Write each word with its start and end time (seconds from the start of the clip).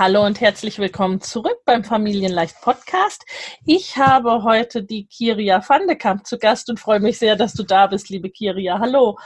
Hallo 0.00 0.24
und 0.24 0.40
herzlich 0.40 0.78
willkommen 0.78 1.20
zurück 1.20 1.58
beim 1.66 1.84
Familienleicht 1.84 2.58
Podcast. 2.62 3.22
Ich 3.66 3.98
habe 3.98 4.44
heute 4.44 4.82
die 4.82 5.04
Kiria 5.04 5.62
van 5.68 5.86
de 5.86 5.94
Kamp 5.94 6.26
zu 6.26 6.38
Gast 6.38 6.70
und 6.70 6.80
freue 6.80 7.00
mich 7.00 7.18
sehr, 7.18 7.36
dass 7.36 7.52
du 7.52 7.64
da 7.64 7.86
bist, 7.86 8.08
liebe 8.08 8.30
Kiria. 8.30 8.78
Hallo. 8.78 9.18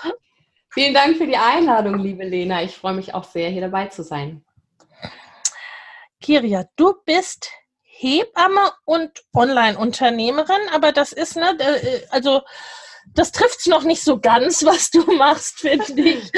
Vielen 0.72 0.92
Dank 0.92 1.16
für 1.16 1.28
die 1.28 1.36
Einladung, 1.36 2.00
liebe 2.00 2.24
Lena. 2.24 2.64
Ich 2.64 2.74
freue 2.74 2.94
mich 2.94 3.14
auch 3.14 3.22
sehr, 3.22 3.50
hier 3.50 3.60
dabei 3.60 3.86
zu 3.86 4.02
sein. 4.02 4.44
Kiria, 6.20 6.64
du 6.74 6.94
bist 7.06 7.52
Hebamme 7.82 8.72
und 8.84 9.22
Online-Unternehmerin, 9.32 10.68
aber 10.72 10.90
das 10.90 11.12
ist, 11.12 11.36
ne, 11.36 11.56
äh, 11.60 12.00
also 12.10 12.42
das 13.12 13.32
trifft 13.32 13.60
es 13.60 13.66
noch 13.66 13.84
nicht 13.84 14.02
so 14.02 14.18
ganz, 14.18 14.64
was 14.64 14.90
du 14.90 15.04
machst, 15.12 15.60
finde 15.60 16.00
ich. 16.00 16.32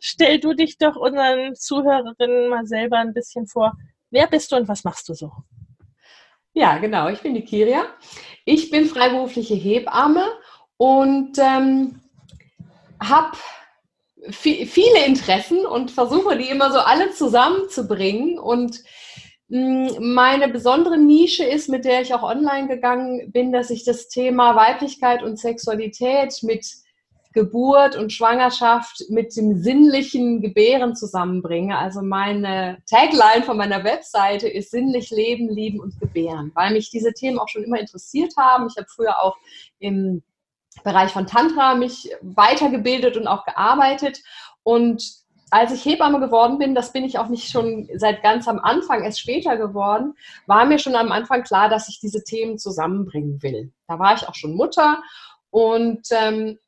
Stell 0.00 0.40
du 0.40 0.54
dich 0.54 0.78
doch 0.78 0.96
unseren 0.96 1.54
Zuhörerinnen 1.54 2.48
mal 2.48 2.66
selber 2.66 2.98
ein 2.98 3.14
bisschen 3.14 3.46
vor. 3.46 3.72
Wer 4.10 4.26
bist 4.26 4.52
du 4.52 4.56
und 4.56 4.68
was 4.68 4.84
machst 4.84 5.08
du 5.08 5.14
so? 5.14 5.30
Ja, 6.52 6.78
genau. 6.78 7.08
Ich 7.08 7.20
bin 7.20 7.34
die 7.34 7.44
Kiria. 7.44 7.84
Ich 8.44 8.70
bin 8.70 8.86
freiberufliche 8.86 9.54
Hebamme 9.54 10.24
und 10.76 11.38
ähm, 11.38 12.00
habe 13.00 13.36
viele 14.30 15.06
Interessen 15.06 15.64
und 15.64 15.90
versuche 15.90 16.36
die 16.36 16.48
immer 16.48 16.72
so 16.72 16.80
alle 16.80 17.12
zusammenzubringen 17.12 18.38
und 18.38 18.80
meine 19.50 20.48
besondere 20.48 20.96
Nische 20.96 21.44
ist, 21.44 21.68
mit 21.68 21.84
der 21.84 22.02
ich 22.02 22.14
auch 22.14 22.22
online 22.22 22.68
gegangen 22.68 23.32
bin, 23.32 23.50
dass 23.52 23.70
ich 23.70 23.84
das 23.84 24.08
Thema 24.08 24.54
Weiblichkeit 24.54 25.24
und 25.24 25.40
Sexualität 25.40 26.42
mit 26.42 26.64
Geburt 27.32 27.96
und 27.96 28.12
Schwangerschaft 28.12 29.04
mit 29.08 29.36
dem 29.36 29.60
sinnlichen 29.60 30.40
Gebären 30.40 30.94
zusammenbringe. 30.94 31.76
Also 31.76 32.00
meine 32.02 32.78
Tagline 32.88 33.44
von 33.44 33.56
meiner 33.56 33.82
Webseite 33.82 34.48
ist 34.48 34.70
sinnlich 34.70 35.10
leben, 35.10 35.48
lieben 35.48 35.80
und 35.80 35.98
gebären, 36.00 36.52
weil 36.54 36.72
mich 36.72 36.90
diese 36.90 37.12
Themen 37.12 37.38
auch 37.38 37.48
schon 37.48 37.64
immer 37.64 37.80
interessiert 37.80 38.34
haben. 38.36 38.68
Ich 38.68 38.76
habe 38.76 38.88
früher 38.88 39.20
auch 39.20 39.36
im 39.80 40.22
Bereich 40.84 41.10
von 41.10 41.26
Tantra 41.26 41.74
mich 41.74 42.10
weitergebildet 42.20 43.16
und 43.16 43.26
auch 43.26 43.44
gearbeitet 43.44 44.20
und 44.62 45.02
als 45.50 45.72
ich 45.72 45.84
Hebamme 45.84 46.20
geworden 46.20 46.58
bin, 46.58 46.74
das 46.74 46.92
bin 46.92 47.04
ich 47.04 47.18
auch 47.18 47.28
nicht 47.28 47.50
schon 47.50 47.88
seit 47.96 48.22
ganz 48.22 48.48
am 48.48 48.58
Anfang, 48.58 49.02
erst 49.02 49.20
später 49.20 49.56
geworden, 49.56 50.14
war 50.46 50.64
mir 50.64 50.78
schon 50.78 50.94
am 50.94 51.12
Anfang 51.12 51.42
klar, 51.42 51.68
dass 51.68 51.88
ich 51.88 52.00
diese 52.00 52.22
Themen 52.22 52.58
zusammenbringen 52.58 53.42
will. 53.42 53.72
Da 53.88 53.98
war 53.98 54.14
ich 54.14 54.28
auch 54.28 54.34
schon 54.34 54.54
Mutter 54.54 55.02
und 55.50 56.06
ähm, 56.10 56.58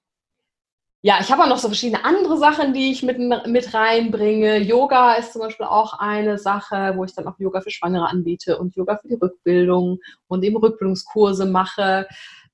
ja, 1.04 1.16
ich 1.20 1.32
habe 1.32 1.42
auch 1.42 1.48
noch 1.48 1.58
so 1.58 1.66
verschiedene 1.66 2.04
andere 2.04 2.38
Sachen, 2.38 2.74
die 2.74 2.92
ich 2.92 3.02
mit, 3.02 3.18
mit 3.18 3.74
reinbringe. 3.74 4.58
Yoga 4.58 5.14
ist 5.14 5.32
zum 5.32 5.42
Beispiel 5.42 5.66
auch 5.66 5.98
eine 5.98 6.38
Sache, 6.38 6.92
wo 6.94 7.04
ich 7.04 7.12
dann 7.12 7.26
auch 7.26 7.40
Yoga 7.40 7.60
für 7.60 7.72
Schwangere 7.72 8.08
anbiete 8.08 8.56
und 8.56 8.76
Yoga 8.76 8.96
für 8.98 9.08
die 9.08 9.18
Rückbildung 9.20 9.98
und 10.28 10.44
eben 10.44 10.56
Rückbildungskurse 10.56 11.46
mache, 11.46 12.06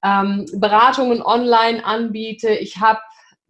ähm, 0.03 0.47
Beratungen 0.55 1.21
online 1.21 1.85
anbiete. 1.85 2.49
Ich 2.49 2.79
habe 2.79 3.01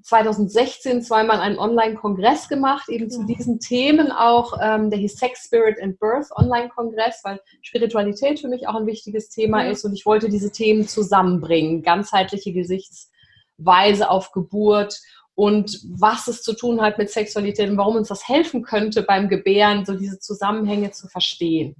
2016 0.02 1.02
zweimal 1.02 1.40
einen 1.40 1.58
Online-Kongress 1.58 2.48
gemacht, 2.48 2.88
eben 2.88 3.10
zu 3.10 3.24
diesen 3.24 3.58
Themen 3.58 4.12
auch. 4.12 4.54
Ähm, 4.62 4.90
der 4.90 4.98
hieß 4.98 5.16
Sex, 5.16 5.44
Spirit 5.44 5.80
and 5.82 5.98
Birth 5.98 6.30
Online-Kongress, 6.36 7.20
weil 7.24 7.40
Spiritualität 7.62 8.40
für 8.40 8.48
mich 8.48 8.68
auch 8.68 8.76
ein 8.76 8.86
wichtiges 8.86 9.28
Thema 9.28 9.64
ja. 9.64 9.70
ist 9.70 9.84
und 9.84 9.92
ich 9.92 10.06
wollte 10.06 10.28
diese 10.28 10.52
Themen 10.52 10.86
zusammenbringen. 10.86 11.82
Ganzheitliche 11.82 12.52
Gesichtsweise 12.52 14.08
auf 14.08 14.32
Geburt 14.32 14.98
und 15.34 15.80
was 15.84 16.26
es 16.26 16.42
zu 16.42 16.54
tun 16.54 16.80
hat 16.80 16.98
mit 16.98 17.10
Sexualität 17.10 17.70
und 17.70 17.76
warum 17.76 17.96
uns 17.96 18.08
das 18.08 18.26
helfen 18.26 18.62
könnte 18.62 19.02
beim 19.02 19.28
Gebären, 19.28 19.84
so 19.84 19.94
diese 19.94 20.18
Zusammenhänge 20.18 20.92
zu 20.92 21.08
verstehen. 21.08 21.76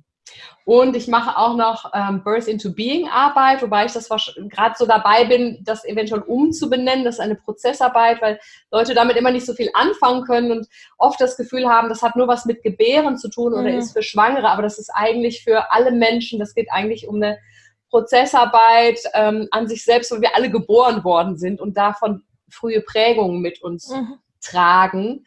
Und 0.64 0.96
ich 0.96 1.08
mache 1.08 1.38
auch 1.38 1.56
noch 1.56 1.92
ähm, 1.94 2.22
Birth 2.22 2.46
into 2.46 2.72
Being 2.72 3.08
Arbeit, 3.08 3.62
wobei 3.62 3.86
ich 3.86 3.92
das 3.92 4.08
gerade 4.08 4.74
so 4.76 4.86
dabei 4.86 5.24
bin, 5.24 5.58
das 5.62 5.84
eventuell 5.84 6.20
umzubenennen. 6.22 7.04
Das 7.04 7.14
ist 7.14 7.20
eine 7.20 7.36
Prozessarbeit, 7.36 8.20
weil 8.20 8.38
Leute 8.70 8.94
damit 8.94 9.16
immer 9.16 9.30
nicht 9.30 9.46
so 9.46 9.54
viel 9.54 9.70
anfangen 9.72 10.24
können 10.24 10.50
und 10.50 10.68
oft 10.98 11.20
das 11.20 11.36
Gefühl 11.36 11.68
haben, 11.68 11.88
das 11.88 12.02
hat 12.02 12.16
nur 12.16 12.28
was 12.28 12.44
mit 12.44 12.62
Gebären 12.62 13.16
zu 13.16 13.30
tun 13.30 13.54
oder 13.54 13.70
mhm. 13.70 13.78
ist 13.78 13.92
für 13.92 14.02
Schwangere, 14.02 14.50
aber 14.50 14.62
das 14.62 14.78
ist 14.78 14.90
eigentlich 14.90 15.42
für 15.42 15.72
alle 15.72 15.90
Menschen, 15.90 16.38
das 16.38 16.54
geht 16.54 16.68
eigentlich 16.70 17.08
um 17.08 17.16
eine 17.16 17.38
Prozessarbeit 17.90 18.98
ähm, 19.14 19.48
an 19.50 19.68
sich 19.68 19.84
selbst, 19.84 20.10
weil 20.10 20.20
wir 20.20 20.36
alle 20.36 20.50
geboren 20.50 21.04
worden 21.04 21.38
sind 21.38 21.60
und 21.60 21.76
davon 21.76 22.22
frühe 22.50 22.80
Prägungen 22.82 23.40
mit 23.40 23.62
uns 23.62 23.88
mhm. 23.90 24.18
tragen. 24.42 25.24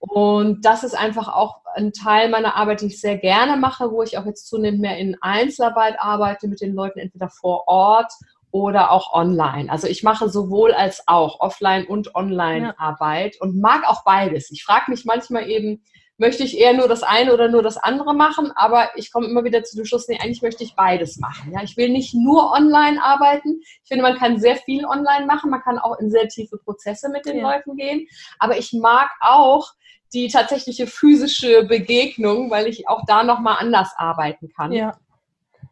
Und 0.00 0.64
das 0.64 0.82
ist 0.82 0.94
einfach 0.94 1.28
auch 1.28 1.60
ein 1.74 1.92
Teil 1.92 2.30
meiner 2.30 2.56
Arbeit, 2.56 2.80
die 2.80 2.86
ich 2.86 3.00
sehr 3.00 3.18
gerne 3.18 3.56
mache, 3.58 3.92
wo 3.92 4.02
ich 4.02 4.16
auch 4.16 4.24
jetzt 4.24 4.48
zunehmend 4.48 4.80
mehr 4.80 4.96
in 4.96 5.16
Einzelarbeit 5.20 6.00
arbeite 6.00 6.48
mit 6.48 6.62
den 6.62 6.74
Leuten, 6.74 6.98
entweder 6.98 7.28
vor 7.28 7.68
Ort 7.68 8.10
oder 8.50 8.90
auch 8.90 9.12
online. 9.12 9.70
Also 9.70 9.86
ich 9.86 10.02
mache 10.02 10.28
sowohl 10.30 10.72
als 10.72 11.06
auch 11.06 11.40
Offline- 11.40 11.86
und 11.86 12.14
Online-Arbeit 12.14 13.34
ja. 13.34 13.40
und 13.42 13.60
mag 13.60 13.86
auch 13.86 14.02
beides. 14.02 14.50
Ich 14.50 14.64
frage 14.64 14.90
mich 14.90 15.04
manchmal 15.04 15.48
eben, 15.48 15.82
möchte 16.20 16.44
ich 16.44 16.58
eher 16.58 16.74
nur 16.74 16.86
das 16.86 17.02
eine 17.02 17.32
oder 17.32 17.48
nur 17.48 17.62
das 17.62 17.78
andere 17.78 18.14
machen, 18.14 18.52
aber 18.54 18.90
ich 18.94 19.10
komme 19.10 19.26
immer 19.26 19.42
wieder 19.42 19.64
zu 19.64 19.74
dem 19.74 19.86
Schluss, 19.86 20.06
nee, 20.06 20.18
eigentlich 20.20 20.42
möchte 20.42 20.62
ich 20.62 20.76
beides 20.76 21.18
machen. 21.18 21.50
Ja, 21.52 21.62
ich 21.62 21.78
will 21.78 21.88
nicht 21.88 22.14
nur 22.14 22.52
online 22.52 23.02
arbeiten. 23.02 23.60
Ich 23.62 23.88
finde, 23.88 24.02
man 24.02 24.18
kann 24.18 24.38
sehr 24.38 24.56
viel 24.56 24.84
online 24.84 25.24
machen, 25.24 25.50
man 25.50 25.62
kann 25.62 25.78
auch 25.78 25.98
in 25.98 26.10
sehr 26.10 26.28
tiefe 26.28 26.58
Prozesse 26.58 27.08
mit 27.08 27.24
den 27.24 27.38
ja. 27.38 27.50
Leuten 27.50 27.74
gehen, 27.74 28.06
aber 28.38 28.58
ich 28.58 28.74
mag 28.74 29.10
auch 29.20 29.72
die 30.12 30.28
tatsächliche 30.28 30.86
physische 30.86 31.64
Begegnung, 31.64 32.50
weil 32.50 32.66
ich 32.66 32.86
auch 32.86 33.04
da 33.06 33.24
nochmal 33.24 33.56
anders 33.58 33.92
arbeiten 33.96 34.50
kann. 34.54 34.72
Ja. 34.72 34.98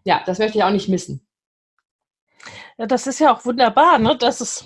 ja, 0.04 0.22
das 0.24 0.38
möchte 0.38 0.56
ich 0.56 0.64
auch 0.64 0.70
nicht 0.70 0.88
missen. 0.88 1.26
Ja, 2.78 2.86
das 2.86 3.06
ist 3.06 3.18
ja 3.18 3.34
auch 3.34 3.44
wunderbar, 3.44 3.98
ne? 3.98 4.16
dass 4.16 4.40
es 4.40 4.64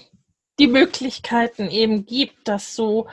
die 0.60 0.68
Möglichkeiten 0.68 1.68
eben 1.68 2.06
gibt, 2.06 2.46
das 2.46 2.76
so 2.76 3.08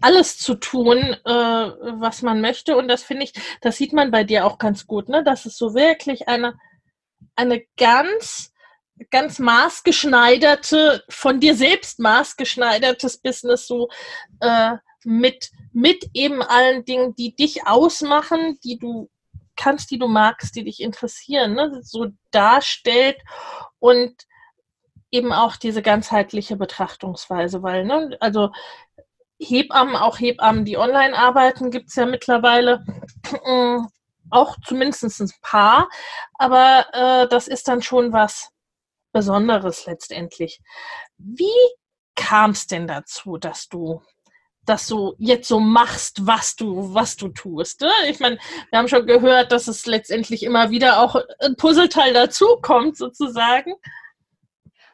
alles 0.00 0.38
zu 0.38 0.54
tun, 0.54 0.98
äh, 0.98 1.30
was 1.30 2.22
man 2.22 2.40
möchte. 2.40 2.76
Und 2.76 2.88
das 2.88 3.02
finde 3.02 3.24
ich, 3.24 3.32
das 3.60 3.76
sieht 3.76 3.92
man 3.92 4.10
bei 4.10 4.24
dir 4.24 4.46
auch 4.46 4.58
ganz 4.58 4.86
gut, 4.86 5.08
ne? 5.08 5.24
dass 5.24 5.46
es 5.46 5.56
so 5.56 5.74
wirklich 5.74 6.28
eine, 6.28 6.58
eine 7.36 7.62
ganz, 7.76 8.52
ganz 9.10 9.38
maßgeschneiderte, 9.38 11.04
von 11.08 11.40
dir 11.40 11.54
selbst 11.54 11.98
maßgeschneidertes 11.98 13.18
Business 13.18 13.66
so 13.66 13.88
äh, 14.40 14.76
mit, 15.04 15.50
mit 15.72 16.04
eben 16.14 16.42
allen 16.42 16.84
Dingen, 16.84 17.14
die 17.14 17.34
dich 17.34 17.66
ausmachen, 17.66 18.58
die 18.64 18.78
du 18.78 19.08
kannst, 19.56 19.90
die 19.90 19.98
du 19.98 20.06
magst, 20.06 20.54
die 20.54 20.64
dich 20.64 20.80
interessieren, 20.80 21.54
ne? 21.54 21.80
so 21.82 22.08
darstellt 22.30 23.18
und 23.78 24.14
eben 25.10 25.32
auch 25.32 25.56
diese 25.56 25.82
ganzheitliche 25.82 26.56
Betrachtungsweise, 26.56 27.62
weil, 27.62 27.84
ne, 27.84 28.16
also 28.20 28.50
Hebammen, 29.38 29.96
auch 29.96 30.18
Hebammen, 30.18 30.64
die 30.64 30.76
online 30.76 31.16
arbeiten, 31.16 31.70
gibt 31.70 31.88
es 31.90 31.96
ja 31.96 32.06
mittlerweile 32.06 32.84
äh, 33.44 33.78
auch 34.30 34.56
zumindest 34.66 35.20
ein 35.20 35.30
paar, 35.42 35.88
aber 36.34 36.86
äh, 36.92 37.28
das 37.28 37.48
ist 37.48 37.68
dann 37.68 37.82
schon 37.82 38.12
was 38.12 38.50
Besonderes 39.12 39.86
letztendlich. 39.86 40.60
Wie 41.16 41.46
kam 42.14 42.50
es 42.50 42.66
denn 42.66 42.86
dazu, 42.86 43.38
dass 43.38 43.68
du 43.68 44.02
das 44.68 44.86
so 44.86 45.14
jetzt 45.18 45.48
so 45.48 45.60
machst, 45.60 46.26
was 46.26 46.54
du, 46.54 46.92
was 46.92 47.16
du 47.16 47.28
tust. 47.28 47.80
Ne? 47.80 47.90
Ich 48.08 48.20
meine, 48.20 48.38
wir 48.70 48.78
haben 48.78 48.88
schon 48.88 49.06
gehört, 49.06 49.50
dass 49.50 49.66
es 49.66 49.86
letztendlich 49.86 50.42
immer 50.42 50.70
wieder 50.70 51.00
auch 51.00 51.16
ein 51.40 51.56
Puzzleteil 51.56 52.12
dazukommt, 52.12 52.96
sozusagen. 52.96 53.72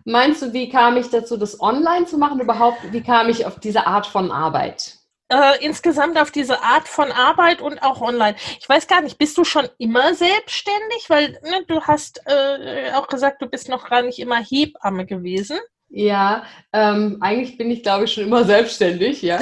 Meinst 0.04 0.42
du, 0.42 0.52
wie 0.52 0.68
kam 0.68 0.96
ich 0.98 1.08
dazu, 1.08 1.36
das 1.36 1.60
online 1.60 2.04
zu 2.04 2.18
machen? 2.18 2.40
Überhaupt, 2.40 2.92
wie 2.92 3.02
kam 3.02 3.28
ich 3.30 3.46
auf 3.46 3.58
diese 3.58 3.86
Art 3.86 4.06
von 4.06 4.30
Arbeit? 4.30 4.98
Äh, 5.30 5.64
insgesamt 5.64 6.18
auf 6.18 6.30
diese 6.30 6.62
Art 6.62 6.86
von 6.86 7.10
Arbeit 7.10 7.62
und 7.62 7.82
auch 7.82 8.02
online. 8.02 8.36
Ich 8.60 8.68
weiß 8.68 8.86
gar 8.86 9.00
nicht, 9.00 9.16
bist 9.16 9.38
du 9.38 9.44
schon 9.44 9.66
immer 9.78 10.14
selbstständig? 10.14 11.08
Weil 11.08 11.30
ne, 11.42 11.64
du 11.66 11.80
hast 11.80 12.20
äh, 12.26 12.92
auch 12.92 13.08
gesagt, 13.08 13.40
du 13.40 13.46
bist 13.46 13.70
noch 13.70 13.88
gar 13.88 14.02
nicht 14.02 14.18
immer 14.18 14.36
Hebamme 14.36 15.06
gewesen. 15.06 15.58
Ja, 15.88 16.44
ähm, 16.74 17.18
eigentlich 17.20 17.56
bin 17.56 17.70
ich, 17.70 17.82
glaube 17.82 18.04
ich, 18.04 18.12
schon 18.12 18.24
immer 18.24 18.44
selbstständig, 18.44 19.22
ja. 19.22 19.38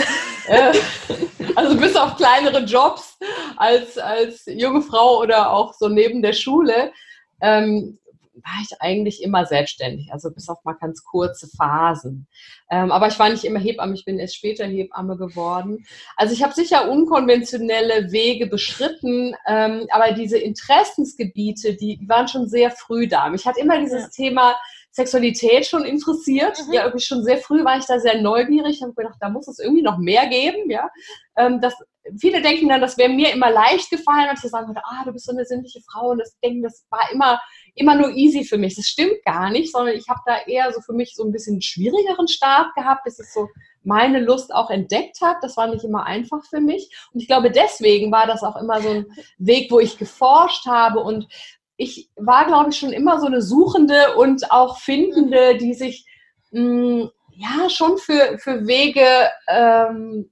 Äh, 0.47 0.73
also 1.57 1.77
bis 1.77 1.97
auf 1.97 2.17
kleinere 2.17 2.61
Jobs 2.61 3.19
als, 3.57 3.99
als 3.99 4.45
junge 4.47 4.83
Frau 4.83 5.19
oder 5.19 5.51
auch 5.51 5.75
so 5.75 5.89
neben 5.89 6.23
der 6.23 6.35
Schule 6.35 6.93
ähm, 7.41 7.99
war 8.45 8.63
ich 8.63 8.81
eigentlich 8.81 9.23
immer 9.23 9.47
selbstständig, 9.47 10.13
also 10.13 10.31
bis 10.31 10.49
auf 10.49 10.65
mal 10.65 10.75
ganz 10.75 11.05
kurze 11.05 11.49
Phasen. 11.57 12.27
Ähm, 12.71 12.91
aber 12.91 13.09
ich 13.09 13.19
war 13.19 13.29
nicht 13.29 13.45
immer 13.45 13.59
Hebamme, 13.59 13.95
ich 13.95 14.05
bin 14.05 14.19
erst 14.19 14.37
später 14.37 14.65
Hebamme 14.65 15.17
geworden. 15.17 15.85
Also 16.17 16.33
ich 16.35 16.43
habe 16.43 16.55
sicher 16.55 16.91
unkonventionelle 16.91 18.13
Wege 18.13 18.47
beschritten, 18.47 19.35
ähm, 19.47 19.87
aber 19.91 20.13
diese 20.13 20.39
Interessensgebiete, 20.39 21.75
die, 21.75 21.99
die 21.99 22.09
waren 22.09 22.29
schon 22.29 22.49
sehr 22.49 22.71
früh 22.71 23.07
da. 23.07 23.29
Mich 23.29 23.47
hat 23.47 23.57
immer 23.59 23.79
dieses 23.79 24.03
ja. 24.03 24.09
Thema 24.09 24.57
Sexualität 24.93 25.67
schon 25.67 25.85
interessiert. 25.85 26.59
Mhm. 26.67 26.73
Ja, 26.75 26.85
irgendwie 26.85 27.05
schon 27.05 27.25
sehr 27.25 27.39
früh 27.39 27.65
war 27.65 27.79
ich 27.79 27.87
da 27.87 27.99
sehr 27.99 28.21
neugierig. 28.21 28.77
Ich 28.77 28.83
habe 28.83 28.95
gedacht, 28.95 29.17
da 29.21 29.31
muss 29.31 29.49
es 29.49 29.59
irgendwie 29.59 29.83
noch 29.83 29.99
mehr 29.99 30.27
geben. 30.27 30.71
Ja, 30.71 30.91
ähm, 31.37 31.61
das, 31.61 31.75
viele 32.21 32.43
denken 32.43 32.69
dann, 32.69 32.81
das 32.81 32.99
wäre 32.99 33.09
mir 33.09 33.33
immer 33.33 33.51
leicht 33.51 33.91
gefallen, 33.91 34.29
und 34.29 34.43
ich 34.43 34.51
sagen 34.51 34.69
würde, 34.69 34.83
ah, 34.85 35.03
du 35.05 35.13
bist 35.13 35.25
so 35.25 35.33
eine 35.33 35.47
sinnliche 35.47 35.81
Frau 35.91 36.11
und 36.11 36.19
das 36.19 36.39
denken, 36.41 36.63
das 36.63 36.85
war 36.91 37.11
immer 37.11 37.41
immer 37.75 37.95
nur 37.95 38.11
easy 38.11 38.45
für 38.45 38.59
mich. 38.59 38.77
Das 38.77 38.87
stimmt 38.87 39.25
gar 39.25 39.51
nicht, 39.51 39.73
sondern 39.73 39.95
ich 39.95 40.09
habe 40.09 40.21
da 40.27 40.39
eher 40.47 40.73
so 40.73 40.81
für 40.81 40.93
mich 40.93 41.15
so 41.15 41.25
ein 41.25 41.33
bisschen 41.33 41.63
schwierigeren 41.63 42.29
Start 42.29 42.75
gehabt, 42.75 43.05
bis 43.05 43.19
ich 43.19 43.33
so 43.33 43.49
meine 43.83 44.21
Lust 44.21 44.55
auch 44.55 44.71
entdeckt 44.71 45.21
habe. 45.23 45.39
Das 45.43 45.57
war 45.57 45.69
nicht 45.69 45.85
immer 45.85 46.05
einfach 46.05 46.45
für 46.45 46.61
mich. 46.61 46.91
Und 47.13 47.21
ich 47.21 47.27
glaube, 47.27 47.51
deswegen 47.51 48.13
war 48.13 48.27
das 48.27 48.43
auch 48.43 48.57
immer 48.57 48.81
so 48.81 48.91
ein 48.91 49.07
Weg, 49.39 49.71
wo 49.71 49.81
ich 49.81 49.99
geforscht 49.99 50.67
habe 50.67 51.01
und 51.01 51.29
ich 51.77 52.11
war, 52.17 52.47
glaube 52.47 52.71
ich, 52.71 52.77
schon 52.77 52.93
immer 52.93 53.19
so 53.19 53.27
eine 53.27 53.43
Suchende 53.43 54.17
und 54.17 54.53
auch 54.53 54.79
Findende, 54.79 55.57
die 55.57 55.75
sich 55.75 56.07
mh, 56.51 56.63
mm, 56.63 57.11
ja 57.35 57.71
schon 57.71 57.97
für, 57.99 58.39
für 58.39 58.67
Wege 58.67 59.07
ähm, 59.49 60.31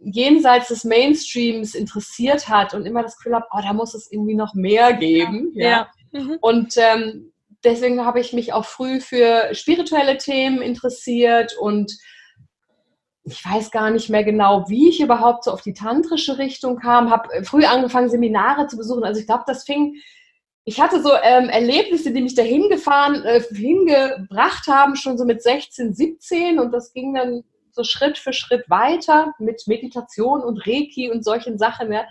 jenseits 0.00 0.68
des 0.68 0.84
Mainstreams 0.84 1.74
interessiert 1.74 2.48
hat 2.48 2.72
und 2.74 2.86
immer 2.86 3.02
das 3.02 3.16
Gefühl 3.16 3.34
habe, 3.34 3.46
oh, 3.50 3.60
da 3.60 3.72
muss 3.72 3.94
es 3.94 4.10
irgendwie 4.10 4.36
noch 4.36 4.54
mehr 4.54 4.92
geben. 4.92 5.50
Ja. 5.54 5.68
ja. 5.68 5.90
Mhm. 6.16 6.38
Und 6.40 6.74
ähm, 6.76 7.32
deswegen 7.64 8.04
habe 8.04 8.20
ich 8.20 8.32
mich 8.32 8.52
auch 8.52 8.64
früh 8.64 9.00
für 9.00 9.54
spirituelle 9.54 10.18
Themen 10.18 10.62
interessiert 10.62 11.56
und 11.58 11.92
ich 13.24 13.44
weiß 13.44 13.72
gar 13.72 13.90
nicht 13.90 14.08
mehr 14.08 14.22
genau, 14.22 14.68
wie 14.68 14.88
ich 14.88 15.00
überhaupt 15.00 15.44
so 15.44 15.50
auf 15.50 15.60
die 15.60 15.74
tantrische 15.74 16.38
Richtung 16.38 16.78
kam. 16.78 17.10
Habe 17.10 17.44
früh 17.44 17.64
angefangen, 17.64 18.08
Seminare 18.08 18.68
zu 18.68 18.76
besuchen. 18.76 19.02
Also 19.02 19.20
ich 19.20 19.26
glaube, 19.26 19.42
das 19.46 19.64
fing 19.64 19.96
ich 20.68 20.80
hatte 20.80 21.00
so 21.00 21.12
ähm, 21.22 21.48
Erlebnisse, 21.48 22.12
die 22.12 22.20
mich 22.20 22.34
dahin 22.34 22.68
gefahren, 22.68 23.24
äh, 23.24 23.40
hingebracht 23.40 24.66
haben, 24.66 24.96
schon 24.96 25.16
so 25.16 25.24
mit 25.24 25.40
16, 25.40 25.94
17 25.94 26.58
und 26.58 26.72
das 26.72 26.92
ging 26.92 27.14
dann 27.14 27.44
so 27.70 27.84
Schritt 27.84 28.18
für 28.18 28.32
Schritt 28.32 28.68
weiter 28.68 29.32
mit 29.38 29.62
Meditation 29.66 30.42
und 30.42 30.66
Reiki 30.66 31.08
und 31.08 31.24
solchen 31.24 31.56
Sachen. 31.56 31.92
Ja. 31.92 32.04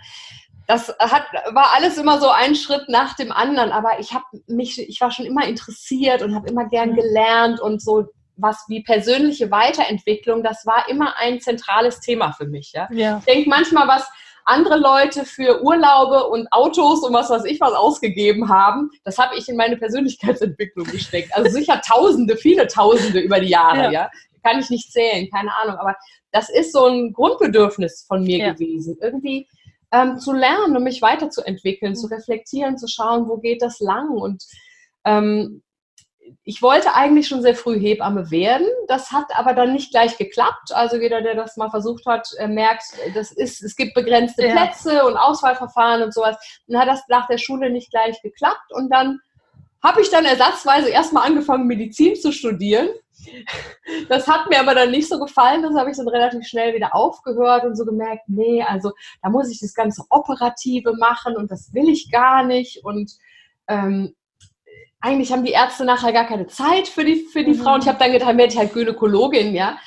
Das 0.66 0.88
hat, 0.98 1.24
war 1.52 1.72
alles 1.74 1.96
immer 1.96 2.20
so 2.20 2.28
ein 2.28 2.56
Schritt 2.56 2.88
nach 2.88 3.14
dem 3.14 3.30
anderen, 3.30 3.70
aber 3.70 4.00
ich 4.00 4.12
habe 4.12 4.24
mich, 4.48 4.80
ich 4.80 5.00
war 5.00 5.10
schon 5.10 5.26
immer 5.26 5.46
interessiert 5.46 6.22
und 6.22 6.34
habe 6.34 6.48
immer 6.48 6.68
gern 6.68 6.90
mhm. 6.90 6.96
gelernt 6.96 7.60
und 7.60 7.80
so 7.80 8.06
was 8.36 8.64
wie 8.68 8.82
persönliche 8.82 9.50
Weiterentwicklung, 9.50 10.42
das 10.42 10.66
war 10.66 10.88
immer 10.88 11.16
ein 11.16 11.40
zentrales 11.40 12.00
Thema 12.00 12.32
für 12.32 12.46
mich. 12.46 12.72
Ja. 12.72 12.88
ja. 12.92 13.18
Ich 13.18 13.32
denke 13.32 13.48
manchmal, 13.48 13.88
was 13.88 14.06
andere 14.44 14.78
Leute 14.78 15.24
für 15.24 15.62
Urlaube 15.62 16.28
und 16.28 16.46
Autos 16.52 17.02
und 17.02 17.12
was 17.12 17.30
weiß 17.30 17.44
ich 17.44 17.60
was 17.60 17.72
ausgegeben 17.72 18.48
haben, 18.48 18.90
das 19.04 19.18
habe 19.18 19.36
ich 19.36 19.48
in 19.48 19.56
meine 19.56 19.76
Persönlichkeitsentwicklung 19.76 20.86
gesteckt. 20.86 21.34
Also 21.34 21.50
sicher 21.50 21.80
Tausende, 21.86 22.36
viele 22.36 22.66
Tausende 22.68 23.20
über 23.20 23.40
die 23.40 23.48
Jahre, 23.48 23.84
ja. 23.84 23.90
ja. 23.90 24.10
Kann 24.44 24.60
ich 24.60 24.70
nicht 24.70 24.92
zählen, 24.92 25.28
keine 25.28 25.52
Ahnung. 25.56 25.76
Aber 25.78 25.96
das 26.30 26.48
ist 26.48 26.72
so 26.72 26.86
ein 26.86 27.12
Grundbedürfnis 27.12 28.04
von 28.06 28.22
mir 28.22 28.38
ja. 28.38 28.52
gewesen. 28.52 28.96
Irgendwie 29.00 29.48
ähm, 29.92 30.18
zu 30.18 30.32
lernen 30.32 30.76
und 30.76 30.82
mich 30.82 31.02
weiterzuentwickeln, 31.02 31.92
mhm. 31.92 31.96
zu 31.96 32.06
reflektieren, 32.08 32.78
zu 32.78 32.88
schauen, 32.88 33.28
wo 33.28 33.38
geht 33.38 33.62
das 33.62 33.80
lang 33.80 34.10
und 34.10 34.44
ähm, 35.04 35.62
ich 36.44 36.62
wollte 36.62 36.94
eigentlich 36.94 37.28
schon 37.28 37.42
sehr 37.42 37.54
früh 37.54 37.78
Hebamme 37.78 38.30
werden. 38.30 38.66
Das 38.88 39.12
hat 39.12 39.26
aber 39.34 39.54
dann 39.54 39.72
nicht 39.72 39.90
gleich 39.90 40.16
geklappt. 40.16 40.72
Also 40.72 40.96
jeder, 40.96 41.22
der 41.22 41.34
das 41.34 41.56
mal 41.56 41.70
versucht 41.70 42.06
hat, 42.06 42.28
merkt, 42.48 42.84
das 43.14 43.32
ist, 43.32 43.62
es 43.62 43.76
gibt 43.76 43.94
begrenzte 43.94 44.46
ja. 44.46 44.52
Plätze 44.52 45.04
und 45.04 45.16
Auswahlverfahren 45.16 46.02
und 46.02 46.14
sowas. 46.14 46.36
Dann 46.66 46.80
hat 46.80 46.88
das 46.88 47.02
nach 47.08 47.26
der 47.28 47.38
Schule 47.38 47.70
nicht 47.70 47.90
gleich 47.90 48.20
geklappt. 48.22 48.72
Und 48.72 48.92
dann 48.92 49.20
habe 49.82 50.00
ich 50.00 50.10
dann 50.10 50.24
ersatzweise 50.24 50.88
erstmal 50.88 51.26
angefangen, 51.26 51.66
Medizin 51.66 52.16
zu 52.16 52.32
studieren. 52.32 52.88
Das 54.08 54.26
hat 54.28 54.48
mir 54.48 54.60
aber 54.60 54.74
dann 54.74 54.90
nicht 54.90 55.08
so 55.08 55.18
gefallen. 55.18 55.62
Das 55.62 55.74
habe 55.74 55.90
ich 55.90 55.96
dann 55.96 56.08
relativ 56.08 56.46
schnell 56.46 56.74
wieder 56.74 56.94
aufgehört 56.94 57.64
und 57.64 57.76
so 57.76 57.84
gemerkt, 57.84 58.24
nee, 58.28 58.62
also 58.62 58.92
da 59.22 59.30
muss 59.30 59.50
ich 59.50 59.60
das 59.60 59.74
ganze 59.74 60.04
Operative 60.10 60.94
machen 60.96 61.36
und 61.36 61.50
das 61.50 61.72
will 61.72 61.88
ich 61.88 62.10
gar 62.10 62.44
nicht. 62.44 62.84
Und 62.84 63.12
ähm, 63.68 64.14
eigentlich 65.00 65.32
haben 65.32 65.44
die 65.44 65.52
Ärzte 65.52 65.84
nachher 65.84 66.12
gar 66.12 66.26
keine 66.26 66.46
Zeit 66.46 66.88
für 66.88 67.04
die, 67.04 67.26
für 67.32 67.44
die 67.44 67.54
mhm. 67.54 67.62
Frauen. 67.62 67.80
Ich 67.80 67.88
habe 67.88 67.98
dann 67.98 68.12
gedacht, 68.12 68.36
werde 68.36 68.52
ich 68.52 68.58
halt 68.58 68.72
Gynäkologin, 68.72 69.54
ja. 69.54 69.78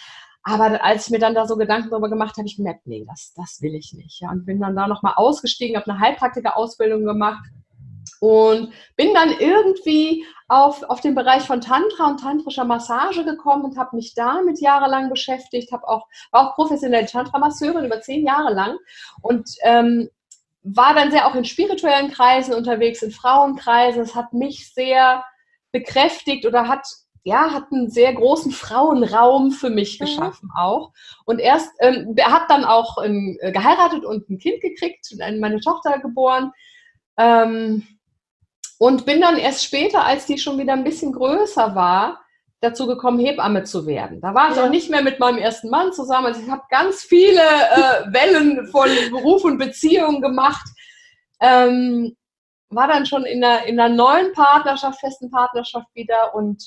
Aber 0.44 0.84
als 0.84 1.06
ich 1.06 1.12
mir 1.12 1.20
dann 1.20 1.36
da 1.36 1.46
so 1.46 1.58
Gedanken 1.58 1.90
darüber 1.90 2.10
gemacht 2.10 2.38
habe, 2.38 2.48
ich 2.48 2.56
gemerkt, 2.56 2.88
nee, 2.88 3.06
das, 3.08 3.34
das 3.36 3.62
will 3.62 3.76
ich 3.76 3.94
nicht. 3.94 4.22
Ja. 4.22 4.32
Und 4.32 4.46
bin 4.46 4.60
dann 4.60 4.76
da 4.76 4.88
nochmal 4.88 5.14
ausgestiegen, 5.16 5.76
habe 5.76 5.92
eine 5.92 6.00
Heilpraktiker-Ausbildung 6.00 7.06
gemacht 7.06 7.44
und 8.20 8.74
bin 8.96 9.14
dann 9.14 9.32
irgendwie 9.40 10.26
auf, 10.48 10.84
auf 10.84 11.00
den 11.02 11.16
Bereich 11.16 11.44
von 11.44 11.62
Tantra 11.62 12.08
und 12.08 12.20
tantrischer 12.20 12.66
Massage 12.66 13.24
gekommen 13.24 13.66
und 13.66 13.78
habe 13.78 13.96
mich 13.96 14.14
damit 14.16 14.60
jahrelang 14.60 15.10
beschäftigt, 15.10 15.72
habe 15.72 15.88
auch, 15.88 16.08
war 16.32 16.50
auch 16.50 16.56
professionelle 16.56 17.06
Tantra-Masseurin 17.06 17.86
über 17.86 18.02
zehn 18.02 18.26
Jahre 18.26 18.54
lang 18.54 18.78
und 19.22 19.50
ähm, 19.64 20.10
war 20.64 20.94
dann 20.94 21.12
sehr 21.12 21.28
auch 21.28 21.36
in 21.36 21.46
spirituellen 21.46 22.12
Kreisen 22.12 22.54
unterwegs, 22.54 23.02
in 23.02 23.12
Frauenkreisen. 23.12 24.02
Es 24.02 24.16
hat 24.16 24.34
mich 24.34 24.74
sehr 24.74 25.24
bekräftigt 25.72 26.46
oder 26.46 26.68
hat 26.68 26.86
ja, 27.24 27.52
hat 27.52 27.66
einen 27.72 27.90
sehr 27.90 28.14
großen 28.14 28.52
Frauenraum 28.52 29.52
für 29.52 29.70
mich 29.70 30.00
mhm. 30.00 30.06
geschaffen 30.06 30.50
auch. 30.56 30.94
Und 31.26 31.40
erst, 31.40 31.70
ähm, 31.80 32.14
er 32.16 32.32
hat 32.32 32.50
dann 32.50 32.64
auch 32.64 33.04
ähm, 33.04 33.38
geheiratet 33.42 34.06
und 34.06 34.30
ein 34.30 34.40
Kind 34.40 34.62
gekriegt, 34.62 35.06
meine 35.40 35.60
Tochter 35.60 36.00
geboren. 36.00 36.52
Ähm, 37.18 37.86
und 38.80 39.06
bin 39.06 39.22
dann 39.22 39.38
erst 39.38 39.64
später, 39.64 40.06
als 40.06 40.26
die 40.26 40.40
schon 40.40 40.58
wieder 40.58 40.74
ein 40.74 40.86
bisschen 40.86 41.12
größer 41.12 41.76
war, 41.76 42.22
dazu 42.62 42.88
gekommen, 42.88 43.20
Hebamme 43.20 43.64
zu 43.64 43.86
werden. 43.86 44.22
Da 44.22 44.34
war 44.34 44.52
ich 44.52 44.58
ja. 44.58 44.66
auch 44.66 44.70
nicht 44.70 44.90
mehr 44.90 45.04
mit 45.04 45.20
meinem 45.20 45.38
ersten 45.38 45.70
Mann 45.70 45.94
zusammen. 45.94 46.28
Also 46.28 46.42
ich 46.42 46.50
habe 46.50 46.64
ganz 46.70 47.04
viele 47.04 47.42
äh, 47.42 48.06
Wellen 48.14 48.68
von 48.68 48.90
Beruf 49.12 49.44
und 49.44 49.58
Beziehung 49.58 50.22
gemacht. 50.22 50.66
Ähm, 51.42 52.16
war 52.70 52.88
dann 52.88 53.06
schon 53.06 53.26
in 53.26 53.44
einer, 53.44 53.66
in 53.66 53.80
einer 53.80 53.94
neuen 53.94 54.32
Partnerschaft, 54.34 55.00
festen 55.00 55.30
Partnerschaft 55.30 55.88
wieder 55.94 56.34
und 56.36 56.64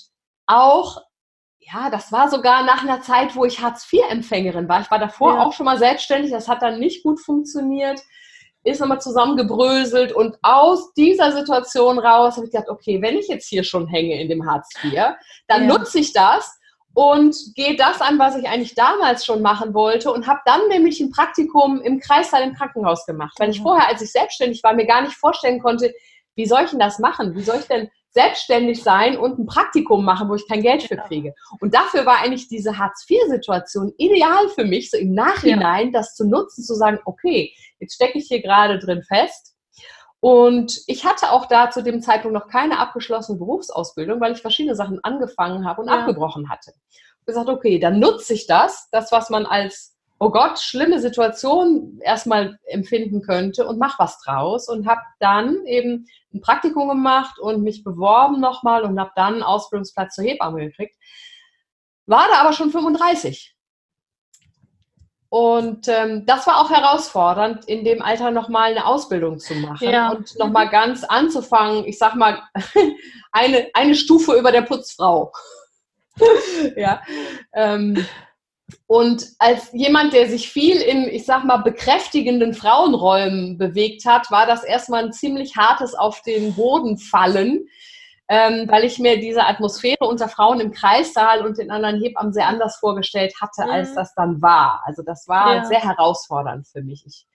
auch, 0.47 1.01
ja, 1.61 1.91
das 1.91 2.11
war 2.11 2.29
sogar 2.29 2.65
nach 2.65 2.83
einer 2.83 3.01
Zeit, 3.01 3.37
wo 3.37 3.45
ich 3.45 3.61
Hartz-IV-Empfängerin 3.61 4.69
war. 4.69 4.81
Ich 4.81 4.91
war 4.91 4.99
davor 4.99 5.35
ja. 5.35 5.43
auch 5.43 5.53
schon 5.53 5.67
mal 5.67 5.79
selbstständig, 5.79 6.31
das 6.31 6.49
hat 6.49 6.61
dann 6.61 6.79
nicht 6.79 7.05
gut 7.05 7.21
funktioniert 7.21 8.01
ist 8.65 8.81
nochmal 8.81 9.01
zusammengebröselt 9.01 10.13
und 10.13 10.37
aus 10.43 10.93
dieser 10.95 11.33
Situation 11.33 11.99
raus 11.99 12.37
habe 12.37 12.47
ich 12.47 12.53
gedacht, 12.53 12.69
okay, 12.69 13.03
wenn 13.03 13.17
ich 13.17 13.29
jetzt 13.29 13.49
hier 13.49 13.65
schon 13.65 13.89
hänge 13.89 14.21
in 14.21 14.29
dem 14.29 14.47
Hartz 14.49 14.69
IV, 14.83 14.93
dann 15.49 15.69
ja. 15.69 15.69
nutze 15.69 15.99
ich 15.99 16.13
das 16.13 16.59
und 16.95 17.35
gehe 17.55 17.77
das 17.77 18.01
an, 18.01 18.19
was 18.19 18.37
ich 18.37 18.47
eigentlich 18.47 18.75
damals 18.75 19.25
schon 19.25 19.43
machen 19.43 19.75
wollte 19.75 20.13
und 20.13 20.27
habe 20.27 20.41
dann 20.45 20.69
nämlich 20.69 21.01
ein 21.01 21.11
Praktikum 21.11 21.81
im 21.81 21.99
Kreissaal 21.99 22.43
im 22.43 22.55
Krankenhaus 22.55 23.05
gemacht, 23.07 23.35
weil 23.39 23.51
ich 23.51 23.61
vorher, 23.61 23.89
als 23.89 24.03
ich 24.03 24.13
selbstständig 24.13 24.63
war, 24.63 24.75
mir 24.75 24.87
gar 24.87 25.03
nicht 25.03 25.15
vorstellen 25.15 25.61
konnte, 25.61 25.93
wie 26.35 26.47
soll 26.47 26.63
ich 26.65 26.71
denn 26.71 26.79
das 26.79 26.99
machen? 26.99 27.35
Wie 27.35 27.43
soll 27.43 27.59
ich 27.59 27.67
denn 27.67 27.91
selbstständig 28.13 28.83
sein 28.83 29.17
und 29.17 29.39
ein 29.39 29.47
Praktikum 29.47 30.05
machen, 30.05 30.29
wo 30.29 30.35
ich 30.35 30.47
kein 30.47 30.63
Geld 30.63 30.83
für 30.83 30.97
kriege. 30.97 31.35
Und 31.61 31.75
dafür 31.75 32.05
war 32.05 32.21
eigentlich 32.21 32.47
diese 32.47 32.79
Hartz-IV-Situation 32.79 33.93
ideal 33.97 34.49
für 34.55 34.65
mich, 34.65 34.91
so 34.91 34.99
im 34.99 35.15
Nachhinein 35.15 35.87
ja. 35.87 35.93
das 35.93 36.15
zu 36.15 36.29
nutzen, 36.29 36.63
zu 36.63 36.75
sagen, 36.75 36.99
okay, 37.07 37.55
jetzt 37.83 37.95
stecke 37.95 38.19
ich 38.19 38.29
hier 38.29 38.41
gerade 38.41 38.79
drin 38.79 39.03
fest. 39.03 39.55
Und 40.21 40.81
ich 40.87 41.05
hatte 41.05 41.33
auch 41.33 41.47
da 41.47 41.71
zu 41.71 41.83
dem 41.83 42.01
Zeitpunkt 42.01 42.35
noch 42.35 42.49
keine 42.49 42.79
abgeschlossene 42.79 43.39
Berufsausbildung, 43.39 44.21
weil 44.21 44.33
ich 44.33 44.41
verschiedene 44.41 44.77
Sachen 44.77 45.03
angefangen 45.03 45.67
habe 45.67 45.83
und 45.83 45.89
ja. 45.89 45.99
abgebrochen 45.99 46.49
hatte. 46.49 46.73
Ich 47.21 47.27
gesagt, 47.27 47.49
okay, 47.49 47.79
dann 47.79 47.99
nutze 47.99 48.35
ich 48.35 48.47
das, 48.47 48.89
das, 48.91 49.11
was 49.11 49.31
man 49.31 49.47
als 49.47 49.93
oh 50.23 50.31
Gott, 50.31 50.61
schlimme 50.61 51.01
Situation 51.01 51.99
erstmal 52.01 52.57
empfinden 52.67 53.23
könnte 53.23 53.67
und 53.67 53.81
mach 53.81 53.99
was 53.99 54.21
draus 54.21 54.69
und 54.69 54.87
habe 54.87 55.01
dann 55.19 55.67
eben 55.67 56.07
ein 56.33 56.41
Praktikum 56.41 56.89
gemacht 56.89 57.41
und 57.41 57.65
mich 57.65 57.83
beworben 57.83 58.39
nochmal 58.39 58.85
und 58.85 59.01
habe 59.01 59.11
dann 59.17 59.35
einen 59.35 59.43
Ausbildungsplatz 59.43 60.15
zur 60.15 60.25
Hebamme 60.25 60.61
gekriegt. 60.61 60.95
War 62.07 62.29
da 62.31 62.41
aber 62.41 62.53
schon 62.53 62.71
35. 62.71 63.57
Und 65.33 65.89
ähm, 65.89 66.27
das 66.27 66.47
war 66.47 66.61
auch 66.61 66.69
herausfordernd, 66.69 67.65
in 67.65 67.87
dem 67.87 68.03
Alter 68.03 68.31
nochmal 68.31 68.73
eine 68.73 68.85
Ausbildung 68.85 69.39
zu 69.39 69.55
machen 69.55 69.89
ja. 69.89 70.11
und 70.11 70.39
nochmal 70.39 70.69
ganz 70.69 71.05
anzufangen, 71.05 71.87
ich 71.87 71.97
sag 71.97 72.17
mal, 72.17 72.43
eine, 73.33 73.71
eine 73.73 73.95
Stufe 73.95 74.35
über 74.35 74.53
der 74.53 74.61
Putzfrau. 74.61 75.33
ja. 76.77 77.01
Ähm, 77.55 78.07
und 78.87 79.25
als 79.39 79.73
jemand, 79.73 80.13
der 80.13 80.29
sich 80.29 80.51
viel 80.51 80.77
in, 80.77 81.09
ich 81.09 81.25
sag 81.25 81.45
mal, 81.45 81.63
bekräftigenden 81.63 82.53
Frauenräumen 82.53 83.57
bewegt 83.57 84.05
hat, 84.05 84.31
war 84.31 84.45
das 84.45 84.65
erstmal 84.65 85.03
ein 85.03 85.13
ziemlich 85.15 85.57
hartes 85.57 85.95
auf 85.95 86.21
den 86.21 86.55
Boden 86.55 86.99
fallen, 86.99 87.69
ähm, 88.33 88.67
weil 88.67 88.85
ich 88.85 88.99
mir 88.99 89.21
diese 89.21 89.45
Atmosphäre 89.45 90.07
unter 90.07 90.27
Frauen 90.27 90.59
im 90.59 90.73
Kreissaal 90.73 91.45
und 91.45 91.59
den 91.59 91.71
anderen 91.71 92.01
Hebammen 92.01 92.33
sehr 92.33 92.47
anders 92.47 92.77
vorgestellt 92.77 93.35
hatte, 93.43 93.65
mhm. 93.67 93.71
als 93.71 93.95
das 93.95 94.15
dann 94.15 94.41
war. 94.41 94.83
Also 94.87 95.03
das 95.03 95.29
war 95.29 95.57
ja. 95.57 95.65
sehr 95.67 95.83
herausfordernd 95.83 96.67
für 96.67 96.81
mich. 96.81 97.05
Ich 97.07 97.27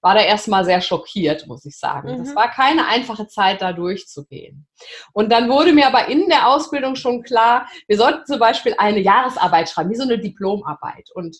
war 0.00 0.16
da 0.16 0.22
erstmal 0.22 0.64
sehr 0.64 0.80
schockiert, 0.80 1.46
muss 1.46 1.64
ich 1.66 1.78
sagen. 1.78 2.10
Mhm. 2.10 2.24
Das 2.24 2.34
war 2.34 2.50
keine 2.50 2.88
einfache 2.88 3.28
Zeit, 3.28 3.62
da 3.62 3.72
durchzugehen. 3.72 4.66
Und 5.12 5.30
dann 5.30 5.48
wurde 5.48 5.72
mir 5.72 5.86
aber 5.86 6.08
in 6.08 6.28
der 6.28 6.48
Ausbildung 6.48 6.96
schon 6.96 7.22
klar, 7.22 7.68
wir 7.86 7.96
sollten 7.96 8.26
zum 8.26 8.40
Beispiel 8.40 8.74
eine 8.76 8.98
Jahresarbeit 8.98 9.70
schreiben, 9.70 9.90
wie 9.90 9.96
so 9.96 10.02
eine 10.02 10.18
Diplomarbeit. 10.18 11.10
Und 11.14 11.36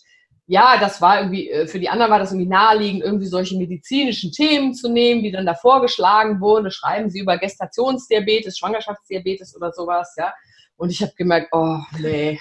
ja, 0.47 0.77
das 0.79 1.01
war 1.01 1.19
irgendwie, 1.19 1.49
äh, 1.49 1.67
für 1.67 1.79
die 1.79 1.89
anderen 1.89 2.11
war 2.11 2.19
das 2.19 2.31
irgendwie 2.31 2.49
naheliegend, 2.49 3.03
irgendwie 3.03 3.27
solche 3.27 3.57
medizinischen 3.57 4.31
Themen 4.31 4.73
zu 4.73 4.89
nehmen, 4.89 5.23
die 5.23 5.31
dann 5.31 5.45
da 5.45 5.53
vorgeschlagen 5.53 6.41
wurden. 6.41 6.71
Schreiben 6.71 7.09
sie 7.09 7.19
über 7.19 7.37
Gestationsdiabetes, 7.37 8.57
Schwangerschaftsdiabetes 8.57 9.55
oder 9.55 9.71
sowas, 9.71 10.13
ja. 10.17 10.33
Und 10.77 10.89
ich 10.89 11.01
habe 11.01 11.13
gemerkt, 11.15 11.49
oh 11.51 11.77
nee, 11.99 12.39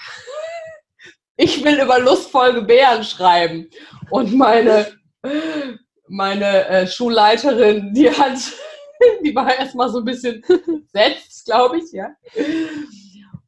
ich 1.36 1.62
will 1.64 1.80
über 1.80 1.98
lustvoll 1.98 2.54
gebären 2.54 3.04
schreiben. 3.04 3.68
Und 4.10 4.34
meine 4.34 4.86
meine 6.10 6.66
äh, 6.66 6.86
Schulleiterin, 6.86 7.94
die 7.94 8.10
hat, 8.10 8.38
die 9.24 9.34
war 9.34 9.56
erstmal 9.56 9.88
so 9.88 9.98
ein 9.98 10.04
bisschen 10.04 10.42
setzt, 10.92 11.46
glaube 11.46 11.78
ich, 11.78 11.92
ja. 11.92 12.10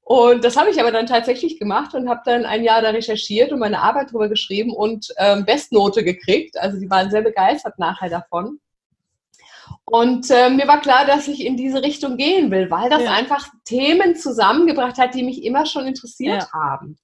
Und 0.04 0.44
das 0.44 0.56
habe 0.56 0.70
ich 0.70 0.80
aber 0.80 0.90
dann 0.90 1.06
tatsächlich 1.06 1.58
gemacht 1.58 1.94
und 1.94 2.08
habe 2.08 2.22
dann 2.24 2.44
ein 2.44 2.64
Jahr 2.64 2.82
da 2.82 2.90
recherchiert 2.90 3.52
und 3.52 3.60
meine 3.60 3.80
Arbeit 3.80 4.08
darüber 4.08 4.28
geschrieben 4.28 4.72
und 4.72 5.08
ähm, 5.16 5.44
Bestnote 5.44 6.02
gekriegt. 6.02 6.58
Also 6.58 6.78
die 6.78 6.90
waren 6.90 7.10
sehr 7.10 7.22
begeistert 7.22 7.78
nachher 7.78 8.10
davon. 8.10 8.58
Und 9.84 10.30
äh, 10.30 10.50
mir 10.50 10.66
war 10.66 10.80
klar, 10.80 11.06
dass 11.06 11.28
ich 11.28 11.44
in 11.44 11.56
diese 11.56 11.82
Richtung 11.82 12.16
gehen 12.16 12.50
will, 12.50 12.70
weil 12.70 12.90
das 12.90 13.02
ja. 13.02 13.12
einfach 13.12 13.48
Themen 13.64 14.16
zusammengebracht 14.16 14.98
hat, 14.98 15.14
die 15.14 15.22
mich 15.22 15.44
immer 15.44 15.66
schon 15.66 15.86
interessiert 15.86 16.42
ja. 16.42 16.52
haben. 16.52 16.98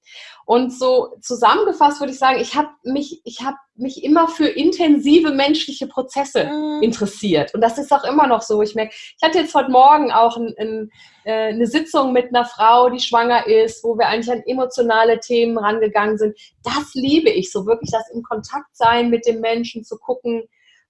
Und 0.48 0.72
so 0.72 1.14
zusammengefasst 1.20 2.00
würde 2.00 2.14
ich 2.14 2.18
sagen, 2.18 2.40
ich 2.40 2.56
habe 2.56 2.70
mich, 2.82 3.20
ich 3.24 3.42
habe 3.42 3.58
mich 3.74 4.02
immer 4.02 4.28
für 4.28 4.46
intensive 4.46 5.30
menschliche 5.30 5.86
Prozesse 5.86 6.46
mhm. 6.46 6.82
interessiert. 6.82 7.52
Und 7.52 7.60
das 7.60 7.76
ist 7.76 7.92
auch 7.92 8.02
immer 8.04 8.26
noch 8.26 8.40
so. 8.40 8.62
Ich 8.62 8.74
merke, 8.74 8.94
ich 8.94 9.22
hatte 9.22 9.40
jetzt 9.40 9.54
heute 9.54 9.70
Morgen 9.70 10.10
auch 10.10 10.38
ein, 10.38 10.54
ein, 10.58 10.90
äh, 11.24 11.48
eine 11.48 11.66
Sitzung 11.66 12.14
mit 12.14 12.28
einer 12.28 12.46
Frau, 12.46 12.88
die 12.88 12.98
schwanger 12.98 13.46
ist, 13.46 13.84
wo 13.84 13.98
wir 13.98 14.08
eigentlich 14.08 14.32
an 14.32 14.42
emotionale 14.46 15.20
Themen 15.20 15.58
rangegangen 15.58 16.16
sind. 16.16 16.34
Das 16.64 16.94
liebe 16.94 17.28
ich 17.28 17.52
so 17.52 17.66
wirklich, 17.66 17.90
das 17.90 18.08
im 18.14 18.22
Kontakt 18.22 18.74
sein 18.74 19.10
mit 19.10 19.26
dem 19.26 19.42
Menschen, 19.42 19.84
zu 19.84 19.98
gucken, 19.98 20.44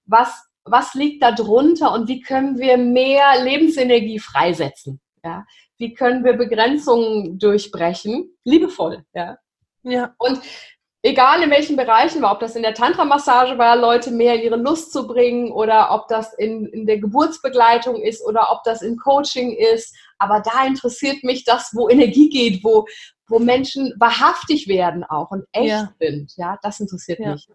was, 0.05 0.41
was 0.63 0.93
liegt 0.93 1.21
da 1.21 1.33
drunter 1.33 1.91
und 1.91 2.07
wie 2.07 2.21
können 2.21 2.59
wir 2.59 2.77
mehr 2.77 3.43
Lebensenergie 3.43 4.19
freisetzen. 4.19 5.01
Ja? 5.21 5.45
Wie 5.77 5.93
können 5.93 6.23
wir 6.23 6.37
Begrenzungen 6.37 7.37
durchbrechen? 7.39 8.37
Liebevoll. 8.45 9.03
Ja? 9.13 9.37
Ja. 9.83 10.13
Und 10.17 10.41
egal 11.01 11.41
in 11.41 11.49
welchen 11.49 11.75
Bereichen 11.75 12.21
war, 12.21 12.33
ob 12.33 12.39
das 12.39 12.55
in 12.55 12.61
der 12.63 12.73
Tantra-Massage 12.73 13.57
war, 13.57 13.75
Leute 13.75 14.11
mehr 14.11 14.43
ihre 14.43 14.57
Lust 14.57 14.91
zu 14.91 15.07
bringen 15.07 15.51
oder 15.51 15.91
ob 15.91 16.07
das 16.07 16.33
in, 16.33 16.65
in 16.67 16.85
der 16.85 16.99
Geburtsbegleitung 16.99 18.01
ist 18.01 18.25
oder 18.25 18.51
ob 18.51 18.63
das 18.63 18.81
im 18.81 18.97
Coaching 18.97 19.55
ist. 19.55 19.95
Aber 20.17 20.41
da 20.41 20.65
interessiert 20.65 21.23
mich 21.23 21.45
das, 21.45 21.71
wo 21.73 21.89
Energie 21.89 22.29
geht, 22.29 22.63
wo, 22.63 22.85
wo 23.27 23.39
Menschen 23.39 23.93
wahrhaftig 23.97 24.67
werden 24.67 25.03
auch 25.03 25.31
und 25.31 25.45
echt 25.51 25.67
ja. 25.67 25.93
sind. 25.99 26.35
Ja, 26.35 26.59
das 26.61 26.79
interessiert 26.79 27.19
ja. 27.19 27.33
mich. 27.33 27.47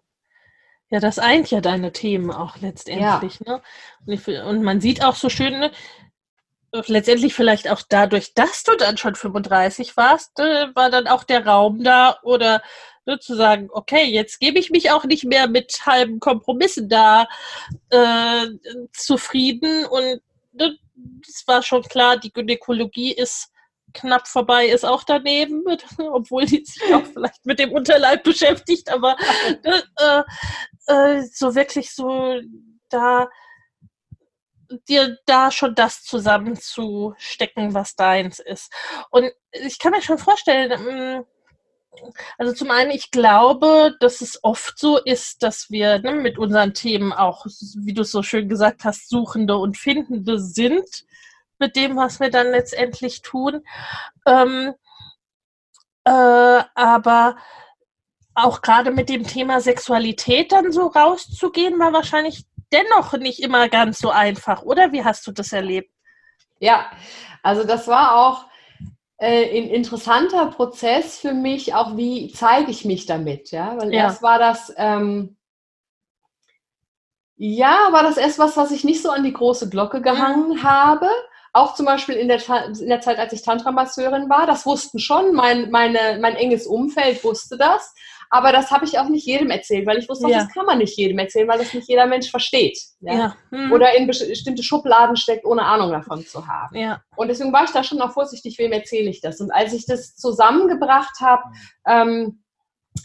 Ja, 0.91 1.01
das 1.01 1.19
eint 1.19 1.51
ja 1.51 1.61
deine 1.61 1.93
Themen 1.93 2.31
auch 2.31 2.59
letztendlich. 2.59 3.41
Ja. 3.45 3.55
Ne? 3.55 3.63
Und, 4.07 4.13
ich, 4.13 4.29
und, 4.29 4.63
man 4.63 4.81
sieht 4.81 5.03
auch 5.03 5.17
so 5.17 5.29
schön, 5.29 5.59
ne, 5.59 5.73
letztendlich 6.87 7.35
vielleicht 7.35 7.71
auch 7.71 7.83
dadurch, 7.89 8.35
dass 8.35 8.63
du 8.65 8.77
dann 8.77 8.97
schon 8.97 9.15
35 9.15 9.97
warst, 9.97 10.39
äh, 10.41 10.75
war 10.75 10.91
dann 10.91 11.07
auch 11.07 11.25
der 11.25 11.47
Raum 11.47 11.83
da 11.85 12.19
oder 12.23 12.63
ne, 13.07 13.19
zu 13.19 13.35
sagen, 13.37 13.69
okay, 13.71 14.05
jetzt 14.05 14.41
gebe 14.41 14.59
ich 14.59 14.71
mich 14.71 14.91
auch 14.91 15.05
nicht 15.05 15.25
mehr 15.25 15.49
mit 15.49 15.87
halben 15.87 16.21
Kompromissen 16.21 16.89
da 16.89 17.27
äh, 17.91 18.47
zufrieden 18.93 19.87
und 19.87 20.21
ne, 20.53 20.79
es 21.29 21.47
war 21.47 21.63
schon 21.63 21.83
klar, 21.83 22.17
die 22.17 22.33
Gynäkologie 22.33 23.13
ist 23.13 23.51
knapp 23.93 24.27
vorbei, 24.27 24.67
ist 24.67 24.85
auch 24.85 25.05
daneben, 25.05 25.65
obwohl 25.99 26.45
die 26.47 26.65
sich 26.65 26.93
auch 26.93 27.07
vielleicht 27.07 27.47
mit 27.47 27.59
dem 27.59 27.73
Unterleib 27.73 28.25
beschäftigt, 28.25 28.93
aber 28.93 29.17
ne, 29.65 29.83
äh, 29.99 30.23
äh, 30.93 31.23
so 31.33 31.55
wirklich 31.55 31.95
so 31.95 32.41
da 32.89 33.29
dir 34.89 35.19
da 35.27 35.51
schon 35.51 35.75
das 35.75 36.03
zusammenzustecken, 36.03 37.75
was 37.75 37.97
deins 37.97 38.39
ist. 38.39 38.73
Und 39.11 39.31
ich 39.53 39.79
kann 39.79 39.93
mir 39.93 40.03
schon 40.03 40.19
vorstellen, 40.19 41.21
mm, 41.21 41.25
also 42.39 42.53
zum 42.53 42.71
einen, 42.71 42.91
ich 42.91 43.11
glaube, 43.11 43.97
dass 44.01 44.21
es 44.21 44.43
oft 44.43 44.79
so 44.79 44.99
ist, 44.99 45.43
dass 45.43 45.71
wir 45.71 45.99
ne, 46.01 46.15
mit 46.15 46.39
unseren 46.39 46.75
Themen 46.75 47.13
auch, 47.13 47.47
wie 47.47 47.95
du 47.95 48.03
es 48.03 48.11
so 48.11 48.23
schön 48.23 48.49
gesagt 48.49 48.85
hast, 48.85 49.09
Suchende 49.09 49.57
und 49.57 49.77
Findende 49.77 50.39
sind 50.39 51.05
mit 51.59 51.77
dem, 51.77 51.97
was 51.97 52.21
wir 52.21 52.31
dann 52.31 52.51
letztendlich 52.51 53.23
tun. 53.23 53.65
Ähm, 54.27 54.75
äh, 56.05 56.11
aber 56.75 57.37
auch 58.35 58.63
gerade 58.63 58.91
mit 58.91 59.09
dem 59.09 59.25
Thema 59.25 59.61
Sexualität 59.61 60.53
dann 60.53 60.73
so 60.73 60.89
rauszugehen, 60.89 61.79
war 61.79 61.93
wahrscheinlich 61.93 62.45
dennoch 62.73 63.13
nicht 63.15 63.41
immer 63.41 63.69
ganz 63.69 63.99
so 63.99 64.11
einfach, 64.11 64.63
oder? 64.63 64.93
Wie 64.93 65.05
hast 65.05 65.27
du 65.27 65.33
das 65.33 65.53
erlebt? 65.53 65.91
Ja, 66.59 66.87
also 67.43 67.65
das 67.65 67.89
war 67.89 68.17
auch 68.17 68.47
äh, 69.19 69.59
ein 69.59 69.69
interessanter 69.69 70.47
Prozess 70.47 71.19
für 71.19 71.35
mich, 71.35 71.75
auch 71.75 71.97
wie 71.97 72.33
zeige 72.33 72.71
ich 72.71 72.85
mich 72.85 73.07
damit, 73.07 73.51
ja? 73.51 73.77
Weil 73.77 73.93
ja. 73.93 74.05
erst 74.05 74.23
war 74.23 74.39
das, 74.39 74.73
ähm, 74.77 75.37
ja, 77.37 77.89
war 77.91 78.03
das 78.03 78.17
erst 78.17 78.39
was, 78.39 78.57
was 78.57 78.71
ich 78.71 78.85
nicht 78.85 79.03
so 79.03 79.11
an 79.11 79.25
die 79.25 79.33
große 79.33 79.69
Glocke 79.69 80.01
gehangen 80.01 80.59
mhm. 80.59 80.63
habe. 80.63 81.09
Auch 81.57 81.75
zum 81.75 81.87
Beispiel 81.87 82.17
in 82.17 82.27
der, 82.27 82.41
in 82.81 82.89
der 82.89 83.01
Zeit, 83.01 83.19
als 83.19 83.33
ich 83.33 83.43
Tantra-Masseurin 83.43 84.29
war, 84.29 84.45
das 84.45 84.67
wussten 84.67 84.99
schon, 84.99 85.33
mein, 85.35 85.71
meine, 85.71 86.19
mein 86.21 86.35
enges 86.35 86.67
Umfeld 86.67 87.23
wusste 87.23 87.57
das. 87.57 87.95
Aber 88.29 88.51
das 88.51 88.73
habe 88.73 88.85
ich 88.85 88.99
auch 88.99 89.09
nicht 89.09 89.25
jedem 89.25 89.51
erzählt, 89.51 89.87
weil 89.87 89.99
ich 89.99 90.09
wusste, 90.09 90.29
ja. 90.29 90.39
das 90.39 90.53
kann 90.53 90.67
man 90.67 90.79
nicht 90.79 90.97
jedem 90.97 91.19
erzählen, 91.21 91.47
weil 91.47 91.59
das 91.59 91.73
nicht 91.73 91.89
jeder 91.89 92.07
Mensch 92.07 92.29
versteht. 92.29 92.77
Ja? 93.01 93.15
ja. 93.15 93.37
Hm. 93.53 93.71
Oder 93.71 93.97
in 93.97 94.09
bestimmte 94.09 94.65
Schubladen 94.65 95.17
steckt, 95.17 95.45
ohne 95.45 95.63
Ahnung 95.63 95.93
davon 95.93 96.27
zu 96.27 96.45
haben. 96.49 96.77
Ja. 96.77 97.01
Und 97.15 97.29
deswegen 97.29 97.53
war 97.53 97.63
ich 97.63 97.71
da 97.71 97.85
schon 97.85 98.03
auch 98.03 98.13
vorsichtig, 98.13 98.59
wem 98.59 98.73
erzähle 98.73 99.09
ich 99.09 99.21
das. 99.21 99.41
Und 99.41 99.53
als 99.53 99.73
ich 99.73 99.87
das 99.87 100.17
zusammengebracht 100.17 101.21
habe, 101.21 101.45
ähm, 101.87 102.44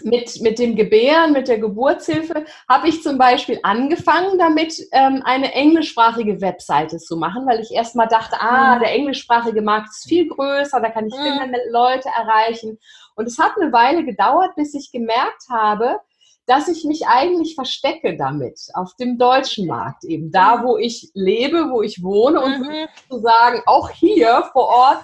mit, 0.04 0.42
mit 0.42 0.60
dem 0.60 0.76
Gebären, 0.76 1.34
mit 1.34 1.48
der 1.48 1.60
Geburtshilfe, 1.60 2.46
habe 2.70 2.88
ich 2.88 3.04
zum 3.04 3.18
Beispiel 3.18 3.60
angefangen 3.64 4.38
damit, 4.38 4.80
ähm, 4.92 5.22
eine 5.26 5.54
englischsprachige 5.54 6.42
Webseite 6.42 6.98
zu 6.98 7.18
machen, 7.18 7.46
weil 7.48 7.60
ich 7.60 7.72
erstmal 7.72 8.08
dachte, 8.08 8.40
ah, 8.40 8.76
mhm. 8.76 8.80
der 8.82 8.94
englischsprachige 8.94 9.62
Markt 9.62 9.90
ist 9.90 10.08
viel 10.08 10.28
größer, 10.28 10.80
da 10.80 10.90
kann 10.90 11.08
ich 11.08 11.16
viel 11.16 11.32
mhm. 11.32 11.52
mehr 11.52 11.60
Leute 11.72 12.10
erreichen. 12.10 12.78
Und 13.16 13.28
es 13.28 13.40
hat 13.40 13.54
eine 13.60 13.74
Weile 13.74 14.06
gedauert, 14.06 14.56
bis 14.56 14.74
ich 14.74 14.92
gemerkt 14.92 15.44
habe, 15.50 16.00
dass 16.46 16.68
ich 16.68 16.84
mich 16.84 17.08
eigentlich 17.08 17.56
verstecke 17.56 18.16
damit 18.18 18.60
auf 18.74 18.96
dem 18.96 19.18
deutschen 19.18 19.68
Markt, 19.68 20.04
eben 20.04 20.32
da, 20.32 20.58
mhm. 20.58 20.64
wo 20.66 20.78
ich 20.78 21.12
lebe, 21.14 21.70
wo 21.72 21.82
ich 21.82 22.04
wohne 22.04 22.42
und 22.42 22.62
mhm. 22.62 22.88
zu 23.10 23.20
sagen, 23.20 23.62
auch 23.66 23.90
hier 23.90 24.50
vor 24.54 24.68
Ort, 24.68 25.04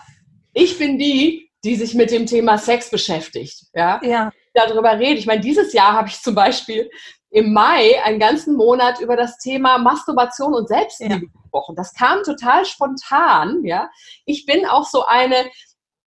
ich 0.53 0.77
bin 0.77 0.97
die, 0.97 1.51
die 1.63 1.75
sich 1.75 1.95
mit 1.95 2.11
dem 2.11 2.27
Thema 2.27 2.57
Sex 2.57 2.89
beschäftigt. 2.89 3.65
Ja. 3.73 3.99
ja 4.03 4.31
darüber 4.55 4.97
rede. 4.97 5.19
Ich 5.19 5.25
meine, 5.25 5.41
dieses 5.41 5.73
Jahr 5.73 5.93
habe 5.93 6.07
ich 6.07 6.21
zum 6.21 6.35
Beispiel 6.35 6.89
im 7.29 7.53
Mai 7.53 8.01
einen 8.03 8.19
ganzen 8.19 8.55
Monat 8.55 8.99
über 8.99 9.15
das 9.15 9.37
Thema 9.37 9.77
Masturbation 9.77 10.53
und 10.53 10.67
Selbstliebe 10.67 11.13
ja. 11.13 11.19
gesprochen. 11.19 11.75
Das 11.75 11.93
kam 11.93 12.23
total 12.23 12.65
spontan, 12.65 13.63
ja. 13.65 13.89
Ich 14.25 14.45
bin 14.45 14.65
auch 14.65 14.85
so 14.85 15.05
eine, 15.05 15.35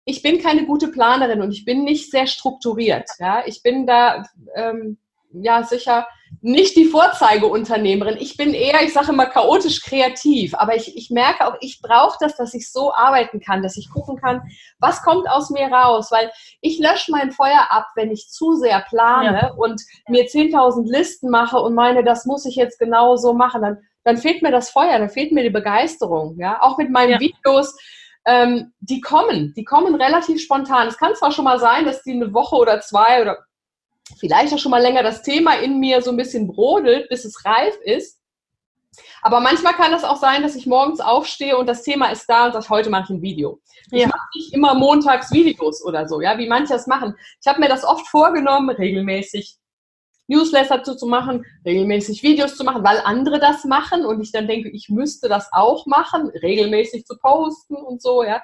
ich 0.05 0.23
bin 0.23 0.41
keine 0.41 0.67
gute 0.67 0.89
Planerin 0.89 1.43
und 1.43 1.53
ich 1.53 1.65
bin 1.65 1.85
nicht 1.85 2.11
sehr 2.11 2.27
strukturiert, 2.27 3.11
ja. 3.19 3.43
Ich 3.47 3.63
bin 3.63 3.87
da, 3.87 4.25
ähm, 4.55 4.99
ja 5.33 5.63
sicher 5.65 6.07
nicht 6.41 6.77
die 6.77 6.87
Vorzeigeunternehmerin. 6.87 8.17
Ich 8.19 8.37
bin 8.37 8.55
eher, 8.55 8.83
ich 8.83 8.93
sage 8.93 9.13
immer, 9.13 9.27
chaotisch 9.27 9.83
kreativ. 9.83 10.55
Aber 10.55 10.77
ich, 10.77 10.97
ich 10.97 11.11
merke 11.11 11.47
auch, 11.47 11.57
ich 11.61 11.81
brauche 11.83 12.17
das, 12.21 12.37
dass 12.37 12.55
ich 12.55 12.71
so 12.71 12.93
arbeiten 12.93 13.41
kann, 13.41 13.63
dass 13.63 13.77
ich 13.77 13.91
gucken 13.91 14.17
kann, 14.17 14.43
was 14.79 15.03
kommt 15.03 15.29
aus 15.29 15.51
mir 15.51 15.67
raus. 15.69 16.11
Weil 16.11 16.31
ich 16.61 16.79
lösche 16.79 17.11
mein 17.11 17.33
Feuer 17.33 17.67
ab, 17.71 17.87
wenn 17.95 18.11
ich 18.11 18.29
zu 18.29 18.55
sehr 18.55 18.81
plane 18.89 19.41
ja. 19.43 19.55
und 19.55 19.81
mir 20.09 20.25
10.000 20.25 20.91
Listen 20.91 21.31
mache 21.31 21.59
und 21.59 21.75
meine, 21.75 22.05
das 22.05 22.27
muss 22.27 22.47
ich 22.47 22.57
jetzt 22.57 22.79
genau 22.79 23.17
so 23.17 23.35
machen. 23.35 23.63
Dann, 23.63 23.79
dann 24.05 24.17
fehlt 24.17 24.43
mir 24.43 24.53
das 24.53 24.71
Feuer, 24.71 24.99
dann 24.99 25.11
fehlt 25.11 25.33
mir 25.33 25.43
die 25.43 25.51
Begeisterung. 25.51 26.37
Ja? 26.39 26.63
Auch 26.63 26.79
mit 26.79 26.91
meinen 26.91 27.13
ja. 27.13 27.21
Videos 27.21 27.77
ähm, 28.27 28.73
die 28.81 29.01
kommen, 29.01 29.55
die 29.57 29.65
kommen 29.65 29.95
relativ 29.95 30.43
spontan. 30.43 30.89
Es 30.89 30.99
kann 30.99 31.15
zwar 31.15 31.31
schon 31.31 31.45
mal 31.45 31.61
sein, 31.61 31.85
dass 31.85 32.03
die 32.03 32.13
eine 32.13 32.35
Woche 32.35 32.57
oder 32.57 32.81
zwei 32.81 33.23
oder 33.23 33.39
vielleicht 34.19 34.53
auch 34.53 34.59
schon 34.59 34.71
mal 34.71 34.83
länger 34.83 35.03
das 35.03 35.23
Thema 35.23 35.55
in 35.55 35.81
mir 35.81 36.03
so 36.03 36.11
ein 36.11 36.17
bisschen 36.17 36.47
brodelt, 36.47 37.09
bis 37.09 37.25
es 37.25 37.45
reif 37.45 37.77
ist. 37.85 38.21
Aber 39.23 39.41
manchmal 39.41 39.75
kann 39.75 39.93
es 39.93 40.05
auch 40.05 40.17
sein, 40.17 40.43
dass 40.43 40.55
ich 40.55 40.67
morgens 40.67 41.01
aufstehe 41.01 41.57
und 41.57 41.67
das 41.67 41.83
Thema 41.83 42.11
ist 42.11 42.27
da 42.27 42.47
und 42.47 42.53
sage, 42.53 42.69
heute 42.69 42.91
mache 42.91 43.05
ich 43.05 43.11
ein 43.11 43.23
Video. 43.23 43.61
Ja. 43.91 43.99
Ich 43.99 44.07
mache 44.07 44.29
nicht 44.35 44.55
immer 44.55 44.75
montags 44.75 45.33
Videos 45.33 45.85
oder 45.85 46.09
so, 46.09 46.21
ja, 46.21 46.39
wie 46.39 46.49
manche 46.49 46.73
das 46.73 46.87
machen. 46.87 47.15
Ich 47.41 47.47
habe 47.47 47.61
mir 47.61 47.69
das 47.69 47.85
oft 47.85 48.07
vorgenommen, 48.09 48.71
regelmäßig 48.71 49.59
Newsletter 50.29 50.83
zu, 50.83 50.97
zu 50.97 51.07
machen, 51.07 51.45
regelmäßig 51.65 52.23
Videos 52.23 52.57
zu 52.57 52.65
machen, 52.65 52.85
weil 52.85 53.01
andere 53.05 53.39
das 53.39 53.65
machen 53.65 54.05
und 54.05 54.21
ich 54.21 54.33
dann 54.33 54.49
denke, 54.49 54.71
ich 54.71 54.89
müsste 54.89 55.29
das 55.29 55.49
auch 55.53 55.87
machen, 55.87 56.31
regelmäßig 56.43 57.05
zu 57.05 57.17
posten 57.19 57.77
und 57.77 58.03
so, 58.03 58.25
ja. 58.25 58.43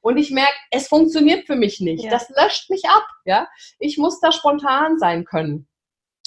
Und 0.00 0.16
ich 0.16 0.30
merke, 0.30 0.54
es 0.70 0.88
funktioniert 0.88 1.46
für 1.46 1.56
mich 1.56 1.80
nicht. 1.80 2.04
Ja. 2.04 2.10
Das 2.10 2.28
löscht 2.30 2.70
mich 2.70 2.84
ab. 2.88 3.04
Ja, 3.24 3.48
ich 3.78 3.98
muss 3.98 4.20
da 4.20 4.32
spontan 4.32 4.98
sein 4.98 5.24
können. 5.24 5.68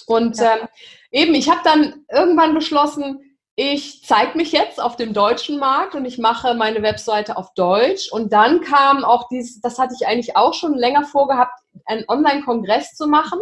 Und 0.05 0.37
ja. 0.37 0.57
ähm, 0.57 0.67
eben, 1.11 1.33
ich 1.33 1.49
habe 1.49 1.61
dann 1.63 2.05
irgendwann 2.11 2.53
beschlossen, 2.53 3.33
ich 3.55 4.03
zeige 4.03 4.35
mich 4.35 4.51
jetzt 4.51 4.81
auf 4.81 4.95
dem 4.95 5.13
deutschen 5.13 5.59
Markt 5.59 5.93
und 5.93 6.05
ich 6.05 6.17
mache 6.17 6.55
meine 6.55 6.81
Webseite 6.81 7.37
auf 7.37 7.53
Deutsch. 7.53 8.11
Und 8.11 8.33
dann 8.33 8.61
kam 8.61 9.05
auch 9.05 9.27
dieses, 9.29 9.61
das 9.61 9.77
hatte 9.77 9.93
ich 9.99 10.07
eigentlich 10.07 10.35
auch 10.35 10.55
schon 10.55 10.73
länger 10.73 11.03
vorgehabt, 11.03 11.53
einen 11.85 12.03
Online-Kongress 12.07 12.95
zu 12.95 13.07
machen. 13.07 13.39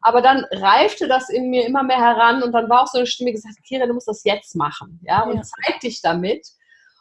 Aber 0.00 0.22
dann 0.22 0.46
reifte 0.50 1.08
das 1.08 1.28
in 1.28 1.50
mir 1.50 1.66
immer 1.66 1.82
mehr 1.82 2.00
heran 2.00 2.42
und 2.42 2.52
dann 2.52 2.70
war 2.70 2.82
auch 2.82 2.86
so 2.86 2.98
eine 2.98 3.06
Stimme 3.06 3.32
gesagt, 3.32 3.56
Kira, 3.66 3.86
du 3.86 3.92
musst 3.92 4.08
das 4.08 4.24
jetzt 4.24 4.56
machen. 4.56 4.98
Ja, 5.02 5.24
und 5.24 5.36
ja. 5.36 5.42
zeig 5.42 5.80
dich 5.80 6.00
damit. 6.00 6.46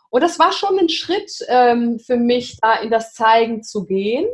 Und 0.10 0.22
das 0.22 0.40
war 0.40 0.52
schon 0.52 0.78
ein 0.80 0.90
Schritt 0.90 1.32
ähm, 1.48 2.00
für 2.00 2.18
mich, 2.18 2.58
da 2.62 2.76
in 2.76 2.90
das 2.90 3.14
Zeigen 3.14 3.64
zu 3.64 3.86
gehen. 3.86 4.28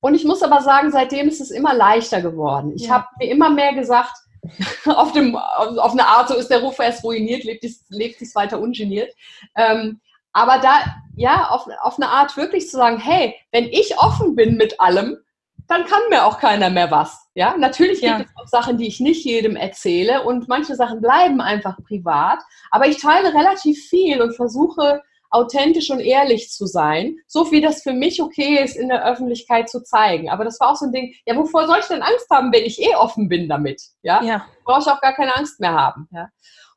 Und 0.00 0.14
ich 0.14 0.24
muss 0.24 0.42
aber 0.42 0.62
sagen, 0.62 0.92
seitdem 0.92 1.28
ist 1.28 1.40
es 1.40 1.50
immer 1.50 1.74
leichter 1.74 2.22
geworden. 2.22 2.72
Ich 2.76 2.86
ja. 2.86 2.94
habe 2.94 3.06
mir 3.18 3.30
immer 3.30 3.50
mehr 3.50 3.74
gesagt, 3.74 4.12
auf, 4.86 5.12
dem, 5.12 5.34
auf 5.34 5.92
eine 5.92 6.06
Art, 6.06 6.28
so 6.28 6.36
ist 6.36 6.48
der 6.48 6.60
Ruf 6.60 6.78
erst 6.78 7.02
ruiniert, 7.02 7.44
lebt 7.44 7.64
es 7.64 7.84
lebt 7.88 8.20
dies 8.20 8.34
weiter 8.34 8.60
ungeniert. 8.60 9.12
Ähm, 9.56 10.00
aber 10.32 10.58
da, 10.58 10.80
ja, 11.16 11.48
auf, 11.48 11.66
auf 11.80 11.96
eine 11.96 12.08
Art 12.08 12.36
wirklich 12.36 12.68
zu 12.68 12.76
sagen, 12.76 12.98
hey, 12.98 13.34
wenn 13.50 13.64
ich 13.64 13.98
offen 13.98 14.36
bin 14.36 14.56
mit 14.56 14.80
allem, 14.80 15.18
dann 15.66 15.84
kann 15.84 16.00
mir 16.08 16.24
auch 16.24 16.38
keiner 16.38 16.70
mehr 16.70 16.90
was. 16.90 17.28
Ja, 17.34 17.56
natürlich 17.56 18.00
gibt 18.00 18.12
ja. 18.12 18.20
es 18.20 18.30
auch 18.36 18.46
Sachen, 18.46 18.78
die 18.78 18.86
ich 18.86 19.00
nicht 19.00 19.24
jedem 19.24 19.54
erzähle 19.54 20.22
und 20.22 20.48
manche 20.48 20.76
Sachen 20.76 21.00
bleiben 21.00 21.40
einfach 21.40 21.76
privat. 21.86 22.38
Aber 22.70 22.86
ich 22.86 23.00
teile 23.00 23.34
relativ 23.34 23.86
viel 23.88 24.22
und 24.22 24.34
versuche 24.34 25.02
authentisch 25.30 25.90
und 25.90 26.00
ehrlich 26.00 26.50
zu 26.50 26.66
sein, 26.66 27.16
so 27.26 27.50
wie 27.52 27.60
das 27.60 27.82
für 27.82 27.92
mich 27.92 28.22
okay 28.22 28.62
ist, 28.62 28.76
in 28.76 28.88
der 28.88 29.04
Öffentlichkeit 29.04 29.68
zu 29.68 29.82
zeigen. 29.82 30.30
Aber 30.30 30.44
das 30.44 30.58
war 30.60 30.70
auch 30.70 30.76
so 30.76 30.86
ein 30.86 30.92
Ding, 30.92 31.14
ja, 31.26 31.36
wovor 31.36 31.66
soll 31.66 31.78
ich 31.80 31.86
denn 31.86 32.02
Angst 32.02 32.28
haben, 32.30 32.52
wenn 32.52 32.64
ich 32.64 32.80
eh 32.80 32.94
offen 32.94 33.28
bin 33.28 33.48
damit? 33.48 33.82
Ja, 34.02 34.22
ja. 34.22 34.46
brauche 34.64 34.80
ich 34.80 34.86
auch 34.86 35.00
gar 35.00 35.14
keine 35.14 35.36
Angst 35.36 35.60
mehr 35.60 35.72
haben. 35.72 36.08
Ja. 36.12 36.28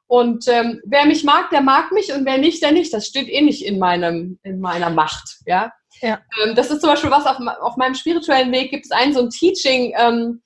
Und 0.07 0.45
ähm, 0.49 0.81
wer 0.83 1.05
mich 1.05 1.23
mag, 1.23 1.49
der 1.51 1.61
mag 1.61 1.93
mich 1.93 2.13
und 2.13 2.25
wer 2.25 2.37
nicht, 2.37 2.61
der 2.61 2.73
nicht. 2.73 2.93
Das 2.93 3.07
steht 3.07 3.29
eh 3.29 3.41
nicht 3.41 3.65
in 3.65 3.79
meinem 3.79 4.39
in 4.43 4.59
meiner 4.59 4.89
Macht. 4.89 5.37
Ja. 5.45 5.71
ja. 6.01 6.19
Ähm, 6.43 6.53
das 6.53 6.69
ist 6.69 6.81
zum 6.81 6.89
Beispiel 6.89 7.11
was 7.11 7.25
auf, 7.25 7.37
auf 7.61 7.77
meinem 7.77 7.95
spirituellen 7.95 8.51
Weg 8.51 8.71
gibt 8.71 8.85
es 8.85 8.91
ein 8.91 9.13
so 9.13 9.21
ein 9.21 9.29
Teaching. 9.29 9.93
Ähm, 9.97 10.41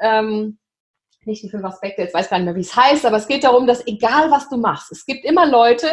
ähm, 0.00 0.58
nicht 1.26 1.44
die 1.44 1.48
fünf 1.48 1.64
Aspekte, 1.64 2.02
jetzt 2.02 2.12
weiß 2.14 2.28
gar 2.28 2.38
nicht 2.38 2.46
mehr, 2.46 2.56
wie 2.56 2.60
es 2.60 2.74
heißt, 2.74 3.06
aber 3.06 3.16
es 3.16 3.28
geht 3.28 3.44
darum, 3.44 3.66
dass 3.66 3.86
egal 3.86 4.30
was 4.30 4.48
du 4.48 4.56
machst, 4.56 4.92
es 4.92 5.06
gibt 5.06 5.24
immer 5.24 5.46
Leute, 5.46 5.86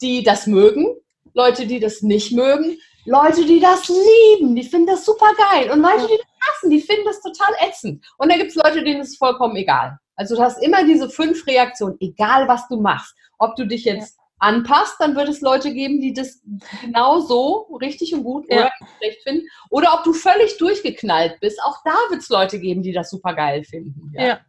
die 0.00 0.22
das 0.22 0.46
mögen, 0.46 0.96
Leute, 1.34 1.66
die 1.66 1.80
das 1.80 2.02
nicht 2.02 2.32
mögen, 2.32 2.78
Leute, 3.04 3.44
die 3.44 3.60
das 3.60 3.88
lieben, 3.88 4.56
die 4.56 4.64
finden 4.64 4.88
das 4.88 5.04
super 5.04 5.32
geil 5.50 5.70
und 5.70 5.80
Leute, 5.80 6.06
die 6.08 6.16
das 6.16 6.48
hassen, 6.48 6.70
die 6.70 6.80
finden 6.80 7.04
das 7.04 7.20
total 7.20 7.54
ätzend. 7.66 8.04
Und 8.18 8.30
dann 8.30 8.38
gibt 8.38 8.50
es 8.50 8.56
Leute, 8.56 8.82
denen 8.82 9.00
ist 9.00 9.16
vollkommen 9.16 9.56
egal. 9.56 9.98
Also 10.16 10.36
du 10.36 10.42
hast 10.42 10.62
immer 10.62 10.84
diese 10.84 11.08
fünf 11.08 11.46
Reaktionen, 11.46 11.96
egal 12.00 12.48
was 12.48 12.66
du 12.68 12.80
machst. 12.80 13.14
Ob 13.38 13.54
du 13.54 13.66
dich 13.66 13.84
jetzt 13.84 14.16
ja. 14.16 14.22
anpasst, 14.38 14.96
dann 14.98 15.14
wird 15.14 15.28
es 15.28 15.40
Leute 15.40 15.72
geben, 15.72 16.00
die 16.00 16.14
das 16.14 16.40
genau 16.82 17.20
so 17.20 17.68
richtig 17.80 18.14
und 18.14 18.24
gut 18.24 18.46
ja. 18.48 18.62
oder 18.62 18.72
schlecht 18.98 19.22
finden. 19.22 19.46
Oder 19.70 19.94
ob 19.94 20.04
du 20.04 20.12
völlig 20.12 20.56
durchgeknallt 20.58 21.38
bist, 21.40 21.60
auch 21.62 21.76
da 21.84 21.94
wird 22.10 22.22
es 22.22 22.28
Leute 22.28 22.58
geben, 22.58 22.82
die 22.82 22.92
das 22.92 23.10
super 23.10 23.34
geil 23.34 23.62
finden. 23.64 24.12
Ja. 24.14 24.26
ja. 24.26 24.40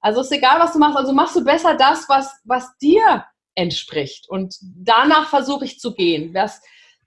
Also 0.00 0.22
ist 0.22 0.32
egal, 0.32 0.58
was 0.58 0.72
du 0.72 0.78
machst. 0.78 0.96
Also 0.96 1.12
machst 1.12 1.36
du 1.36 1.44
besser 1.44 1.74
das, 1.74 2.08
was, 2.08 2.32
was 2.44 2.76
dir 2.78 3.24
entspricht. 3.54 4.28
Und 4.28 4.56
danach 4.60 5.28
versuche 5.28 5.64
ich 5.64 5.78
zu 5.78 5.94
gehen, 5.94 6.32
das 6.32 6.60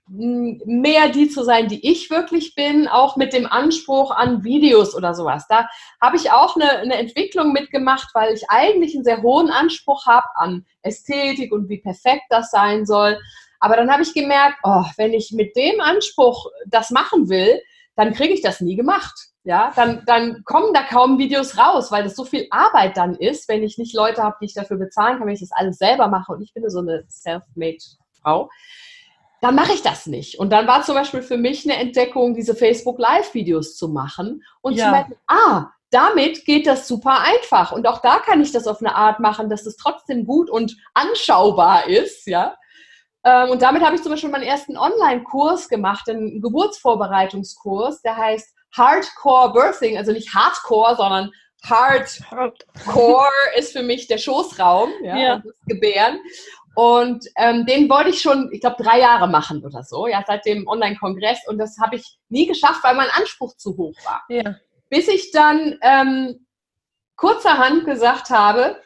mehr 0.06 1.08
die 1.08 1.28
zu 1.28 1.42
sein, 1.44 1.68
die 1.68 1.90
ich 1.90 2.10
wirklich 2.10 2.54
bin, 2.54 2.88
auch 2.88 3.16
mit 3.16 3.32
dem 3.32 3.46
Anspruch 3.46 4.10
an 4.10 4.44
Videos 4.44 4.94
oder 4.94 5.14
sowas. 5.14 5.46
Da 5.48 5.66
habe 6.00 6.16
ich 6.16 6.30
auch 6.30 6.56
eine, 6.56 6.70
eine 6.78 6.96
Entwicklung 6.96 7.52
mitgemacht, 7.52 8.10
weil 8.12 8.34
ich 8.34 8.42
eigentlich 8.48 8.94
einen 8.94 9.04
sehr 9.04 9.22
hohen 9.22 9.50
Anspruch 9.50 10.06
habe 10.06 10.26
an 10.34 10.66
Ästhetik 10.82 11.52
und 11.52 11.70
wie 11.70 11.78
perfekt 11.78 12.24
das 12.28 12.50
sein 12.50 12.84
soll. 12.84 13.18
Aber 13.60 13.76
dann 13.76 13.90
habe 13.90 14.02
ich 14.02 14.12
gemerkt, 14.12 14.58
oh, 14.62 14.84
wenn 14.98 15.14
ich 15.14 15.32
mit 15.32 15.56
dem 15.56 15.80
Anspruch 15.80 16.50
das 16.66 16.90
machen 16.90 17.30
will, 17.30 17.62
dann 17.96 18.12
kriege 18.12 18.34
ich 18.34 18.42
das 18.42 18.60
nie 18.60 18.76
gemacht 18.76 19.34
ja, 19.46 19.72
dann, 19.76 20.02
dann 20.06 20.42
kommen 20.44 20.72
da 20.72 20.82
kaum 20.82 21.18
Videos 21.18 21.58
raus, 21.58 21.92
weil 21.92 22.02
das 22.02 22.16
so 22.16 22.24
viel 22.24 22.46
Arbeit 22.50 22.96
dann 22.96 23.14
ist, 23.14 23.46
wenn 23.46 23.62
ich 23.62 23.76
nicht 23.76 23.94
Leute 23.94 24.22
habe, 24.22 24.36
die 24.40 24.46
ich 24.46 24.54
dafür 24.54 24.78
bezahlen 24.78 25.18
kann, 25.18 25.26
wenn 25.26 25.34
ich 25.34 25.40
das 25.40 25.52
alles 25.52 25.76
selber 25.76 26.08
mache 26.08 26.32
und 26.32 26.40
ich 26.40 26.54
bin 26.54 26.68
so 26.70 26.78
eine 26.78 27.04
self-made 27.08 27.76
Frau, 28.22 28.50
dann 29.42 29.54
mache 29.54 29.74
ich 29.74 29.82
das 29.82 30.06
nicht. 30.06 30.38
Und 30.38 30.48
dann 30.50 30.66
war 30.66 30.82
zum 30.82 30.94
Beispiel 30.94 31.20
für 31.20 31.36
mich 31.36 31.64
eine 31.64 31.78
Entdeckung, 31.78 32.32
diese 32.34 32.54
Facebook 32.54 32.98
Live-Videos 32.98 33.76
zu 33.76 33.88
machen 33.88 34.42
und 34.62 34.76
ja. 34.76 34.86
zu 34.86 34.90
merken, 34.90 35.14
ah, 35.26 35.66
damit 35.90 36.46
geht 36.46 36.66
das 36.66 36.88
super 36.88 37.20
einfach. 37.20 37.72
Und 37.72 37.86
auch 37.86 38.00
da 38.00 38.20
kann 38.20 38.40
ich 38.40 38.50
das 38.50 38.66
auf 38.66 38.80
eine 38.80 38.94
Art 38.94 39.20
machen, 39.20 39.50
dass 39.50 39.66
es 39.66 39.76
trotzdem 39.76 40.24
gut 40.24 40.48
und 40.48 40.74
anschaubar 40.94 41.86
ist, 41.86 42.26
ja. 42.26 42.56
Ähm, 43.24 43.50
und 43.50 43.62
damit 43.62 43.82
habe 43.82 43.96
ich 43.96 44.02
zum 44.02 44.12
Beispiel 44.12 44.30
meinen 44.30 44.42
ersten 44.44 44.76
Online-Kurs 44.76 45.68
gemacht, 45.68 46.08
einen 46.08 46.42
Geburtsvorbereitungskurs, 46.42 48.02
der 48.02 48.16
heißt 48.16 48.54
Hardcore 48.76 49.52
Birthing, 49.52 49.96
also 49.96 50.12
nicht 50.12 50.34
Hardcore, 50.34 50.96
sondern 50.96 51.30
Hardcore 51.64 53.30
ist 53.56 53.72
für 53.72 53.82
mich 53.82 54.06
der 54.06 54.18
Schoßraum, 54.18 54.90
ja, 55.02 55.16
ja. 55.16 55.36
das 55.36 55.54
Gebären. 55.66 56.18
Und 56.74 57.24
ähm, 57.36 57.64
den 57.66 57.88
wollte 57.88 58.10
ich 58.10 58.20
schon, 58.20 58.50
ich 58.52 58.60
glaube, 58.60 58.82
drei 58.82 58.98
Jahre 58.98 59.28
machen 59.28 59.64
oder 59.64 59.82
so, 59.84 60.06
ja, 60.06 60.24
seit 60.26 60.44
dem 60.44 60.66
Online-Kongress. 60.66 61.46
Und 61.46 61.58
das 61.58 61.78
habe 61.80 61.96
ich 61.96 62.18
nie 62.28 62.46
geschafft, 62.46 62.82
weil 62.82 62.96
mein 62.96 63.10
Anspruch 63.10 63.56
zu 63.56 63.76
hoch 63.76 63.94
war. 64.04 64.22
Ja. 64.28 64.56
Bis 64.90 65.08
ich 65.08 65.30
dann 65.30 65.78
ähm, 65.82 66.46
kurzerhand 67.16 67.84
gesagt 67.84 68.30
habe, 68.30 68.76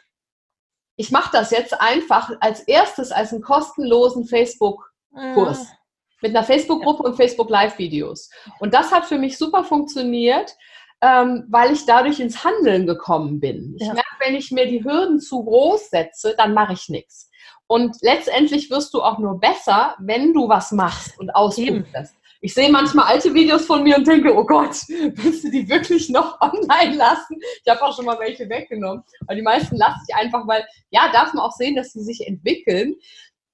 ich 0.99 1.11
mache 1.11 1.29
das 1.31 1.51
jetzt 1.51 1.79
einfach 1.79 2.29
als 2.41 2.59
erstes 2.59 3.13
als 3.13 3.31
einen 3.31 3.41
kostenlosen 3.41 4.25
Facebook-Kurs. 4.25 5.59
Mhm 5.59 5.79
mit 6.21 6.35
einer 6.35 6.45
Facebook-Gruppe 6.45 7.03
und 7.03 7.15
Facebook-Live-Videos. 7.15 8.29
Und 8.59 8.73
das 8.73 8.91
hat 8.91 9.05
für 9.05 9.17
mich 9.17 9.37
super 9.37 9.63
funktioniert, 9.63 10.53
ähm, 10.99 11.45
weil 11.49 11.71
ich 11.71 11.85
dadurch 11.85 12.19
ins 12.19 12.43
Handeln 12.43 12.85
gekommen 12.85 13.39
bin. 13.39 13.77
Ich 13.79 13.87
ja. 13.87 13.93
merke, 13.93 14.09
wenn 14.19 14.35
ich 14.35 14.51
mir 14.51 14.65
die 14.65 14.83
Hürden 14.83 15.21
zu 15.21 15.45
groß 15.45 15.89
setze, 15.89 16.35
dann 16.37 16.53
mache 16.53 16.73
ich 16.73 16.89
nichts. 16.89 17.29
Und 17.67 17.95
letztendlich 18.01 18.69
wirst 18.69 18.93
du 18.93 19.01
auch 19.01 19.17
nur 19.17 19.39
besser, 19.39 19.95
wenn 19.99 20.33
du 20.33 20.49
was 20.49 20.73
machst 20.73 21.17
und 21.19 21.29
ausprobierst. 21.29 22.15
Ich 22.41 22.53
sehe 22.53 22.71
manchmal 22.71 23.05
alte 23.05 23.33
Videos 23.33 23.65
von 23.65 23.83
mir 23.83 23.97
und 23.97 24.07
denke, 24.07 24.33
oh 24.33 24.45
Gott, 24.45 24.75
willst 24.87 25.43
du 25.43 25.51
die 25.51 25.67
wirklich 25.67 26.09
noch 26.09 26.39
online 26.39 26.95
lassen? 26.95 27.37
Ich 27.63 27.69
habe 27.69 27.81
auch 27.81 27.95
schon 27.95 28.05
mal 28.05 28.19
welche 28.19 28.49
weggenommen. 28.49 29.03
Aber 29.27 29.35
die 29.35 29.41
meisten 29.41 29.75
lasse 29.75 29.99
ich 30.07 30.15
einfach, 30.15 30.47
weil, 30.47 30.65
ja, 30.89 31.11
darf 31.11 31.33
man 31.33 31.43
auch 31.43 31.51
sehen, 31.51 31.75
dass 31.75 31.91
sie 31.91 32.03
sich 32.03 32.25
entwickeln. 32.25 32.95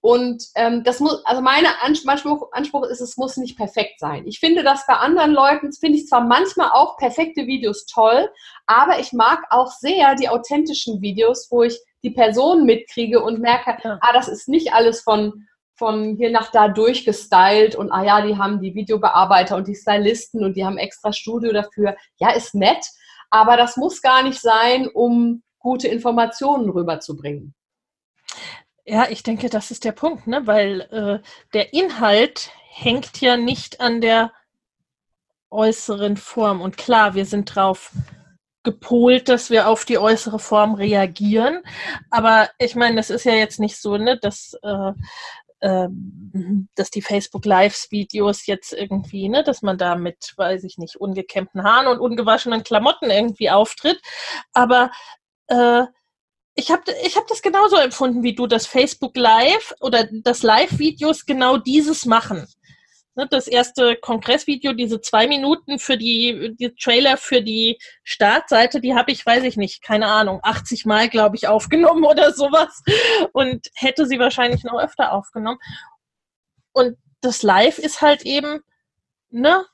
Und 0.01 0.43
ähm, 0.53 0.83
das 0.83 0.99
muss, 0.99 1.25
also 1.25 1.41
mein 1.41 1.65
Anspruch, 1.81 2.49
Anspruch 2.51 2.83
ist, 2.83 3.01
es 3.01 3.17
muss 3.17 3.37
nicht 3.37 3.57
perfekt 3.57 3.99
sein. 3.99 4.27
Ich 4.27 4.39
finde 4.39 4.61
das 4.61 4.85
bei 4.85 4.93
anderen 4.93 5.31
Leuten, 5.31 5.73
finde 5.73 5.97
ich 5.97 6.05
zwar 6.05 6.21
manchmal 6.21 6.69
auch 6.73 6.97
perfekte 6.97 7.47
Videos 7.47 7.87
toll, 7.87 8.29
aber 8.67 8.99
ich 8.99 9.13
mag 9.13 9.39
auch 9.49 9.71
sehr 9.71 10.13
die 10.13 10.29
authentischen 10.29 11.01
Videos, 11.01 11.47
wo 11.49 11.63
ich 11.63 11.79
die 12.03 12.11
Person 12.11 12.65
mitkriege 12.65 13.23
und 13.23 13.39
merke, 13.39 13.79
ah, 13.83 14.13
das 14.13 14.27
ist 14.27 14.47
nicht 14.47 14.73
alles 14.73 15.01
von, 15.01 15.47
von 15.75 16.15
hier 16.15 16.31
nach 16.31 16.51
da 16.51 16.67
durchgestylt 16.67 17.75
und 17.75 17.91
ah 17.91 18.03
ja, 18.03 18.25
die 18.25 18.37
haben 18.37 18.61
die 18.61 18.73
Videobearbeiter 18.73 19.55
und 19.57 19.67
die 19.67 19.75
Stylisten 19.75 20.43
und 20.43 20.55
die 20.55 20.65
haben 20.65 20.77
extra 20.77 21.11
Studio 21.11 21.51
dafür. 21.51 21.95
Ja, 22.17 22.31
ist 22.31 22.55
nett, 22.55 22.85
aber 23.29 23.57
das 23.57 23.77
muss 23.77 24.01
gar 24.01 24.23
nicht 24.23 24.39
sein, 24.39 24.87
um 24.87 25.43
gute 25.59 25.87
Informationen 25.87 26.69
rüberzubringen. 26.69 27.53
Ja, 28.85 29.07
ich 29.09 29.23
denke, 29.23 29.49
das 29.49 29.71
ist 29.71 29.83
der 29.83 29.93
Punkt, 29.93 30.27
ne? 30.27 30.45
weil 30.45 30.81
äh, 30.81 31.19
der 31.53 31.73
Inhalt 31.73 32.51
hängt 32.69 33.19
ja 33.19 33.35
nicht 33.35 33.81
an 33.81 33.99
der 33.99 34.31
äußeren 35.49 36.17
Form. 36.17 36.61
Und 36.61 36.77
klar, 36.77 37.15
wir 37.15 37.25
sind 37.25 37.55
drauf 37.55 37.91
gepolt, 38.63 39.29
dass 39.29 39.49
wir 39.49 39.69
auf 39.69 39.85
die 39.85 39.97
äußere 39.97 40.39
Form 40.39 40.75
reagieren. 40.75 41.63
Aber 42.11 42.49
ich 42.59 42.75
meine, 42.75 42.97
das 42.97 43.09
ist 43.09 43.23
ja 43.23 43.33
jetzt 43.33 43.59
nicht 43.59 43.77
so, 43.77 43.97
ne, 43.97 44.19
dass, 44.19 44.57
äh, 44.61 44.91
äh, 45.65 45.87
dass 46.75 46.91
die 46.91 47.01
Facebook 47.01 47.43
Lives 47.43 47.87
Videos 47.89 48.45
jetzt 48.45 48.71
irgendwie, 48.71 49.29
ne, 49.29 49.43
dass 49.43 49.63
man 49.63 49.79
da 49.79 49.95
mit, 49.95 50.33
weiß 50.37 50.63
ich 50.63 50.77
nicht, 50.77 50.95
ungekämmten 50.95 51.63
Haaren 51.63 51.87
und 51.87 51.99
ungewaschenen 51.99 52.63
Klamotten 52.63 53.09
irgendwie 53.09 53.49
auftritt. 53.49 53.99
Aber 54.53 54.91
äh, 55.47 55.83
ich 56.53 56.69
habe 56.71 56.83
ich 57.03 57.17
hab 57.17 57.27
das 57.27 57.41
genauso 57.41 57.77
empfunden 57.77 58.21
wie 58.21 58.35
du, 58.35 58.45
dass 58.45 58.67
Facebook 58.67 59.17
Live 59.17 59.73
oder 59.81 60.07
dass 60.11 60.43
Live-Videos 60.43 61.25
genau 61.25 61.57
dieses 61.57 62.05
machen. 62.05 62.47
Ne, 63.17 63.27
das 63.29 63.47
erste 63.47 63.95
Kongressvideo, 63.95 64.73
diese 64.73 64.99
zwei 64.99 65.25
Minuten 65.25 65.79
für 65.79 65.97
die, 65.97 66.53
die 66.59 66.75
Trailer 66.75 67.15
für 67.15 67.41
die 67.41 67.79
Startseite, 68.03 68.81
die 68.81 68.93
habe 68.93 69.13
ich, 69.13 69.25
weiß 69.25 69.43
ich 69.45 69.55
nicht, 69.55 69.81
keine 69.81 70.07
Ahnung, 70.07 70.41
80 70.43 70.85
Mal, 70.85 71.07
glaube 71.07 71.37
ich, 71.37 71.47
aufgenommen 71.47 72.03
oder 72.05 72.33
sowas 72.33 72.83
und 73.31 73.67
hätte 73.73 74.05
sie 74.05 74.19
wahrscheinlich 74.19 74.65
noch 74.65 74.77
öfter 74.77 75.13
aufgenommen. 75.13 75.59
Und 76.73 76.97
das 77.21 77.41
Live 77.41 77.77
ist 77.79 78.01
halt 78.01 78.23
eben, 78.23 78.59
ne, 79.29 79.65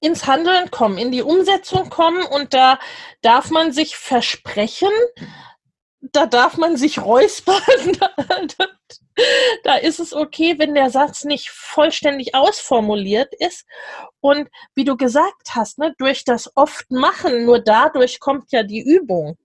ins 0.00 0.26
Handeln 0.26 0.70
kommen, 0.70 0.98
in 0.98 1.12
die 1.12 1.22
Umsetzung 1.22 1.88
kommen 1.88 2.24
und 2.24 2.52
da 2.52 2.78
darf 3.22 3.50
man 3.50 3.72
sich 3.72 3.96
versprechen, 3.96 4.92
da 6.02 6.26
darf 6.26 6.56
man 6.56 6.76
sich 6.76 7.00
räuspern. 7.00 7.62
da 9.64 9.76
ist 9.76 10.00
es 10.00 10.12
okay, 10.12 10.58
wenn 10.58 10.74
der 10.74 10.90
Satz 10.90 11.24
nicht 11.24 11.50
vollständig 11.50 12.34
ausformuliert 12.34 13.32
ist. 13.38 13.64
Und 14.20 14.48
wie 14.74 14.84
du 14.84 14.96
gesagt 14.96 15.54
hast, 15.54 15.78
ne, 15.78 15.94
durch 15.98 16.24
das 16.24 16.50
oft 16.56 16.90
machen, 16.90 17.44
nur 17.44 17.60
dadurch 17.60 18.18
kommt 18.18 18.50
ja 18.50 18.64
die 18.64 18.82
Übung 18.82 19.36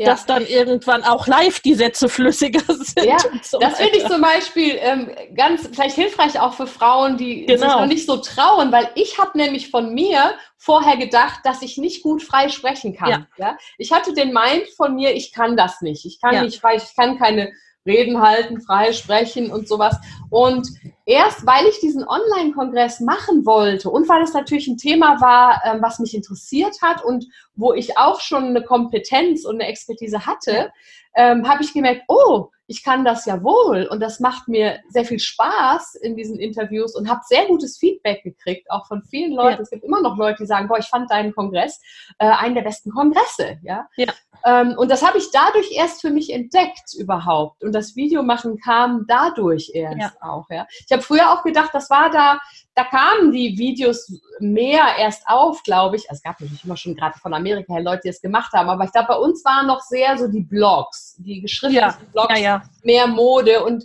ja. 0.00 0.06
dass 0.06 0.24
dann 0.24 0.46
irgendwann 0.46 1.04
auch 1.04 1.26
live 1.26 1.60
die 1.60 1.74
Sätze 1.74 2.08
flüssiger 2.08 2.60
sind. 2.68 3.04
Ja, 3.04 3.18
so 3.42 3.58
das 3.58 3.76
finde 3.78 3.98
ich 3.98 4.06
zum 4.06 4.22
Beispiel 4.22 4.78
ähm, 4.80 5.10
ganz 5.34 5.68
vielleicht 5.70 5.94
hilfreich 5.94 6.40
auch 6.40 6.54
für 6.54 6.66
Frauen, 6.66 7.18
die 7.18 7.44
genau. 7.44 7.60
sich 7.60 7.68
noch 7.68 7.86
nicht 7.86 8.06
so 8.06 8.16
trauen, 8.16 8.72
weil 8.72 8.88
ich 8.94 9.18
habe 9.18 9.36
nämlich 9.36 9.70
von 9.70 9.92
mir 9.92 10.34
vorher 10.56 10.96
gedacht, 10.96 11.40
dass 11.44 11.60
ich 11.60 11.76
nicht 11.76 12.02
gut 12.02 12.22
frei 12.22 12.48
sprechen 12.48 12.96
kann. 12.96 13.10
Ja. 13.10 13.26
ja? 13.36 13.58
Ich 13.76 13.92
hatte 13.92 14.14
den 14.14 14.32
Mind 14.32 14.68
von 14.74 14.94
mir, 14.94 15.14
ich 15.14 15.32
kann 15.32 15.54
das 15.54 15.82
nicht. 15.82 16.06
Ich 16.06 16.18
kann 16.18 16.34
ja. 16.34 16.42
nicht 16.42 16.60
frei, 16.62 16.76
ich 16.76 16.96
kann 16.96 17.18
keine 17.18 17.52
Reden 17.86 18.22
halten, 18.22 18.60
frei 18.62 18.94
sprechen 18.94 19.50
und 19.50 19.68
sowas. 19.68 19.96
Und 20.30 20.66
erst 21.10 21.44
weil 21.44 21.66
ich 21.66 21.80
diesen 21.80 22.06
Online-Kongress 22.06 23.00
machen 23.00 23.44
wollte 23.44 23.90
und 23.90 24.08
weil 24.08 24.22
es 24.22 24.32
natürlich 24.32 24.68
ein 24.68 24.76
Thema 24.76 25.20
war, 25.20 25.60
ähm, 25.64 25.82
was 25.82 25.98
mich 25.98 26.14
interessiert 26.14 26.80
hat 26.82 27.04
und 27.04 27.26
wo 27.56 27.74
ich 27.74 27.98
auch 27.98 28.20
schon 28.20 28.44
eine 28.44 28.62
Kompetenz 28.62 29.44
und 29.44 29.56
eine 29.56 29.66
Expertise 29.66 30.24
hatte, 30.24 30.70
ähm, 31.16 31.48
habe 31.48 31.64
ich 31.64 31.74
gemerkt, 31.74 32.02
oh, 32.06 32.50
ich 32.70 32.84
kann 32.84 33.04
das 33.04 33.26
ja 33.26 33.42
wohl 33.42 33.88
und 33.90 33.98
das 33.98 34.20
macht 34.20 34.46
mir 34.46 34.78
sehr 34.90 35.04
viel 35.04 35.18
Spaß 35.18 35.96
in 35.96 36.14
diesen 36.14 36.38
Interviews 36.38 36.94
und 36.94 37.10
habe 37.10 37.20
sehr 37.24 37.46
gutes 37.46 37.78
Feedback 37.78 38.22
gekriegt, 38.22 38.70
auch 38.70 38.86
von 38.86 39.02
vielen 39.02 39.32
Leuten. 39.32 39.56
Ja. 39.56 39.62
Es 39.62 39.70
gibt 39.70 39.82
immer 39.82 40.00
noch 40.00 40.16
Leute, 40.16 40.44
die 40.44 40.46
sagen, 40.46 40.68
boah, 40.68 40.78
ich 40.78 40.86
fand 40.86 41.10
deinen 41.10 41.34
Kongress 41.34 41.80
äh, 42.20 42.28
einen 42.28 42.54
der 42.54 42.62
besten 42.62 42.92
Kongresse. 42.92 43.58
Ja? 43.64 43.88
ja. 43.96 44.12
Ähm, 44.46 44.76
und 44.78 44.88
das 44.88 45.04
habe 45.04 45.18
ich 45.18 45.32
dadurch 45.32 45.72
erst 45.72 46.00
für 46.00 46.10
mich 46.10 46.32
entdeckt 46.32 46.94
überhaupt. 46.96 47.64
Und 47.64 47.72
das 47.72 47.96
Videomachen 47.96 48.60
kam 48.60 49.04
dadurch 49.08 49.72
erst 49.74 49.98
ja. 49.98 50.12
auch. 50.20 50.48
Ja? 50.48 50.68
Ich 50.86 50.92
habe 50.92 51.02
früher 51.02 51.32
auch 51.32 51.42
gedacht, 51.42 51.70
das 51.72 51.90
war 51.90 52.08
da, 52.10 52.38
da 52.74 52.84
kamen 52.84 53.32
die 53.32 53.58
Videos 53.58 54.12
mehr 54.38 54.84
erst 54.98 55.26
auf, 55.26 55.62
glaube 55.62 55.96
ich. 55.96 56.06
Es 56.08 56.22
gab 56.22 56.40
natürlich 56.40 56.64
immer 56.64 56.76
schon 56.76 56.94
gerade 56.94 57.18
von 57.18 57.34
Amerika 57.34 57.74
her 57.74 57.82
Leute, 57.82 58.02
die 58.04 58.08
es 58.10 58.20
gemacht 58.20 58.52
haben, 58.52 58.68
aber 58.68 58.84
ich 58.84 58.92
glaube, 58.92 59.08
bei 59.08 59.16
uns 59.16 59.44
waren 59.44 59.66
noch 59.66 59.80
sehr 59.80 60.16
so 60.16 60.28
die 60.28 60.42
Blogs, 60.42 61.16
die 61.18 61.40
geschriftenen 61.40 61.90
ja. 61.90 61.98
Blogs, 62.12 62.40
ja, 62.40 62.62
mehr 62.82 63.06
Mode 63.06 63.64
und 63.64 63.84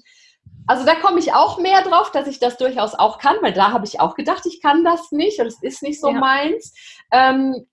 also 0.68 0.84
da 0.84 0.96
komme 0.96 1.20
ich 1.20 1.32
auch 1.34 1.60
mehr 1.60 1.84
drauf, 1.84 2.12
dass 2.12 2.28
ich 2.28 2.40
das 2.40 2.58
durchaus 2.58 2.96
auch 2.96 3.20
kann, 3.20 3.36
weil 3.42 3.54
da 3.54 3.72
habe 3.72 3.86
ich 3.86 4.00
auch 4.00 4.16
gedacht, 4.16 4.46
ich 4.46 4.62
kann 4.62 4.84
das 4.84 5.12
nicht 5.12 5.40
und 5.40 5.46
es 5.46 5.62
ist 5.62 5.84
nicht 5.84 6.02
so 6.02 6.12
meins. 6.12 6.74
Ähm, 7.12 7.68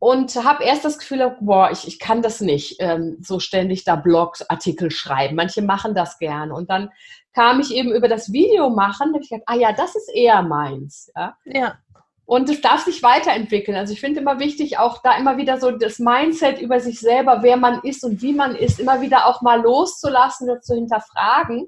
und 0.00 0.34
habe 0.36 0.64
erst 0.64 0.84
das 0.84 0.98
Gefühl, 0.98 1.36
boah, 1.40 1.70
ich, 1.72 1.86
ich 1.88 1.98
kann 1.98 2.22
das 2.22 2.40
nicht, 2.40 2.76
ähm, 2.78 3.18
so 3.20 3.40
ständig 3.40 3.84
da 3.84 3.96
Blogs, 3.96 4.48
Artikel 4.48 4.90
schreiben. 4.90 5.34
Manche 5.34 5.60
machen 5.60 5.94
das 5.94 6.18
gerne. 6.18 6.54
Und 6.54 6.70
dann 6.70 6.90
kam 7.34 7.60
ich 7.60 7.74
eben 7.74 7.92
über 7.92 8.08
das 8.08 8.32
Video 8.32 8.70
machen, 8.70 9.12
habe 9.12 9.22
ich 9.22 9.30
gedacht, 9.30 9.44
ah 9.46 9.56
ja, 9.56 9.72
das 9.72 9.96
ist 9.96 10.10
eher 10.14 10.42
meins. 10.42 11.10
Ja. 11.16 11.36
ja. 11.44 11.78
Und 12.26 12.48
es 12.48 12.60
darf 12.60 12.84
sich 12.84 13.02
weiterentwickeln. 13.02 13.76
Also 13.76 13.92
ich 13.92 14.00
finde 14.00 14.20
immer 14.20 14.38
wichtig, 14.38 14.78
auch 14.78 15.02
da 15.02 15.16
immer 15.16 15.36
wieder 15.36 15.58
so 15.58 15.70
das 15.72 15.98
Mindset 15.98 16.60
über 16.60 16.78
sich 16.78 17.00
selber, 17.00 17.42
wer 17.42 17.56
man 17.56 17.80
ist 17.82 18.04
und 18.04 18.22
wie 18.22 18.34
man 18.34 18.54
ist, 18.54 18.78
immer 18.78 19.00
wieder 19.00 19.26
auch 19.26 19.42
mal 19.42 19.60
loszulassen 19.60 20.48
und 20.50 20.62
zu 20.62 20.74
hinterfragen. 20.74 21.66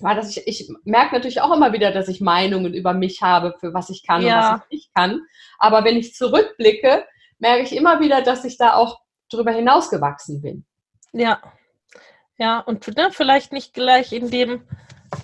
Weil 0.00 0.14
das 0.14 0.36
ich, 0.36 0.46
ich 0.46 0.70
merke 0.84 1.14
natürlich 1.14 1.40
auch 1.40 1.56
immer 1.56 1.72
wieder, 1.72 1.90
dass 1.90 2.06
ich 2.06 2.20
Meinungen 2.20 2.72
über 2.74 2.92
mich 2.92 3.22
habe, 3.22 3.54
für 3.58 3.74
was 3.74 3.90
ich 3.90 4.06
kann 4.06 4.22
ja. 4.22 4.36
und 4.36 4.54
was 4.54 4.66
ich 4.68 4.76
nicht 4.76 4.94
kann. 4.94 5.22
Aber 5.58 5.84
wenn 5.84 5.96
ich 5.96 6.14
zurückblicke, 6.14 7.04
merke 7.38 7.62
ich 7.62 7.74
immer 7.74 8.00
wieder, 8.00 8.22
dass 8.22 8.44
ich 8.44 8.56
da 8.58 8.74
auch 8.74 9.00
darüber 9.30 9.52
hinausgewachsen 9.52 10.40
bin. 10.40 10.64
Ja, 11.12 11.40
ja, 12.38 12.60
und 12.60 12.86
ne, 12.96 13.10
vielleicht 13.10 13.52
nicht 13.52 13.74
gleich 13.74 14.12
in 14.12 14.30
dem 14.30 14.62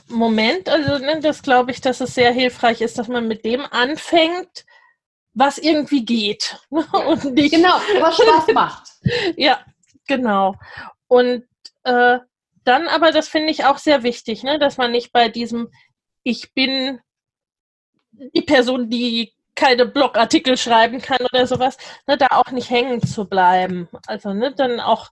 Moment, 0.08 0.68
also 0.68 0.98
ne, 0.98 1.20
das 1.20 1.42
glaube 1.42 1.70
ich, 1.70 1.80
dass 1.80 2.00
es 2.00 2.14
sehr 2.14 2.32
hilfreich 2.32 2.80
ist, 2.80 2.98
dass 2.98 3.06
man 3.08 3.28
mit 3.28 3.44
dem 3.44 3.60
anfängt, 3.60 4.66
was 5.32 5.58
irgendwie 5.58 6.04
geht. 6.04 6.58
Ne, 6.70 6.84
und 7.06 7.24
nicht, 7.34 7.54
genau, 7.54 7.76
was 8.00 8.16
Spaß 8.16 8.46
macht. 8.54 8.88
ja, 9.36 9.64
genau. 10.08 10.56
Und 11.06 11.44
äh, 11.84 12.18
dann 12.64 12.88
aber, 12.88 13.12
das 13.12 13.28
finde 13.28 13.50
ich 13.50 13.64
auch 13.64 13.78
sehr 13.78 14.02
wichtig, 14.02 14.42
ne, 14.42 14.58
dass 14.58 14.76
man 14.76 14.90
nicht 14.90 15.12
bei 15.12 15.28
diesem 15.28 15.70
Ich 16.24 16.52
bin 16.52 17.00
die 18.10 18.42
Person, 18.42 18.90
die 18.90 19.33
keine 19.54 19.86
Blogartikel 19.86 20.56
schreiben 20.56 21.00
kann 21.00 21.24
oder 21.32 21.46
sowas, 21.46 21.76
ne, 22.06 22.16
da 22.16 22.28
auch 22.30 22.50
nicht 22.50 22.70
hängen 22.70 23.02
zu 23.02 23.26
bleiben. 23.26 23.88
Also 24.06 24.32
ne, 24.32 24.52
dann 24.54 24.80
auch 24.80 25.10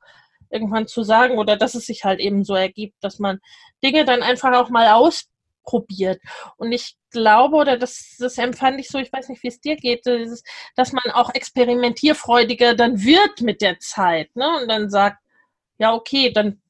irgendwann 0.51 0.87
zu 0.87 1.03
sagen 1.03 1.39
oder 1.39 1.57
dass 1.57 1.75
es 1.75 1.87
sich 1.87 2.05
halt 2.05 2.21
eben 2.21 2.45
so 2.45 2.55
ergibt, 2.55 2.97
dass 3.03 3.19
man 3.19 3.41
Dinge 3.83 4.05
dann 4.05 4.23
einfach 4.23 4.53
auch 4.55 4.69
mal 4.69 4.89
ausprobiert. 4.89 6.21
Und 6.57 6.73
ich 6.73 6.97
glaube, 7.11 7.57
oder 7.57 7.79
das, 7.79 8.17
das 8.19 8.39
empfand 8.39 8.79
ich 8.81 8.89
so, 8.89 8.99
ich 8.99 9.13
weiß 9.13 9.29
nicht, 9.29 9.43
wie 9.43 9.49
es 9.49 9.61
dir 9.61 9.77
geht, 9.77 10.07
dass, 10.07 10.43
dass 10.77 10.93
man 10.93 11.13
auch 11.13 11.35
experimentierfreudiger 11.35 12.75
dann 12.75 13.03
wird 13.03 13.41
mit 13.41 13.63
der 13.63 13.79
Zeit. 13.79 14.35
Ne? 14.37 14.47
Und 14.61 14.69
dann 14.69 14.91
sagt, 14.91 15.19
ja, 15.79 15.95
okay, 15.95 16.33
dann 16.33 16.62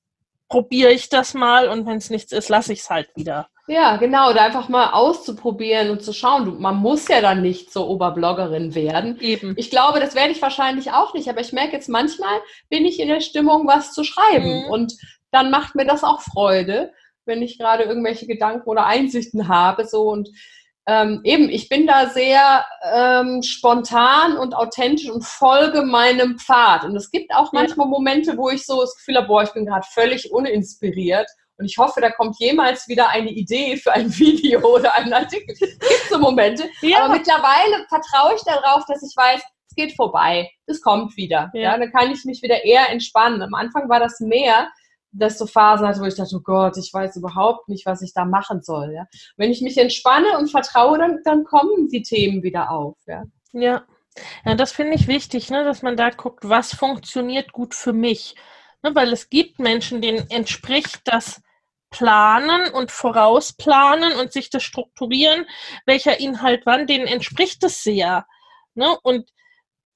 probiere 0.53 0.93
ich 0.93 1.09
das 1.09 1.33
mal 1.33 1.67
und 1.71 1.87
wenn 1.87 1.97
es 1.97 2.11
nichts 2.11 2.31
ist, 2.31 2.51
lasse 2.51 2.75
ich 2.75 2.81
es 2.81 2.91
halt 2.91 3.09
wieder. 3.17 3.49
Ja, 3.69 3.97
genau, 3.97 4.35
da 4.35 4.43
einfach 4.45 4.69
mal 4.69 4.91
auszuprobieren 4.91 5.88
und 5.88 6.03
zu 6.03 6.12
schauen. 6.12 6.61
man 6.61 6.77
muss 6.77 7.09
ja 7.09 7.23
dann 7.23 7.41
nicht 7.41 7.73
so 7.73 7.88
Oberbloggerin 7.88 8.75
werden. 8.75 9.19
Eben. 9.21 9.55
Ich 9.57 9.71
glaube, 9.71 9.99
das 9.99 10.15
werde 10.15 10.31
ich 10.33 10.43
wahrscheinlich 10.43 10.93
auch 10.93 11.15
nicht, 11.15 11.31
aber 11.31 11.41
ich 11.41 11.55
merke 11.55 11.73
jetzt 11.73 11.88
manchmal, 11.88 12.38
bin 12.69 12.85
ich 12.85 13.01
in 13.01 13.09
der 13.09 13.23
Stimmung, 13.23 13.67
was 13.67 13.95
zu 13.95 14.05
schreiben. 14.05 14.65
Mhm. 14.65 14.71
Und 14.71 14.93
dann 15.31 15.51
macht 15.51 15.75
mir 15.75 15.87
das 15.87 16.05
auch 16.05 16.21
Freude, 16.21 16.93
wenn 17.25 17.41
ich 17.41 17.59
gerade 17.59 17.85
irgendwelche 17.85 18.27
Gedanken 18.27 18.69
oder 18.69 18.85
Einsichten 18.85 19.49
habe. 19.49 19.87
So 19.87 20.03
und 20.03 20.29
ähm, 20.87 21.21
eben, 21.23 21.49
ich 21.49 21.68
bin 21.68 21.87
da 21.87 22.09
sehr 22.09 22.64
ähm, 22.92 23.42
spontan 23.42 24.37
und 24.37 24.55
authentisch 24.55 25.09
und 25.09 25.25
folge 25.25 25.83
meinem 25.83 26.38
Pfad. 26.38 26.85
Und 26.85 26.97
es 26.97 27.11
gibt 27.11 27.33
auch 27.33 27.53
manchmal 27.53 27.87
Momente, 27.87 28.37
wo 28.37 28.51
ich 28.51 28.66
so 28.66 28.81
das 28.81 28.97
Gefühl 28.97 29.16
habe, 29.16 29.29
boah, 29.29 29.42
ich 29.45 29.53
bin 29.53 29.66
gerade 29.66 29.87
völlig 29.92 30.33
uninspiriert 30.33 31.29
und 31.59 31.66
ich 31.66 31.79
hoffe, 31.79 32.01
da 32.01 32.11
kommt 32.11 32.37
jemals 32.40 32.88
wieder 32.88 33.11
eine 33.11 33.31
Idee 33.31 33.77
für 33.77 33.92
ein 33.92 34.11
Video 34.18 34.61
oder 34.61 34.95
einen 34.97 35.12
Artikel. 35.12 35.53
Es 35.53 35.61
gibt 35.61 36.09
so 36.11 36.18
Momente. 36.18 36.68
Ja. 36.81 37.05
Aber 37.05 37.14
mittlerweile 37.14 37.87
vertraue 37.88 38.35
ich 38.35 38.42
darauf, 38.42 38.85
dass 38.87 39.03
ich 39.03 39.16
weiß, 39.16 39.40
es 39.68 39.77
geht 39.77 39.95
vorbei. 39.95 40.51
Es 40.66 40.81
kommt 40.81 41.16
wieder. 41.16 41.51
Ja. 41.55 41.61
ja. 41.61 41.79
dann 41.79 41.92
kann 41.92 42.11
ich 42.11 42.25
mich 42.25 42.42
wieder 42.42 42.64
eher 42.64 42.90
entspannen. 42.90 43.40
Am 43.42 43.55
Anfang 43.55 43.88
war 43.88 44.01
das 44.01 44.18
mehr, 44.18 44.68
dass 45.12 45.38
so 45.38 45.46
Phasen 45.46 45.87
hatte, 45.87 46.01
wo 46.01 46.05
ich 46.05 46.14
dachte, 46.14 46.37
oh 46.37 46.40
Gott, 46.40 46.77
ich 46.79 46.92
weiß 46.92 47.16
überhaupt 47.16 47.68
nicht, 47.68 47.87
was 47.87 48.03
ich 48.03 48.12
da 48.14 48.25
machen 48.25 48.62
soll. 48.62 48.92
Ja. 48.94 49.07
Wenn 49.37 49.51
ich 49.51 49.61
mich 49.61 49.77
entspanne 49.79 50.38
und 50.38 50.51
vertraue, 50.51 50.98
dann, 50.98 51.20
dann 51.25 51.44
kommen 51.44 51.88
die 51.88 52.03
Themen 52.03 52.42
wieder 52.42 52.70
auf. 52.70 52.96
Ja. 53.07 53.25
Ja, 53.53 53.85
ja 54.44 54.55
das 54.55 54.72
finde 54.72 54.94
ich 54.94 55.09
wichtig, 55.09 55.51
ne, 55.51 55.64
dass 55.64 55.83
man 55.83 55.96
da 55.96 56.11
guckt, 56.11 56.48
was 56.48 56.75
funktioniert 56.75 57.53
gut 57.53 57.75
für 57.75 57.92
mich. 57.92 58.35
Ne, 58.83 58.94
weil 58.94 59.12
es 59.12 59.29
gibt 59.29 59.59
Menschen, 59.59 60.01
denen 60.01 60.31
entspricht 60.31 61.03
das 61.05 61.42
Planen 61.90 62.72
und 62.72 62.90
Vorausplanen 62.90 64.14
und 64.14 64.33
sich 64.33 64.48
das 64.48 64.62
Strukturieren, 64.62 65.46
welcher 65.85 66.18
Inhalt 66.18 66.62
wann, 66.64 66.87
denen 66.87 67.07
entspricht 67.07 67.62
es 67.64 67.83
sehr. 67.83 68.27
Ne? 68.75 68.96
Und 69.03 69.31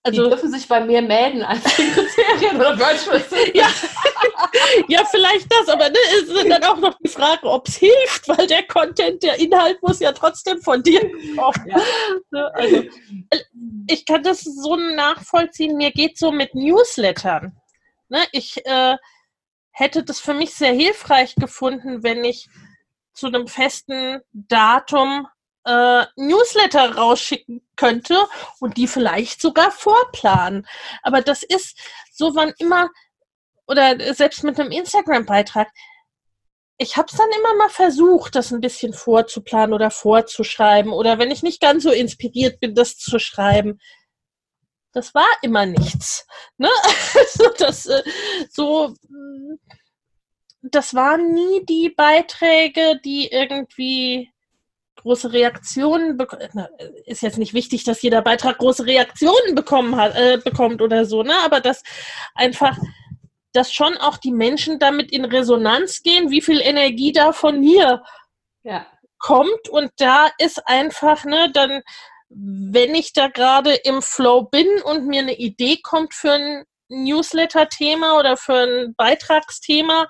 also, 0.06 0.22
die 0.22 0.28
dürfen 0.28 0.52
sich 0.52 0.68
bei 0.68 0.84
mir 0.84 1.02
melden 1.02 1.42
als 1.42 1.64
Sekretärin 1.64 2.56
oder 2.56 2.78
Virtual 2.78 3.20
ja. 3.54 3.66
ja, 4.88 5.04
vielleicht 5.04 5.50
das, 5.52 5.68
aber 5.68 5.88
ne, 5.88 5.98
ist 6.16 6.50
dann 6.50 6.64
auch 6.64 6.78
noch 6.78 6.96
die 6.98 7.08
Frage, 7.08 7.48
ob 7.48 7.68
es 7.68 7.76
hilft, 7.76 8.28
weil 8.28 8.46
der 8.46 8.66
Content, 8.66 9.22
der 9.22 9.38
Inhalt 9.38 9.82
muss 9.82 10.00
ja 10.00 10.12
trotzdem 10.12 10.60
von 10.60 10.82
dir 10.82 11.00
kommen. 11.36 11.66
Ja. 11.66 11.80
Ne, 12.30 12.54
also, 12.54 12.82
ich 13.88 14.04
kann 14.04 14.22
das 14.22 14.40
so 14.40 14.76
nachvollziehen. 14.76 15.76
Mir 15.76 15.92
geht 15.92 16.18
so 16.18 16.32
mit 16.32 16.54
Newslettern. 16.54 17.56
Ne, 18.08 18.24
ich 18.32 18.64
äh, 18.66 18.96
hätte 19.70 20.02
das 20.02 20.20
für 20.20 20.34
mich 20.34 20.54
sehr 20.54 20.72
hilfreich 20.72 21.34
gefunden, 21.34 22.02
wenn 22.02 22.24
ich 22.24 22.48
zu 23.12 23.26
einem 23.26 23.46
festen 23.46 24.20
Datum 24.32 25.26
äh, 25.66 26.06
Newsletter 26.16 26.94
rausschicken 26.94 27.66
könnte 27.76 28.16
und 28.60 28.76
die 28.76 28.86
vielleicht 28.86 29.40
sogar 29.40 29.70
vorplanen. 29.70 30.66
Aber 31.02 31.20
das 31.20 31.42
ist 31.42 31.78
so, 32.12 32.34
wann 32.34 32.54
immer, 32.58 32.88
oder 33.66 34.14
selbst 34.14 34.44
mit 34.44 34.58
einem 34.58 34.70
Instagram-Beitrag, 34.70 35.68
ich 36.78 36.96
habe 36.96 37.08
es 37.10 37.16
dann 37.16 37.28
immer 37.38 37.54
mal 37.54 37.70
versucht, 37.70 38.34
das 38.34 38.52
ein 38.52 38.60
bisschen 38.60 38.92
vorzuplanen 38.92 39.72
oder 39.72 39.90
vorzuschreiben 39.90 40.92
oder 40.92 41.18
wenn 41.18 41.30
ich 41.30 41.42
nicht 41.42 41.60
ganz 41.60 41.82
so 41.82 41.90
inspiriert 41.90 42.60
bin, 42.60 42.74
das 42.74 42.98
zu 42.98 43.18
schreiben. 43.18 43.78
Das 44.92 45.14
war 45.14 45.28
immer 45.42 45.66
nichts. 45.66 46.26
Ne? 46.58 46.68
Also 47.18 47.50
das, 47.58 47.86
äh, 47.86 48.02
so, 48.50 48.94
mm, 49.08 49.56
das 50.62 50.94
waren 50.94 51.32
nie 51.32 51.64
die 51.64 51.90
Beiträge, 51.90 53.00
die 53.04 53.28
irgendwie 53.30 54.30
große 54.96 55.32
Reaktionen 55.32 56.16
bekommen. 56.16 56.42
Ist 57.04 57.22
jetzt 57.22 57.38
nicht 57.38 57.54
wichtig, 57.54 57.84
dass 57.84 58.02
jeder 58.02 58.22
Beitrag 58.22 58.58
große 58.58 58.86
Reaktionen 58.86 59.54
bekommen 59.54 59.96
hat, 59.96 60.16
äh, 60.16 60.38
bekommt 60.42 60.82
oder 60.82 61.04
so, 61.04 61.22
ne? 61.22 61.34
Aber 61.44 61.60
dass 61.60 61.82
einfach, 62.34 62.76
dass 63.56 63.72
schon 63.72 63.96
auch 63.96 64.18
die 64.18 64.32
Menschen 64.32 64.78
damit 64.78 65.10
in 65.10 65.24
Resonanz 65.24 66.02
gehen, 66.02 66.30
wie 66.30 66.42
viel 66.42 66.60
Energie 66.60 67.12
da 67.12 67.32
von 67.32 67.60
mir 67.60 68.02
ja. 68.62 68.86
kommt. 69.18 69.68
Und 69.70 69.90
da 69.96 70.28
ist 70.38 70.66
einfach, 70.68 71.24
ne, 71.24 71.50
dann, 71.52 71.82
wenn 72.28 72.94
ich 72.94 73.12
da 73.14 73.28
gerade 73.28 73.74
im 73.74 74.02
Flow 74.02 74.42
bin 74.42 74.68
und 74.84 75.06
mir 75.06 75.22
eine 75.22 75.36
Idee 75.36 75.78
kommt 75.82 76.12
für 76.12 76.32
ein 76.32 76.64
Newsletter-Thema 76.88 78.18
oder 78.18 78.36
für 78.36 78.58
ein 78.58 78.94
Beitragsthema, 78.94 80.06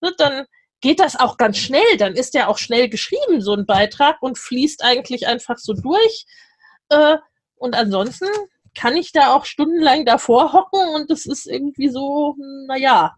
ne, 0.00 0.14
dann 0.16 0.46
geht 0.80 1.00
das 1.00 1.16
auch 1.16 1.36
ganz 1.36 1.58
schnell. 1.58 1.96
Dann 1.98 2.14
ist 2.14 2.32
der 2.32 2.48
auch 2.48 2.58
schnell 2.58 2.88
geschrieben, 2.88 3.42
so 3.42 3.52
ein 3.52 3.66
Beitrag, 3.66 4.22
und 4.22 4.38
fließt 4.38 4.82
eigentlich 4.82 5.26
einfach 5.26 5.58
so 5.58 5.74
durch. 5.74 6.24
Äh, 6.88 7.18
und 7.56 7.74
ansonsten 7.74 8.28
kann 8.76 8.96
ich 8.96 9.12
da 9.12 9.34
auch 9.34 9.44
stundenlang 9.44 10.04
davor 10.04 10.52
hocken 10.52 10.88
und 10.94 11.10
das 11.10 11.26
ist 11.26 11.46
irgendwie 11.46 11.88
so, 11.88 12.36
naja. 12.66 13.14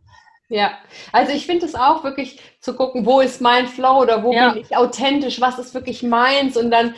Ja, 0.49 0.79
also 1.12 1.33
ich 1.33 1.44
finde 1.44 1.66
es 1.66 1.75
auch 1.75 2.05
wirklich 2.05 2.40
zu 2.61 2.75
gucken, 2.75 3.05
wo 3.05 3.21
ist 3.21 3.42
mein 3.42 3.68
Flow 3.68 4.01
oder 4.01 4.23
wo 4.23 4.33
ja. 4.33 4.51
bin 4.51 4.62
ich 4.62 4.77
authentisch, 4.77 5.40
was 5.40 5.59
ist 5.59 5.75
wirklich 5.75 6.03
meins 6.03 6.57
und 6.57 6.71
dann 6.71 6.94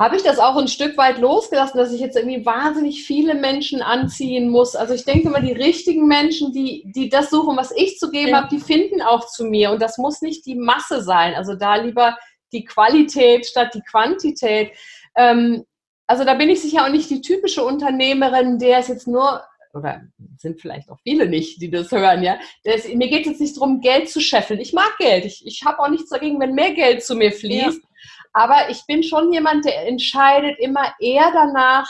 habe 0.00 0.16
ich 0.16 0.22
das 0.22 0.38
auch 0.38 0.56
ein 0.56 0.66
Stück 0.66 0.96
weit 0.96 1.18
losgelassen, 1.18 1.76
dass 1.76 1.92
ich 1.92 2.00
jetzt 2.00 2.16
irgendwie 2.16 2.46
wahnsinnig 2.46 3.04
viele 3.04 3.34
Menschen 3.34 3.82
anziehen 3.82 4.48
muss. 4.48 4.74
Also 4.74 4.94
ich 4.94 5.04
denke 5.04 5.28
mal, 5.28 5.42
die 5.42 5.52
richtigen 5.52 6.08
Menschen, 6.08 6.54
die, 6.54 6.90
die 6.96 7.10
das 7.10 7.28
suchen, 7.28 7.58
was 7.58 7.70
ich 7.70 7.98
zu 7.98 8.10
geben 8.10 8.30
ja. 8.30 8.38
habe, 8.38 8.48
die 8.48 8.62
finden 8.62 9.02
auch 9.02 9.26
zu 9.26 9.44
mir. 9.44 9.70
Und 9.70 9.82
das 9.82 9.98
muss 9.98 10.22
nicht 10.22 10.46
die 10.46 10.54
Masse 10.54 11.02
sein. 11.02 11.34
Also 11.34 11.54
da 11.54 11.76
lieber 11.76 12.16
die 12.50 12.64
Qualität 12.64 13.44
statt 13.44 13.74
die 13.74 13.82
Quantität. 13.82 14.72
Ähm, 15.16 15.66
also 16.10 16.24
da 16.24 16.34
bin 16.34 16.50
ich 16.50 16.60
sicher 16.60 16.84
auch 16.84 16.90
nicht 16.90 17.08
die 17.08 17.20
typische 17.20 17.64
Unternehmerin, 17.64 18.58
der 18.58 18.78
es 18.78 18.88
jetzt 18.88 19.06
nur 19.06 19.44
oder 19.72 20.00
sind 20.38 20.60
vielleicht 20.60 20.90
auch 20.90 20.98
viele 21.04 21.28
nicht, 21.28 21.62
die 21.62 21.70
das 21.70 21.92
hören, 21.92 22.24
ja. 22.24 22.36
Das, 22.64 22.88
mir 22.88 23.08
geht 23.08 23.20
es 23.20 23.26
jetzt 23.28 23.40
nicht 23.40 23.56
darum, 23.56 23.80
Geld 23.80 24.10
zu 24.10 24.20
scheffeln. 24.20 24.58
Ich 24.58 24.72
mag 24.72 24.98
Geld. 24.98 25.24
Ich, 25.24 25.46
ich 25.46 25.62
habe 25.64 25.78
auch 25.78 25.88
nichts 25.88 26.10
dagegen, 26.10 26.40
wenn 26.40 26.56
mehr 26.56 26.74
Geld 26.74 27.04
zu 27.04 27.14
mir 27.14 27.30
fließt. 27.30 27.80
Ja. 27.80 27.88
Aber 28.32 28.70
ich 28.70 28.84
bin 28.86 29.04
schon 29.04 29.32
jemand, 29.32 29.64
der 29.64 29.86
entscheidet 29.86 30.58
immer 30.58 30.92
eher 30.98 31.30
danach, 31.32 31.86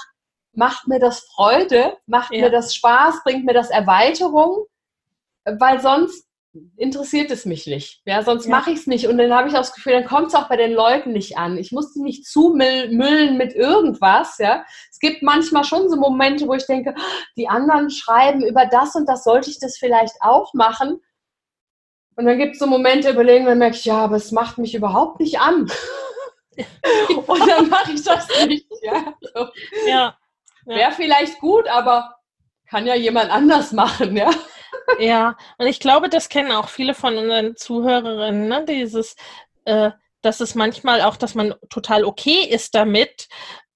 macht 0.53 0.87
mir 0.87 1.01
das 1.01 1.21
Freude, 1.35 1.97
macht 2.05 2.35
ja. 2.35 2.43
mir 2.43 2.51
das 2.51 2.75
Spaß, 2.75 3.23
bringt 3.25 3.47
mir 3.47 3.55
das 3.55 3.71
Erweiterung, 3.71 4.67
weil 5.47 5.81
sonst 5.81 6.27
interessiert 6.77 7.31
es 7.31 7.45
mich 7.45 7.67
nicht. 7.67 8.03
Ja, 8.05 8.23
sonst 8.23 8.47
ja. 8.47 8.51
mache 8.51 8.71
ich 8.71 8.81
es 8.81 8.87
nicht. 8.87 9.07
Und 9.07 9.19
dann 9.19 9.33
habe 9.33 9.49
ich 9.49 9.55
auch 9.55 9.61
das 9.61 9.75
Gefühl, 9.75 9.93
dann 9.93 10.05
kommt 10.05 10.29
es 10.29 10.35
auch 10.35 10.49
bei 10.49 10.57
den 10.57 10.73
Leuten 10.73 11.13
nicht 11.13 11.39
an. 11.39 11.57
Ich 11.59 11.71
muss 11.73 11.93
die 11.93 12.03
nicht 12.03 12.27
zumüllen 12.27 13.37
mit 13.37 13.55
irgendwas. 13.55 14.39
Ja, 14.39 14.65
es 14.91 14.99
gibt 14.99 15.23
manchmal 15.23 15.65
schon 15.65 15.89
so 15.89 15.97
Momente, 15.97 16.49
wo 16.49 16.55
ich 16.55 16.67
denke, 16.67 16.95
die 17.37 17.49
anderen 17.49 17.91
schreiben 17.91 18.45
über 18.45 18.67
das 18.67 18.95
und 18.95 19.09
das, 19.09 19.25
sollte 19.25 19.51
ich 19.51 19.61
das 19.61 19.79
vielleicht 19.79 20.15
auch 20.21 20.53
machen? 20.55 21.01
Und 22.17 22.27
dann 22.27 22.39
gibt 22.39 22.55
es 22.55 22.59
so 22.59 22.67
Momente, 22.67 23.11
überlegen, 23.11 23.47
dann 23.47 23.59
merke 23.59 23.77
ich, 23.77 23.85
ja, 23.85 23.99
aber 23.99 24.17
es 24.17 24.33
macht 24.33 24.59
mich 24.59 24.75
überhaupt 24.75 25.21
nicht 25.21 25.41
an. 25.41 25.71
und 27.27 27.49
dann 27.49 27.69
mache 27.69 27.93
ich 27.93 28.03
das 28.03 28.29
nicht. 28.47 28.67
Ja, 28.83 29.15
so. 29.35 29.47
ja. 29.87 30.17
Wäre 30.67 30.93
vielleicht 30.93 31.39
gut, 31.39 31.67
aber 31.69 32.17
kann 32.69 32.87
ja 32.87 32.95
jemand 32.95 33.31
anders 33.31 33.73
machen, 33.73 34.17
ja. 34.17 34.31
Ja, 34.99 35.37
und 35.59 35.67
ich 35.67 35.81
glaube, 35.81 36.09
das 36.09 36.29
kennen 36.29 36.53
auch 36.53 36.69
viele 36.69 36.95
von 36.95 37.17
unseren 37.17 37.57
Zuhörerinnen, 37.57 38.49
ne? 38.49 38.65
dieses, 38.69 39.17
äh, 39.65 39.91
dass 40.23 40.41
es 40.41 40.55
manchmal 40.55 41.03
auch, 41.03 41.17
dass 41.17 41.35
man 41.35 41.55
total 41.71 42.05
okay 42.05 42.45
ist 42.45 42.75
damit, 42.75 43.29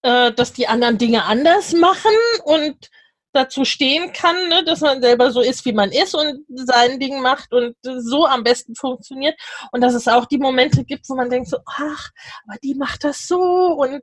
äh, 0.03 0.33
dass 0.33 0.53
die 0.53 0.69
anderen 0.69 0.99
Dinge 0.99 1.25
anders 1.25 1.73
machen 1.73 2.13
und 2.45 2.91
dazu 3.35 3.65
stehen 3.65 4.13
kann, 4.13 4.49
ne, 4.49 4.65
dass 4.65 4.81
man 4.81 5.03
selber 5.03 5.31
so 5.33 5.41
ist, 5.41 5.65
wie 5.65 5.73
man 5.73 5.91
ist 5.91 6.15
und 6.15 6.45
sein 6.49 7.01
Ding 7.01 7.21
macht 7.21 7.53
und 7.53 7.75
so 7.83 8.27
am 8.27 8.45
besten 8.45 8.75
funktioniert. 8.77 9.39
Und 9.73 9.81
dass 9.81 9.95
es 9.95 10.09
auch 10.09 10.25
die 10.25 10.39
Momente 10.39 10.85
gibt, 10.85 11.09
wo 11.09 11.17
man 11.17 11.29
denkt 11.29 11.49
so, 11.49 11.59
ach, 11.67 12.11
aber 12.47 12.57
die 12.63 12.75
macht 12.75 13.05
das 13.05 13.27
so 13.27 13.41
und 13.41 14.03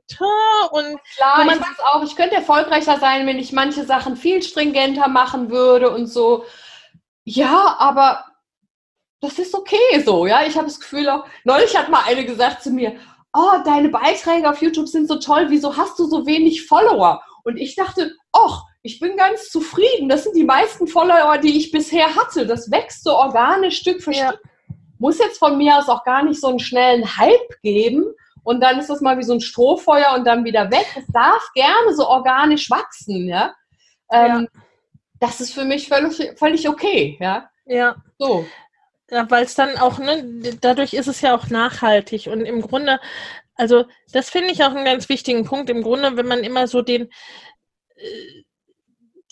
und 0.70 0.98
klar, 1.16 1.44
man 1.44 1.56
ich 1.56 1.60
weiß 1.60 1.80
auch, 1.86 2.02
ich 2.04 2.14
könnte 2.14 2.36
erfolgreicher 2.36 2.98
sein, 2.98 3.26
wenn 3.26 3.38
ich 3.38 3.52
manche 3.52 3.84
Sachen 3.84 4.16
viel 4.16 4.42
stringenter 4.42 5.08
machen 5.08 5.50
würde 5.50 5.90
und 5.90 6.06
so. 6.06 6.44
Ja, 7.24 7.76
aber 7.78 8.24
das 9.20 9.38
ist 9.38 9.54
okay 9.54 10.02
so, 10.04 10.26
ja. 10.26 10.44
Ich 10.46 10.56
habe 10.56 10.66
das 10.66 10.80
Gefühl 10.80 11.08
auch, 11.08 11.24
neulich 11.44 11.76
hat 11.76 11.88
mal 11.88 12.02
eine 12.04 12.24
gesagt 12.24 12.62
zu 12.62 12.70
mir, 12.70 12.96
oh, 13.32 13.62
deine 13.64 13.88
Beiträge 13.88 14.48
auf 14.48 14.60
YouTube 14.60 14.88
sind 14.88 15.08
so 15.08 15.18
toll, 15.18 15.46
wieso 15.48 15.76
hast 15.76 15.98
du 15.98 16.06
so 16.06 16.26
wenig 16.26 16.66
Follower? 16.66 17.22
Und 17.44 17.56
ich 17.56 17.74
dachte, 17.74 18.12
ach, 18.32 18.62
ich 18.82 18.98
bin 18.98 19.16
ganz 19.16 19.50
zufrieden. 19.50 20.08
Das 20.08 20.24
sind 20.24 20.36
die 20.36 20.44
meisten 20.44 20.86
Follower, 20.86 21.38
die 21.38 21.56
ich 21.56 21.70
bisher 21.70 22.14
hatte. 22.14 22.46
Das 22.46 22.70
wächst 22.70 23.04
so 23.04 23.16
organisch 23.16 23.78
Stück 23.78 24.02
für 24.02 24.12
ja. 24.12 24.28
Stück. 24.28 24.42
Muss 24.98 25.18
jetzt 25.18 25.38
von 25.38 25.56
mir 25.58 25.78
aus 25.78 25.88
auch 25.88 26.04
gar 26.04 26.24
nicht 26.24 26.40
so 26.40 26.48
einen 26.48 26.58
schnellen 26.58 27.16
Hype 27.16 27.62
geben. 27.62 28.04
Und 28.44 28.60
dann 28.60 28.78
ist 28.78 28.90
das 28.90 29.00
mal 29.00 29.18
wie 29.18 29.22
so 29.22 29.34
ein 29.34 29.40
Strohfeuer 29.40 30.14
und 30.16 30.24
dann 30.24 30.44
wieder 30.44 30.70
weg. 30.70 30.86
Es 30.96 31.06
darf 31.12 31.48
gerne 31.54 31.94
so 31.94 32.08
organisch 32.08 32.70
wachsen, 32.70 33.28
ja. 33.28 33.54
Ähm, 34.12 34.48
ja. 34.52 34.60
Das 35.22 35.40
ist 35.40 35.54
für 35.54 35.64
mich 35.64 35.86
völlig, 35.86 36.36
völlig 36.36 36.68
okay, 36.68 37.16
ja. 37.20 37.48
Ja. 37.64 37.94
So. 38.18 38.44
Ja, 39.08 39.30
weil 39.30 39.44
es 39.44 39.54
dann 39.54 39.78
auch, 39.78 40.00
ne, 40.00 40.58
dadurch 40.60 40.94
ist 40.94 41.06
es 41.06 41.20
ja 41.20 41.32
auch 41.32 41.46
nachhaltig. 41.46 42.26
Und 42.26 42.40
im 42.40 42.60
Grunde, 42.60 42.98
also 43.54 43.84
das 44.12 44.30
finde 44.30 44.50
ich 44.50 44.64
auch 44.64 44.74
einen 44.74 44.84
ganz 44.84 45.08
wichtigen 45.08 45.44
Punkt. 45.44 45.70
Im 45.70 45.84
Grunde, 45.84 46.16
wenn 46.16 46.26
man 46.26 46.40
immer 46.40 46.66
so 46.66 46.82
den, 46.82 47.02
äh, 47.94 48.42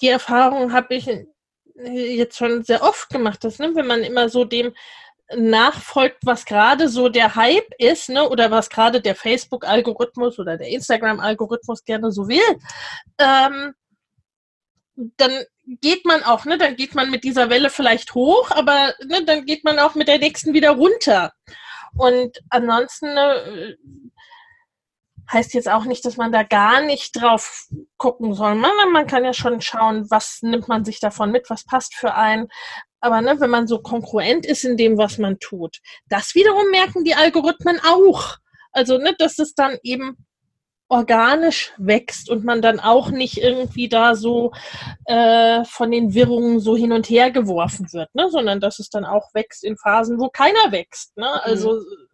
die 0.01 0.07
Erfahrung 0.07 0.73
habe 0.73 0.95
ich 0.95 1.11
jetzt 1.75 2.39
schon 2.39 2.63
sehr 2.63 2.85
oft 2.85 3.11
gemacht, 3.11 3.43
dass, 3.43 3.59
ne, 3.59 3.75
wenn 3.75 3.89
man 3.89 4.05
immer 4.05 4.29
so 4.29 4.45
dem 4.45 4.73
nachfolgt, 5.35 6.19
was 6.25 6.45
gerade 6.45 6.89
so 6.89 7.09
der 7.09 7.35
Hype 7.35 7.69
ist, 7.79 8.11
ne, 8.11 8.29
oder 8.29 8.53
was 8.53 8.71
gerade 8.71 9.01
der 9.01 9.17
Facebook-Algorithmus 9.17 10.39
oder 10.39 10.57
der 10.57 10.69
Instagram-Algorithmus 10.69 11.85
gerne 11.85 12.13
so 12.13 12.29
will, 12.29 12.39
ähm, 13.19 13.75
dann 14.95 15.45
geht 15.67 16.05
man 16.05 16.23
auch, 16.23 16.45
ne, 16.45 16.59
dann 16.59 16.77
geht 16.77 16.95
man 16.95 17.11
mit 17.11 17.25
dieser 17.25 17.49
Welle 17.49 17.71
vielleicht 17.71 18.15
hoch, 18.15 18.51
aber 18.51 18.95
ne, 19.05 19.25
dann 19.25 19.45
geht 19.47 19.65
man 19.65 19.79
auch 19.79 19.95
mit 19.95 20.09
der 20.09 20.19
nächsten 20.19 20.53
wieder 20.53 20.71
runter. 20.71 21.33
Und 21.97 22.39
ansonsten 22.51 23.15
ne, 23.15 23.77
heißt 25.33 25.55
jetzt 25.55 25.69
auch 25.69 25.85
nicht, 25.85 26.05
dass 26.05 26.17
man 26.17 26.33
da 26.33 26.43
gar 26.43 26.83
nicht 26.83 27.21
drauf 27.21 27.69
gucken 27.97 28.35
soll. 28.35 28.55
Man, 28.55 28.73
man 28.93 29.07
kann 29.07 29.25
ja 29.25 29.33
schon 29.33 29.61
schauen, 29.61 30.11
was 30.11 30.41
nimmt 30.43 30.69
man 30.69 30.85
sich 30.85 31.01
davon 31.01 31.31
mit, 31.31 31.51
was 31.51 31.65
passt 31.65 31.95
für 31.95 32.15
einen. 32.15 32.49
Aber 33.01 33.21
ne, 33.23 33.41
wenn 33.41 33.51
man 33.51 33.67
so 33.67 33.81
konkurrent 33.81 34.45
ist 34.45 34.65
in 34.65 34.77
dem, 34.77 34.99
was 34.99 35.19
man 35.19 35.39
tut, 35.39 35.79
das 36.09 36.35
wiederum 36.35 36.71
merken 36.71 37.05
die 37.05 37.15
Algorithmen 37.15 37.81
auch. 37.85 38.37
Also, 38.73 38.99
ne, 38.99 39.15
dass 39.19 39.39
es 39.39 39.55
dann 39.55 39.79
eben 39.83 40.17
organisch 40.91 41.73
wächst 41.79 42.29
und 42.29 42.45
man 42.45 42.61
dann 42.61 42.81
auch 42.81 43.11
nicht 43.11 43.39
irgendwie 43.39 43.89
da 43.89 44.15
so 44.15 44.53
äh, 45.07 45.65
von 45.65 45.91
den 45.91 46.13
Wirrungen 46.13 46.61
so 46.61 46.77
hin 46.77 46.93
und 46.93 47.09
her 47.09 47.31
geworfen 47.31 47.91
wird, 47.93 48.15
ne? 48.15 48.29
sondern 48.31 48.61
dass 48.61 48.79
es 48.79 48.91
dann 48.91 49.07
auch 49.07 49.33
wächst 49.33 49.65
in 49.65 49.79
Phasen, 49.79 50.21
wo 50.21 50.29
keiner 50.29 50.73
wächst. 50.73 51.17
Ne? 51.17 51.43
Also 51.45 51.75
mhm 51.75 52.11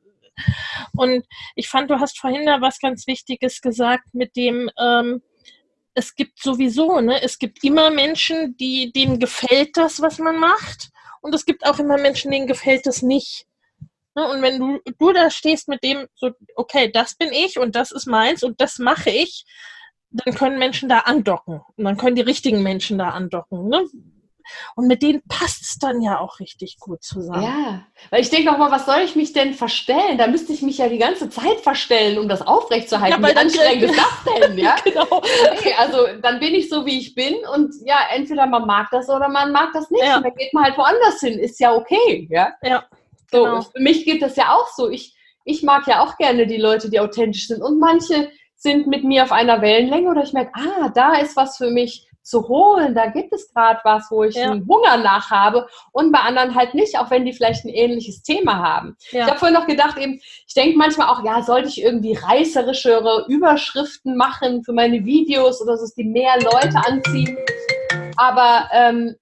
und 0.97 1.25
ich 1.55 1.69
fand, 1.69 1.91
du 1.91 2.01
hast 2.01 2.19
vorhin 2.19 2.47
da 2.47 2.61
was 2.61 2.79
ganz 2.79 3.07
Wichtiges 3.07 3.61
gesagt 3.61 4.12
mit 4.12 4.37
dem, 4.37 4.71
ähm, 4.79 5.23
es 5.95 6.15
gibt 6.15 6.43
sowieso, 6.43 7.01
ne, 7.01 7.23
es 7.23 7.39
gibt 7.39 7.65
immer 7.65 7.91
Menschen, 7.91 8.57
die, 8.59 8.93
denen 8.93 9.19
gefällt 9.19 9.77
das, 9.77 10.01
was 10.03 10.19
man 10.19 10.39
macht. 10.39 10.91
Und 11.23 11.35
es 11.35 11.47
gibt 11.47 11.67
auch 11.67 11.79
immer 11.79 11.97
Menschen, 11.97 12.31
denen 12.31 12.47
gefällt 12.47 12.87
das 12.87 13.03
nicht. 13.03 13.47
Ne, 14.16 14.26
und 14.26 14.40
wenn 14.40 14.59
du, 14.59 14.81
du 14.98 15.12
da 15.12 15.29
stehst 15.31 15.68
mit 15.68 15.85
dem, 15.85 16.07
so, 16.14 16.31
okay, 16.55 16.90
das 16.90 17.16
bin 17.16 17.33
ich 17.33 17.59
und 17.59 17.76
das 17.76 17.92
ist 17.92 18.07
meins 18.07 18.42
und 18.42 18.62
das 18.62 18.79
mache 18.79 19.11
ich, 19.11 19.44
dann 20.11 20.35
können 20.35 20.59
Menschen 20.59 20.88
da 20.88 21.00
andocken. 21.00 21.61
Und 21.76 21.85
dann 21.85 21.98
können 21.98 22.16
die 22.16 22.22
richtigen 22.22 22.62
Menschen 22.62 22.96
da 22.96 23.11
andocken. 23.11 23.68
Ne? 23.68 23.85
Und 24.74 24.87
mit 24.87 25.02
denen 25.02 25.22
passt 25.29 25.61
es 25.61 25.76
dann 25.79 26.00
ja 26.00 26.18
auch 26.18 26.40
richtig 26.40 26.79
gut 26.79 27.02
zusammen. 27.02 27.42
Ja, 27.42 27.87
weil 28.09 28.22
ich 28.22 28.31
denke 28.31 28.50
auch 28.50 28.57
mal, 28.57 28.70
was 28.70 28.87
soll 28.87 29.00
ich 29.05 29.16
mich 29.16 29.35
denn 29.35 29.52
verstellen? 29.52 30.16
Da 30.16 30.29
müsste 30.29 30.55
ich 30.55 30.62
mich 30.62 30.79
ja 30.79 30.88
die 30.88 30.96
ganze 30.96 31.29
Zeit 31.29 31.61
verstellen, 31.61 32.18
um 32.18 32.26
das 32.26 32.40
aufrechtzuerhalten. 32.40 33.22
Ja, 33.22 33.29
Wie 33.29 33.37
anstrengend 33.37 33.83
ist 33.83 33.98
das 33.98 34.35
denn? 34.48 34.59
Ja? 34.66 34.76
genau. 34.83 35.09
Okay, 35.11 35.74
also 35.76 36.07
dann 36.22 36.40
bin 36.40 36.55
ich 36.55 36.70
so, 36.70 36.87
wie 36.87 36.98
ich 37.00 37.14
bin 37.14 37.35
und 37.52 37.74
ja, 37.85 37.98
entweder 38.14 38.46
man 38.46 38.66
mag 38.66 38.88
das 38.92 39.11
oder 39.11 39.29
man 39.29 39.52
mag 39.52 39.72
das 39.74 39.90
nicht. 39.90 40.05
Ja. 40.05 40.18
Und 40.18 40.22
dann 40.22 40.35
geht 40.37 40.55
man 40.55 40.64
halt 40.64 40.79
woanders 40.79 41.20
hin. 41.20 41.38
Ist 41.38 41.61
ja 41.61 41.74
okay. 41.74 42.26
Ja. 42.31 42.55
ja 42.62 42.85
so, 43.31 43.45
genau. 43.45 43.61
für 43.62 43.81
mich 43.81 44.05
geht 44.05 44.23
das 44.23 44.37
ja 44.37 44.55
auch 44.55 44.69
so. 44.75 44.89
Ich, 44.91 45.17
ich 45.45 45.62
mag 45.62 45.87
ja 45.87 46.05
auch 46.05 46.17
gerne 46.17 46.47
die 46.47 46.57
Leute, 46.57 46.91
die 46.91 47.01
authentisch 47.01 47.49
sind. 47.49 47.62
Und 47.62 47.79
manche 47.79 48.31
sind 48.57 48.87
mit 48.87 49.05
mir 49.05 49.23
auf 49.23 49.33
einer 49.33 49.61
Wellenlänge 49.62 50.11
oder 50.11 50.23
ich 50.23 50.33
merke, 50.33 50.53
ah, 50.55 50.91
da 50.95 51.17
ist 51.17 51.37
was 51.37 51.57
für 51.57 51.71
mich 51.71 52.09
zu 52.27 52.49
holen, 52.49 52.95
da 52.95 53.07
gibt 53.07 53.33
es 53.33 53.53
gerade 53.55 53.79
was, 53.85 54.11
wo 54.11 54.25
ich 54.25 54.35
ja. 54.35 54.51
einen 54.51 54.67
Hunger 54.67 54.97
nach 54.97 55.31
habe 55.31 55.69
und 55.93 56.11
bei 56.11 56.19
anderen 56.19 56.57
halt 56.57 56.75
nicht, 56.75 56.99
auch 56.99 57.09
wenn 57.09 57.25
die 57.25 57.33
vielleicht 57.33 57.65
ein 57.65 57.69
ähnliches 57.69 58.23
Thema 58.23 58.57
haben. 58.57 58.97
Ja. 59.12 59.21
Ich 59.21 59.27
habe 59.29 59.39
vorhin 59.39 59.57
noch 59.57 59.69
gedacht, 59.69 59.97
eben, 59.97 60.21
ich 60.47 60.55
denke 60.55 60.77
manchmal 60.77 61.09
auch, 61.09 61.23
ja, 61.25 61.43
sollte 61.43 61.69
ich 61.69 61.81
irgendwie 61.81 62.15
reißerischere 62.15 63.27
Überschriften 63.29 64.17
machen 64.17 64.65
für 64.65 64.73
meine 64.73 65.05
Videos 65.05 65.62
oder 65.62 65.77
so, 65.77 65.85
dass 65.85 65.95
die 65.95 66.03
mehr 66.03 66.35
Leute 66.41 66.77
anziehen. 66.85 67.39
Aber 68.17 68.69
ähm, 68.73 69.15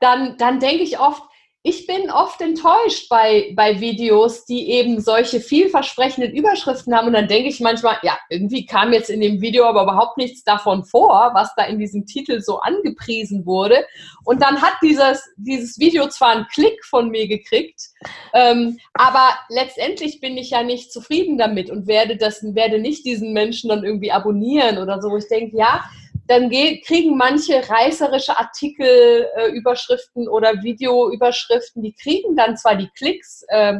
dann, 0.00 0.36
dann 0.36 0.58
denke 0.58 0.82
ich 0.82 0.98
oft, 0.98 1.22
ich 1.62 1.86
bin 1.86 2.10
oft 2.10 2.40
enttäuscht 2.40 3.10
bei, 3.10 3.52
bei 3.54 3.80
Videos, 3.80 4.46
die 4.46 4.70
eben 4.70 4.98
solche 4.98 5.40
vielversprechenden 5.40 6.34
Überschriften 6.34 6.94
haben. 6.94 7.08
Und 7.08 7.12
dann 7.12 7.28
denke 7.28 7.50
ich 7.50 7.60
manchmal, 7.60 7.98
ja, 8.02 8.16
irgendwie 8.30 8.64
kam 8.64 8.94
jetzt 8.94 9.10
in 9.10 9.20
dem 9.20 9.42
Video 9.42 9.66
aber 9.66 9.82
überhaupt 9.82 10.16
nichts 10.16 10.42
davon 10.42 10.84
vor, 10.84 11.32
was 11.34 11.54
da 11.56 11.64
in 11.64 11.78
diesem 11.78 12.06
Titel 12.06 12.40
so 12.40 12.60
angepriesen 12.60 13.44
wurde. 13.44 13.84
Und 14.24 14.40
dann 14.40 14.62
hat 14.62 14.72
dieses, 14.82 15.22
dieses 15.36 15.78
Video 15.78 16.08
zwar 16.08 16.30
einen 16.30 16.46
Klick 16.46 16.82
von 16.82 17.10
mir 17.10 17.28
gekriegt, 17.28 17.90
ähm, 18.32 18.78
aber 18.94 19.28
letztendlich 19.50 20.20
bin 20.20 20.38
ich 20.38 20.50
ja 20.50 20.62
nicht 20.62 20.90
zufrieden 20.90 21.36
damit 21.36 21.70
und 21.70 21.86
werde 21.86 22.16
das, 22.16 22.42
werde 22.54 22.78
nicht 22.78 23.04
diesen 23.04 23.34
Menschen 23.34 23.68
dann 23.68 23.84
irgendwie 23.84 24.12
abonnieren 24.12 24.78
oder 24.78 25.02
so. 25.02 25.14
Ich 25.14 25.28
denke, 25.28 25.58
ja, 25.58 25.84
dann 26.26 26.50
kriegen 26.50 27.16
manche 27.16 27.68
reißerische 27.68 28.38
Artikelüberschriften 28.38 30.26
äh, 30.26 30.28
oder 30.28 30.62
Videoüberschriften, 30.62 31.82
die 31.82 31.94
kriegen 31.94 32.36
dann 32.36 32.56
zwar 32.56 32.76
die 32.76 32.90
Klicks, 32.96 33.44
äh, 33.48 33.78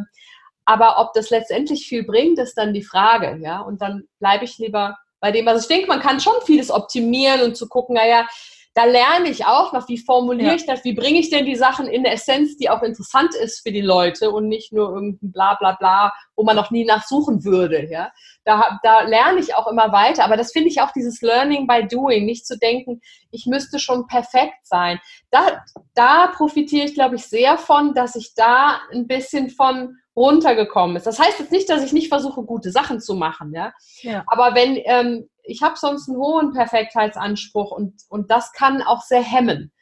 aber 0.64 0.98
ob 0.98 1.12
das 1.14 1.30
letztendlich 1.30 1.86
viel 1.86 2.04
bringt, 2.04 2.38
ist 2.38 2.54
dann 2.54 2.72
die 2.72 2.82
Frage. 2.82 3.38
Ja? 3.42 3.60
Und 3.60 3.82
dann 3.82 4.04
bleibe 4.18 4.44
ich 4.44 4.58
lieber 4.58 4.98
bei 5.20 5.32
dem, 5.32 5.46
was 5.46 5.62
ich 5.62 5.68
denke, 5.68 5.88
man 5.88 6.00
kann 6.00 6.20
schon 6.20 6.34
vieles 6.44 6.70
optimieren 6.70 7.42
und 7.42 7.56
zu 7.56 7.68
gucken, 7.68 7.94
naja, 7.94 8.26
da 8.74 8.84
lerne 8.84 9.28
ich 9.28 9.46
auch 9.46 9.72
noch, 9.72 9.88
wie 9.88 9.98
formuliere 9.98 10.50
ja. 10.50 10.54
ich 10.54 10.64
das, 10.64 10.84
wie 10.84 10.94
bringe 10.94 11.18
ich 11.18 11.28
denn 11.28 11.44
die 11.44 11.56
Sachen 11.56 11.88
in 11.88 12.04
der 12.04 12.12
Essenz, 12.12 12.56
die 12.56 12.70
auch 12.70 12.82
interessant 12.82 13.34
ist 13.34 13.60
für 13.62 13.72
die 13.72 13.80
Leute 13.80 14.30
und 14.30 14.46
nicht 14.46 14.72
nur 14.72 14.90
irgendein 14.90 15.32
bla 15.32 15.54
bla 15.54 15.72
bla, 15.72 16.12
wo 16.36 16.44
man 16.44 16.54
noch 16.54 16.70
nie 16.70 16.84
nachsuchen 16.84 17.44
würde. 17.44 17.88
Ja? 17.90 18.12
Da, 18.44 18.78
da 18.84 19.02
lerne 19.02 19.40
ich 19.40 19.56
auch 19.56 19.66
immer 19.66 19.90
weiter. 19.90 20.24
Aber 20.24 20.36
das 20.36 20.52
finde 20.52 20.68
ich 20.68 20.80
auch 20.80 20.92
dieses 20.92 21.20
Learning 21.20 21.66
by 21.66 21.86
Doing, 21.86 22.24
nicht 22.24 22.46
zu 22.46 22.56
denken, 22.58 23.00
ich 23.32 23.46
müsste 23.46 23.80
schon 23.80 24.06
perfekt 24.06 24.58
sein. 24.62 25.00
Da, 25.30 25.64
da 25.94 26.28
profitiere 26.28 26.86
ich, 26.86 26.94
glaube 26.94 27.16
ich, 27.16 27.26
sehr 27.26 27.58
von, 27.58 27.92
dass 27.94 28.14
ich 28.14 28.34
da 28.34 28.80
ein 28.92 29.08
bisschen 29.08 29.50
von 29.50 29.96
runtergekommen 30.16 30.96
ist. 30.96 31.06
Das 31.06 31.18
heißt 31.18 31.40
jetzt 31.40 31.52
nicht, 31.52 31.68
dass 31.68 31.82
ich 31.82 31.92
nicht 31.92 32.08
versuche, 32.08 32.42
gute 32.42 32.70
Sachen 32.70 33.00
zu 33.00 33.14
machen, 33.14 33.52
ja. 33.54 33.72
ja. 34.02 34.22
Aber 34.26 34.54
wenn 34.54 34.76
ähm, 34.84 35.28
ich 35.50 35.62
habe 35.62 35.76
sonst 35.76 36.08
einen 36.08 36.18
hohen 36.18 36.52
Perfektheitsanspruch 36.52 37.70
und, 37.72 37.94
und 38.08 38.30
das 38.30 38.52
kann 38.52 38.82
auch 38.82 39.02
sehr 39.02 39.22
hemmen. 39.22 39.72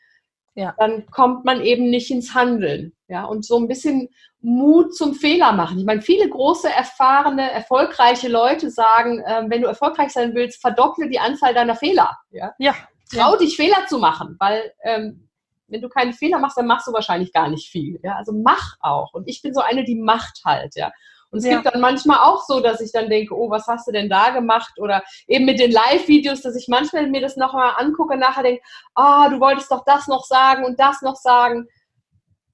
Ja. 0.55 0.75
Dann 0.77 1.07
kommt 1.07 1.45
man 1.45 1.61
eben 1.61 1.89
nicht 1.89 2.11
ins 2.11 2.35
Handeln. 2.35 2.93
Ja, 3.07 3.25
und 3.25 3.47
so 3.47 3.57
ein 3.57 3.69
bisschen 3.69 4.09
Mut 4.41 4.95
zum 4.95 5.15
Fehler 5.15 5.53
machen. 5.53 5.79
Ich 5.79 5.87
meine, 5.87 6.03
viele 6.03 6.29
große, 6.29 6.69
erfahrene, 6.69 7.51
erfolgreiche 7.51 8.29
Leute 8.29 8.71
sagen, 8.71 9.21
äh, 9.21 9.45
wenn 9.49 9.63
du 9.63 9.69
erfolgreich 9.69 10.11
sein 10.11 10.35
willst, 10.35 10.61
verdopple 10.61 11.09
die 11.09 11.19
Anzahl 11.19 11.55
deiner 11.55 11.77
Fehler. 11.77 12.19
Ja. 12.31 12.53
ja. 12.59 12.75
Trau 13.11 13.37
dich, 13.37 13.57
Fehler 13.57 13.87
zu 13.87 13.99
machen, 13.99 14.37
weil 14.39 14.73
ähm, 14.83 15.29
wenn 15.69 15.81
du 15.81 15.89
keine 15.89 16.13
Fehler 16.13 16.39
machst, 16.39 16.59
dann 16.59 16.67
machst 16.67 16.87
du 16.87 16.93
wahrscheinlich 16.93 17.33
gar 17.33 17.49
nicht 17.49 17.71
viel. 17.71 17.99
Ja? 18.03 18.17
Also 18.17 18.33
mach 18.33 18.77
auch. 18.81 19.15
Und 19.15 19.29
ich 19.29 19.41
bin 19.43 19.55
so 19.55 19.61
eine, 19.61 19.85
die 19.85 19.95
macht 19.95 20.41
halt. 20.45 20.75
Ja? 20.77 20.91
Und 21.31 21.41
es 21.41 21.45
ja. 21.45 21.55
gibt 21.61 21.75
dann 21.75 21.81
manchmal 21.81 22.19
auch 22.19 22.43
so, 22.45 22.61
dass 22.61 22.81
ich 22.81 22.93
dann 22.93 23.11
denke, 23.11 23.35
oh, 23.37 23.51
was 23.51 23.67
hast 23.67 23.87
du 23.87 23.93
denn 23.93 24.09
da 24.09 24.31
gemacht? 24.31 24.79
Oder 24.79 25.03
eben 25.27 25.45
mit 25.45 25.61
den 25.61 25.71
Live-Videos, 25.71 26.41
dass 26.41 26.57
ich 26.57 26.69
manchmal 26.69 27.07
mir 27.09 27.21
das 27.21 27.37
nochmal 27.37 27.75
angucke 27.77 28.14
und 28.14 28.21
nachher 28.21 28.43
denke, 28.43 28.62
ah, 28.95 29.27
oh, 29.27 29.31
du 29.31 29.41
wolltest 29.41 29.71
doch 29.71 29.85
das 29.85 30.07
noch 30.09 30.25
sagen 30.25 30.64
und 30.64 30.81
das 30.81 31.03
noch 31.03 31.17
sagen. 31.17 31.69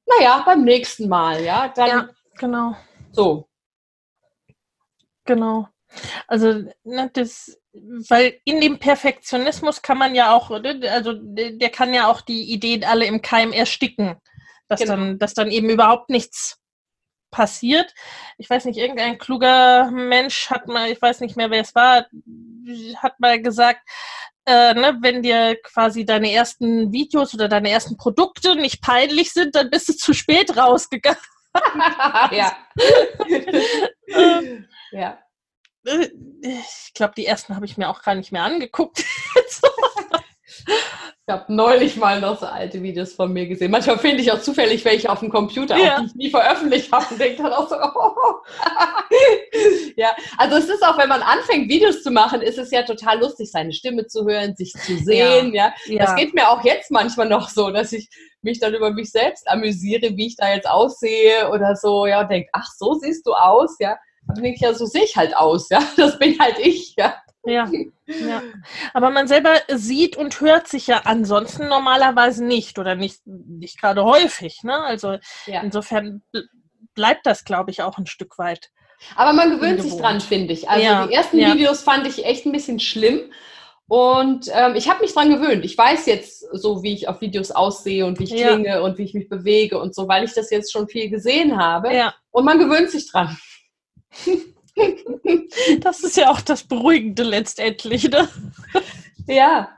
Naja, 0.07 0.43
beim 0.45 0.65
nächsten 0.65 1.09
Mal, 1.09 1.43
ja. 1.43 1.69
Dann, 1.69 1.89
ja, 1.89 2.09
genau. 2.37 2.77
So. 3.13 3.49
Genau. 5.25 5.69
Also, 6.27 6.65
ne, 6.83 7.11
das, 7.13 7.57
weil 8.09 8.41
in 8.45 8.61
dem 8.61 8.79
Perfektionismus 8.79 9.83
kann 9.83 9.99
man 9.99 10.15
ja 10.17 10.33
auch, 10.33 10.51
also 10.51 11.13
der 11.15 11.71
kann 11.71 11.95
ja 11.95 12.09
auch 12.09 12.21
die 12.21 12.53
Ideen 12.53 12.85
alle 12.85 13.07
im 13.07 13.23
Keim 13.23 13.53
ersticken, 13.53 14.17
dass 14.69 14.81
genau. 14.81 14.97
dann, 14.97 15.19
dass 15.19 15.35
dann 15.35 15.51
eben 15.51 15.71
überhaupt 15.71 16.11
nichts 16.11 16.61
passiert. 17.35 17.93
Ich 18.39 18.49
weiß 18.49 18.65
nicht, 18.65 18.79
irgendein 18.79 19.19
kluger 19.19 19.91
Mensch 19.91 20.51
hat 20.51 20.69
mal, 20.69 20.89
ich 20.89 21.03
weiß 21.03 21.21
nicht 21.21 21.37
mehr, 21.37 21.51
wer 21.51 21.63
es 21.63 21.75
war, 21.75 22.07
hat 23.03 23.19
mal 23.19 23.43
gesagt, 23.43 23.81
äh, 24.47 24.75
ne, 24.75 24.97
wenn 25.01 25.23
dir 25.23 25.57
quasi 25.63 26.05
deine 26.05 26.31
ersten 26.31 26.93
Videos 26.93 27.35
oder 27.35 27.49
deine 27.49 27.71
ersten 27.71 27.97
Produkte 27.97 28.55
nicht 28.55 28.83
peinlich 28.83 29.33
sind, 29.33 29.57
dann 29.57 29.71
bist 29.71 29.89
du 29.89 29.95
zu 29.95 30.13
spät 30.13 30.57
rausgegangen. 30.57 31.19
ja. 32.31 32.57
ja. 34.93 35.19
Äh, 35.87 36.09
ich 36.43 36.93
glaube, 36.95 37.15
die 37.17 37.27
ersten 37.27 37.57
habe 37.57 37.67
ich 37.67 37.77
mir 37.77 37.89
auch 37.89 38.03
gar 38.03 38.15
nicht 38.15 38.31
mehr 38.31 38.45
angeguckt. 38.45 39.03
Ich 41.27 41.33
habe 41.33 41.51
neulich 41.55 41.97
mal 41.97 42.21
noch 42.21 42.39
so 42.39 42.45
alte 42.45 42.83
Videos 42.83 43.15
von 43.15 43.33
mir 43.33 43.47
gesehen. 43.47 43.71
Manchmal 43.71 43.99
finde 43.99 44.23
ich 44.23 44.31
auch 44.31 44.43
zufällig 44.43 44.85
welche 44.85 45.11
auf 45.11 45.21
dem 45.21 45.31
Computer, 45.31 45.75
ja. 45.75 45.95
auch, 45.95 46.01
die 46.01 46.07
ich 46.07 46.15
nie 46.15 46.31
veröffentlicht 46.31 46.93
habe 46.93 47.07
und 47.11 47.19
denke 47.19 47.43
dann 47.43 47.53
auch 47.55 47.67
so, 47.67 47.77
oh. 47.95 48.35
ja, 49.97 50.15
also 50.37 50.57
es 50.57 50.69
ist 50.69 50.85
auch, 50.85 50.99
wenn 50.99 51.09
man 51.09 51.23
anfängt, 51.23 51.71
Videos 51.71 52.03
zu 52.03 52.11
machen, 52.11 52.43
ist 52.43 52.59
es 52.59 52.71
ja 52.71 52.83
total 52.83 53.21
lustig, 53.21 53.51
seine 53.51 53.73
Stimme 53.73 54.07
zu 54.07 54.27
hören, 54.27 54.55
sich 54.55 54.75
zu 54.75 54.99
sehen. 54.99 55.55
Ja. 55.55 55.73
ja. 55.87 56.05
Das 56.05 56.15
geht 56.15 56.35
mir 56.35 56.47
auch 56.47 56.63
jetzt 56.63 56.91
manchmal 56.91 57.29
noch 57.29 57.49
so, 57.49 57.71
dass 57.71 57.93
ich 57.93 58.11
mich 58.43 58.61
dann 58.61 58.75
über 58.75 58.93
mich 58.93 59.11
selbst 59.11 59.49
amüsiere, 59.49 60.15
wie 60.19 60.27
ich 60.27 60.37
da 60.37 60.53
jetzt 60.53 60.69
aussehe 60.69 61.49
oder 61.49 61.75
so, 61.75 62.05
ja, 62.05 62.21
und 62.21 62.31
denke, 62.31 62.51
ach, 62.53 62.69
so 62.77 62.95
siehst 62.95 63.27
du 63.27 63.33
aus, 63.33 63.77
ja. 63.81 63.97
Dann 64.27 64.43
denke 64.43 64.57
ich, 64.57 64.61
ja, 64.61 64.75
so 64.75 64.85
sehe 64.85 65.05
ich 65.05 65.17
halt 65.17 65.35
aus, 65.35 65.71
ja. 65.71 65.83
Das 65.97 66.19
bin 66.19 66.39
halt 66.39 66.59
ich, 66.59 66.95
ja. 66.99 67.15
Ja, 67.47 67.71
ja. 68.07 68.43
Aber 68.95 69.11
man 69.11 69.29
selber 69.29 69.55
sieht 69.69 70.17
und 70.17 70.41
hört 70.41 70.67
sich 70.67 70.87
ja 70.87 71.03
ansonsten 71.05 71.69
normalerweise 71.69 72.45
nicht 72.45 72.79
oder 72.79 72.95
nicht, 72.95 73.21
nicht 73.27 73.81
gerade 73.81 74.05
häufig. 74.05 74.63
Ne? 74.63 74.75
Also 74.75 75.19
ja. 75.47 75.61
insofern 75.63 76.23
bleibt 76.95 77.27
das, 77.27 77.45
glaube 77.45 77.71
ich, 77.71 77.83
auch 77.83 77.99
ein 77.99 78.07
Stück 78.07 78.39
weit. 78.39 78.71
Aber 79.17 79.33
man 79.33 79.51
gewöhnt 79.51 79.83
sich 79.83 79.97
dran, 79.97 80.21
finde 80.21 80.55
ich. 80.55 80.69
Also 80.71 80.85
ja. 80.85 81.07
die 81.07 81.13
ersten 81.13 81.39
ja. 81.39 81.53
Videos 81.53 81.83
fand 81.83 82.07
ich 82.07 82.25
echt 82.25 82.47
ein 82.47 82.53
bisschen 82.53 82.81
schlimm. 82.81 83.21
Und 83.87 84.49
ähm, 84.55 84.75
ich 84.77 84.89
habe 84.89 85.01
mich 85.03 85.13
dran 85.13 85.29
gewöhnt. 85.29 85.65
Ich 85.65 85.77
weiß 85.77 86.07
jetzt 86.07 86.41
so, 86.53 86.83
wie 86.83 86.95
ich 86.95 87.09
auf 87.09 87.21
Videos 87.21 87.51
aussehe 87.51 88.07
und 88.07 88.19
wie 88.19 88.25
ich 88.25 88.31
klinge 88.31 88.83
und 88.83 88.97
wie 88.97 89.03
ich 89.03 89.13
mich 89.13 89.29
bewege 89.29 89.79
und 89.79 89.95
so, 89.95 90.09
weil 90.09 90.25
ich 90.25 90.33
das 90.33 90.51
jetzt 90.51 90.73
schon 90.73 90.89
viel 90.89 91.11
gesehen 91.11 91.59
habe. 91.59 91.95
Ja. 91.95 92.15
Und 92.31 92.47
man 92.47 92.59
gewöhnt 92.59 92.91
sich 92.91 93.11
dran. 93.11 93.37
Das 95.81 96.03
ist 96.03 96.17
ja 96.17 96.31
auch 96.31 96.41
das 96.41 96.65
Beruhigende 96.65 97.23
letztendlich, 97.23 98.11
ne? 98.11 98.29
Ja. 99.27 99.71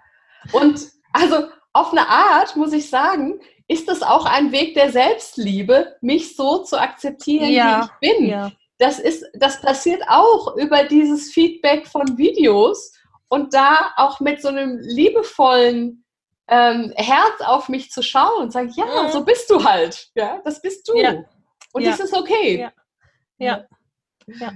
Und 0.52 0.80
also 1.12 1.48
auf 1.72 1.92
eine 1.92 2.08
Art, 2.08 2.56
muss 2.56 2.72
ich 2.72 2.88
sagen, 2.88 3.40
ist 3.68 3.88
das 3.88 4.02
auch 4.02 4.26
ein 4.26 4.52
Weg 4.52 4.74
der 4.74 4.90
Selbstliebe, 4.90 5.96
mich 6.00 6.36
so 6.36 6.58
zu 6.58 6.80
akzeptieren, 6.80 7.50
ja. 7.50 7.90
wie 8.00 8.08
ich 8.08 8.16
bin. 8.16 8.26
Ja. 8.28 8.52
Das, 8.78 8.98
ist, 8.98 9.24
das 9.34 9.60
passiert 9.60 10.02
auch 10.08 10.56
über 10.56 10.84
dieses 10.84 11.32
Feedback 11.32 11.86
von 11.86 12.16
Videos 12.16 12.92
und 13.28 13.54
da 13.54 13.92
auch 13.96 14.20
mit 14.20 14.40
so 14.40 14.48
einem 14.48 14.78
liebevollen 14.78 16.04
ähm, 16.48 16.92
Herz 16.96 17.40
auf 17.40 17.68
mich 17.68 17.90
zu 17.90 18.02
schauen 18.02 18.42
und 18.42 18.52
sagen, 18.52 18.72
ja, 18.76 19.04
mhm. 19.04 19.10
so 19.10 19.24
bist 19.24 19.50
du 19.50 19.64
halt. 19.64 20.10
Ja, 20.14 20.40
das 20.44 20.62
bist 20.62 20.88
du. 20.88 20.96
Ja. 20.96 21.24
Und 21.72 21.84
das 21.84 22.00
ist 22.00 22.14
okay. 22.14 22.70
Ja. 23.38 23.66
Ja. 24.26 24.52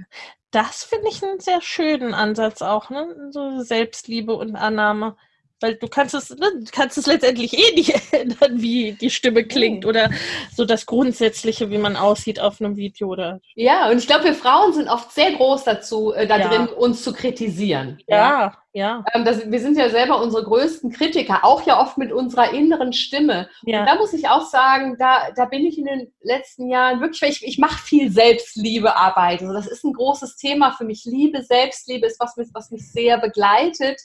Das 0.51 0.83
finde 0.83 1.09
ich 1.09 1.23
einen 1.23 1.39
sehr 1.39 1.61
schönen 1.61 2.13
Ansatz 2.13 2.61
auch, 2.61 2.89
ne? 2.89 3.29
So 3.31 3.61
Selbstliebe 3.61 4.33
und 4.35 4.55
Annahme. 4.55 5.15
Weil 5.61 5.75
du 5.75 5.87
kannst 5.87 6.13
es, 6.15 6.29
ne, 6.31 6.51
du 6.55 6.65
kannst 6.71 6.97
es 6.97 7.05
letztendlich 7.05 7.53
eh 7.57 7.75
nicht 7.75 7.93
ändern, 8.13 8.61
wie 8.61 8.93
die 8.93 9.09
Stimme 9.09 9.43
klingt 9.45 9.85
oder 9.85 10.09
so 10.55 10.65
das 10.65 10.85
Grundsätzliche, 10.85 11.69
wie 11.69 11.77
man 11.77 11.95
aussieht 11.95 12.39
auf 12.39 12.59
einem 12.59 12.75
Video 12.75 13.07
oder. 13.09 13.39
Ja, 13.55 13.89
und 13.89 13.97
ich 13.99 14.07
glaube, 14.07 14.25
wir 14.25 14.33
Frauen 14.33 14.73
sind 14.73 14.89
oft 14.89 15.11
sehr 15.11 15.31
groß 15.33 15.63
dazu, 15.63 16.13
äh, 16.13 16.27
da 16.27 16.37
Ja. 16.39 16.47
drin, 16.49 16.67
uns 16.67 17.03
zu 17.03 17.13
kritisieren. 17.13 17.99
Ja, 18.07 18.53
ja, 18.73 19.03
Ähm, 19.13 19.25
das, 19.25 19.51
wir 19.51 19.59
sind 19.59 19.77
ja 19.77 19.89
selber 19.89 20.21
unsere 20.21 20.43
größten 20.45 20.91
Kritiker, 20.93 21.43
auch 21.43 21.65
ja 21.65 21.79
oft 21.81 21.97
mit 21.97 22.13
unserer 22.13 22.53
inneren 22.53 22.93
Stimme. 22.93 23.49
ja. 23.63 23.81
Und 23.81 23.85
da 23.85 23.95
muss 23.95 24.13
ich 24.13 24.29
auch 24.29 24.45
sagen, 24.45 24.95
da, 24.97 25.29
da 25.35 25.45
bin 25.45 25.65
ich 25.65 25.77
in 25.77 25.85
den 25.85 26.13
letzten 26.21 26.69
Jahren 26.69 27.01
wirklich, 27.01 27.21
ich, 27.21 27.45
ich 27.45 27.57
mache 27.57 27.77
viel 27.83 28.09
Selbstliebearbeit. 28.11 29.41
Also 29.41 29.53
das 29.53 29.67
ist 29.67 29.83
ein 29.83 29.93
großes 29.93 30.37
Thema 30.37 30.71
für 30.71 30.85
mich. 30.85 31.03
Liebe, 31.05 31.43
Selbstliebe 31.43 32.07
ist 32.07 32.19
was, 32.19 32.35
was 32.53 32.71
mich 32.71 32.89
sehr 32.91 33.17
begleitet. 33.19 33.99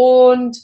Und 0.00 0.56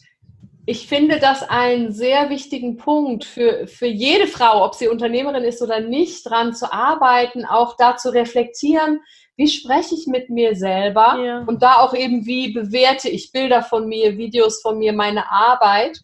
ich 0.64 0.88
finde 0.88 1.18
das 1.18 1.42
einen 1.42 1.92
sehr 1.92 2.30
wichtigen 2.30 2.78
Punkt 2.78 3.24
für, 3.24 3.66
für 3.66 3.86
jede 3.86 4.26
Frau, 4.26 4.64
ob 4.64 4.74
sie 4.74 4.88
Unternehmerin 4.88 5.44
ist 5.44 5.60
oder 5.60 5.80
nicht, 5.80 6.28
dran 6.28 6.54
zu 6.54 6.72
arbeiten, 6.72 7.44
auch 7.44 7.76
da 7.76 7.98
zu 7.98 8.08
reflektieren, 8.14 9.00
wie 9.36 9.48
spreche 9.48 9.94
ich 9.94 10.06
mit 10.06 10.30
mir 10.30 10.56
selber 10.56 11.22
Ja. 11.22 11.44
und 11.46 11.62
da 11.62 11.74
auch 11.80 11.92
eben, 11.94 12.24
wie 12.24 12.54
bewerte 12.54 13.10
ich 13.10 13.30
Bilder 13.30 13.62
von 13.62 13.86
mir, 13.86 14.16
Videos 14.16 14.62
von 14.62 14.78
mir, 14.78 14.94
meine 14.94 15.30
Arbeit. 15.30 16.00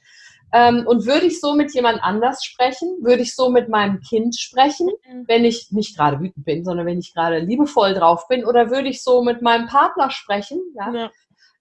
Ähm, 0.53 0.85
und 0.87 1.07
würde 1.07 1.25
ich 1.25 1.41
so 1.41 1.55
mit 1.55 1.73
jemand 1.73 2.03
anders 2.05 2.45
sprechen? 2.45 2.99
Würde 3.01 3.23
ich 3.23 3.35
so 3.35 3.49
mit 3.49 3.71
meinem 3.71 4.01
Kind 4.01 4.37
sprechen, 4.39 4.91
Mhm. 5.11 5.25
wenn 5.27 5.47
ich 5.47 5.69
nicht 5.71 5.97
gerade 5.97 6.21
wütend 6.21 6.45
bin, 6.45 6.63
sondern 6.67 6.85
wenn 6.85 6.99
ich 6.99 7.15
gerade 7.15 7.39
liebevoll 7.39 7.95
drauf 7.95 8.29
bin? 8.29 8.45
Oder 8.45 8.69
würde 8.71 8.91
ich 8.91 9.03
so 9.03 9.23
mit 9.23 9.41
meinem 9.41 9.67
Partner 9.67 10.11
sprechen? 10.11 10.61
Ja? 10.77 10.93
ja. 10.93 11.11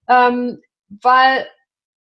Ähm, 0.08 0.60
weil 1.02 1.46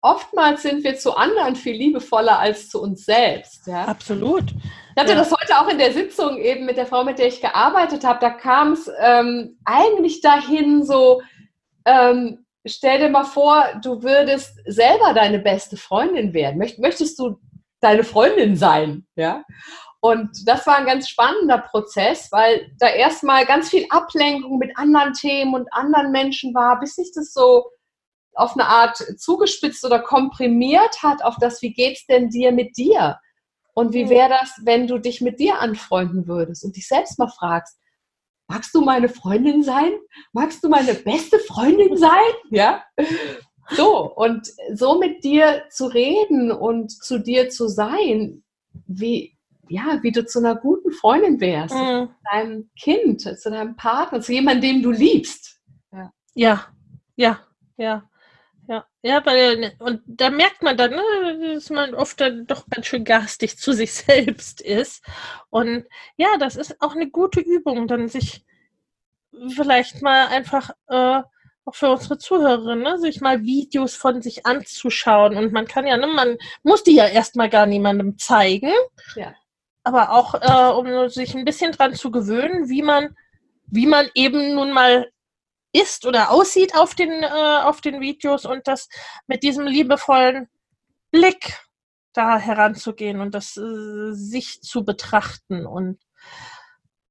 oftmals 0.01 0.63
sind 0.63 0.83
wir 0.83 0.97
zu 0.97 1.15
anderen 1.15 1.55
viel 1.55 1.75
liebevoller 1.75 2.39
als 2.39 2.69
zu 2.69 2.81
uns 2.81 3.05
selbst. 3.05 3.67
Ja? 3.67 3.85
Absolut. 3.85 4.45
Ich 4.51 5.01
hatte 5.01 5.13
Ja. 5.13 5.17
das 5.17 5.31
heute 5.31 5.59
auch 5.59 5.67
in 5.69 5.77
der 5.77 5.93
Sitzung 5.93 6.37
eben 6.37 6.65
mit 6.65 6.77
der 6.77 6.85
Frau, 6.87 7.03
mit 7.03 7.19
der 7.19 7.27
ich 7.27 7.41
gearbeitet 7.41 8.03
habe. 8.03 8.19
Da 8.19 8.31
kam 8.31 8.73
es 8.73 8.89
ähm, 8.99 9.57
eigentlich 9.63 10.21
dahin 10.21 10.83
so, 10.83 11.21
ähm, 11.85 12.45
stell 12.65 12.99
dir 12.99 13.09
mal 13.09 13.23
vor, 13.23 13.65
du 13.83 14.03
würdest 14.03 14.59
selber 14.65 15.13
deine 15.13 15.39
beste 15.39 15.77
Freundin 15.77 16.33
werden. 16.33 16.57
Möcht, 16.57 16.79
möchtest 16.79 17.17
du 17.19 17.37
deine 17.79 18.03
Freundin 18.03 18.55
sein? 18.55 19.05
Ja. 19.15 19.43
Und 20.03 20.29
das 20.47 20.65
war 20.65 20.77
ein 20.77 20.87
ganz 20.87 21.07
spannender 21.09 21.59
Prozess, 21.59 22.31
weil 22.31 22.71
da 22.79 22.87
erstmal 22.87 23.45
ganz 23.45 23.69
viel 23.69 23.85
Ablenkung 23.91 24.57
mit 24.57 24.75
anderen 24.75 25.13
Themen 25.13 25.53
und 25.53 25.71
anderen 25.71 26.11
Menschen 26.11 26.55
war, 26.55 26.79
bis 26.79 26.95
sich 26.95 27.11
das 27.13 27.33
so 27.33 27.65
auf 28.33 28.53
eine 28.53 28.67
Art 28.67 28.97
zugespitzt 29.17 29.83
oder 29.85 29.99
komprimiert 29.99 31.03
hat 31.03 31.23
auf 31.23 31.35
das, 31.39 31.61
wie 31.61 31.73
geht's 31.73 32.05
denn 32.05 32.29
dir 32.29 32.51
mit 32.51 32.77
dir? 32.77 33.19
Und 33.73 33.93
wie 33.93 34.05
Mhm. 34.05 34.09
wäre 34.09 34.29
das, 34.29 34.53
wenn 34.63 34.87
du 34.87 34.97
dich 34.97 35.21
mit 35.21 35.39
dir 35.39 35.59
anfreunden 35.59 36.27
würdest 36.27 36.63
und 36.63 36.75
dich 36.75 36.87
selbst 36.87 37.17
mal 37.19 37.29
fragst, 37.29 37.77
magst 38.47 38.73
du 38.75 38.81
meine 38.81 39.07
Freundin 39.09 39.63
sein? 39.63 39.93
Magst 40.33 40.63
du 40.63 40.69
meine 40.69 40.93
beste 40.93 41.39
Freundin 41.39 41.97
sein? 41.97 42.09
Ja. 42.51 42.83
So, 43.69 44.13
und 44.13 44.51
so 44.73 44.99
mit 44.99 45.23
dir 45.23 45.63
zu 45.69 45.85
reden 45.85 46.51
und 46.51 46.91
zu 46.91 47.19
dir 47.19 47.49
zu 47.49 47.69
sein, 47.69 48.43
wie, 48.85 49.37
ja, 49.69 49.99
wie 50.01 50.11
du 50.11 50.25
zu 50.25 50.39
einer 50.39 50.55
guten 50.55 50.91
Freundin 50.91 51.39
wärst, 51.39 51.77
zu 51.77 51.83
Mhm. 51.83 52.09
deinem 52.29 52.69
Kind, 52.77 53.21
zu 53.21 53.49
deinem 53.49 53.77
Partner, 53.77 54.19
zu 54.19 54.33
jemandem, 54.33 54.61
den 54.61 54.83
du 54.83 54.91
liebst. 54.91 55.61
Ja, 55.93 56.11
ja, 56.35 56.67
ja. 57.15 57.39
Ja, 57.77 58.03
ja, 59.03 59.25
weil, 59.25 59.73
und 59.79 60.01
da 60.05 60.29
merkt 60.29 60.61
man 60.61 60.77
dann, 60.77 60.91
ne, 60.91 61.53
dass 61.55 61.69
man 61.69 61.93
oft 61.93 62.21
dann 62.21 62.45
doch 62.45 62.67
ganz 62.69 62.85
schön 62.85 63.03
garstig 63.03 63.57
zu 63.57 63.73
sich 63.73 63.93
selbst 63.93 64.61
ist. 64.61 65.03
Und 65.49 65.85
ja, 66.17 66.37
das 66.37 66.55
ist 66.55 66.81
auch 66.81 66.95
eine 66.95 67.09
gute 67.09 67.39
Übung, 67.39 67.87
dann 67.87 68.07
sich 68.07 68.45
vielleicht 69.55 70.01
mal 70.01 70.27
einfach, 70.27 70.71
äh, 70.87 71.21
auch 71.65 71.75
für 71.75 71.91
unsere 71.91 72.17
Zuhörerinnen, 72.17 72.83
ne, 72.83 72.97
sich 72.99 73.21
mal 73.21 73.43
Videos 73.43 73.95
von 73.95 74.21
sich 74.21 74.45
anzuschauen. 74.45 75.37
Und 75.37 75.51
man 75.53 75.67
kann 75.67 75.87
ja, 75.87 75.97
ne, 75.97 76.07
man 76.07 76.37
muss 76.63 76.83
die 76.83 76.95
ja 76.95 77.07
erstmal 77.07 77.49
gar 77.49 77.65
niemandem 77.65 78.17
zeigen. 78.17 78.71
Ja. 79.15 79.33
Aber 79.83 80.11
auch, 80.11 80.35
äh, 80.35 80.73
um 80.73 81.09
sich 81.09 81.35
ein 81.35 81.45
bisschen 81.45 81.71
dran 81.71 81.95
zu 81.95 82.11
gewöhnen, 82.11 82.69
wie 82.69 82.83
man, 82.83 83.15
wie 83.65 83.87
man 83.87 84.09
eben 84.13 84.53
nun 84.53 84.71
mal 84.71 85.11
ist 85.73 86.05
oder 86.05 86.31
aussieht 86.31 86.75
auf 86.75 86.95
den, 86.95 87.23
äh, 87.23 87.61
auf 87.63 87.81
den 87.81 88.01
Videos 88.01 88.45
und 88.45 88.67
das 88.67 88.89
mit 89.27 89.43
diesem 89.43 89.65
liebevollen 89.65 90.49
Blick 91.11 91.59
da 92.13 92.37
heranzugehen 92.37 93.21
und 93.21 93.33
das 93.33 93.57
äh, 93.57 94.11
sich 94.13 94.61
zu 94.61 94.83
betrachten 94.83 95.65
und 95.65 95.99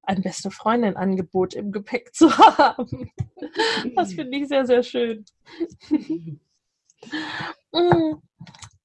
ein 0.03 0.21
beste 0.21 0.51
Freundin-Angebot 0.51 1.53
im 1.53 1.71
Gepäck 1.71 2.13
zu 2.13 2.35
haben. 2.37 3.11
Das 3.95 4.13
finde 4.13 4.37
ich 4.37 4.47
sehr, 4.47 4.65
sehr 4.65 4.83
schön. 4.83 5.25
Mm. 7.73 8.21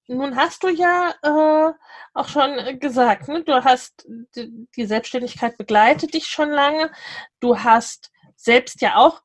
Nun 0.08 0.36
hast 0.36 0.62
du 0.62 0.68
ja 0.68 1.12
äh, 1.22 1.72
auch 2.14 2.28
schon 2.28 2.78
gesagt, 2.78 3.28
ne? 3.28 3.42
du 3.42 3.64
hast 3.64 4.06
die, 4.34 4.68
die 4.74 4.86
Selbstständigkeit 4.86 5.58
begleitet 5.58 6.14
dich 6.14 6.26
schon 6.26 6.48
lange. 6.48 6.92
Du 7.40 7.58
hast 7.58 8.12
selbst 8.36 8.80
ja 8.80 8.96
auch 8.96 9.20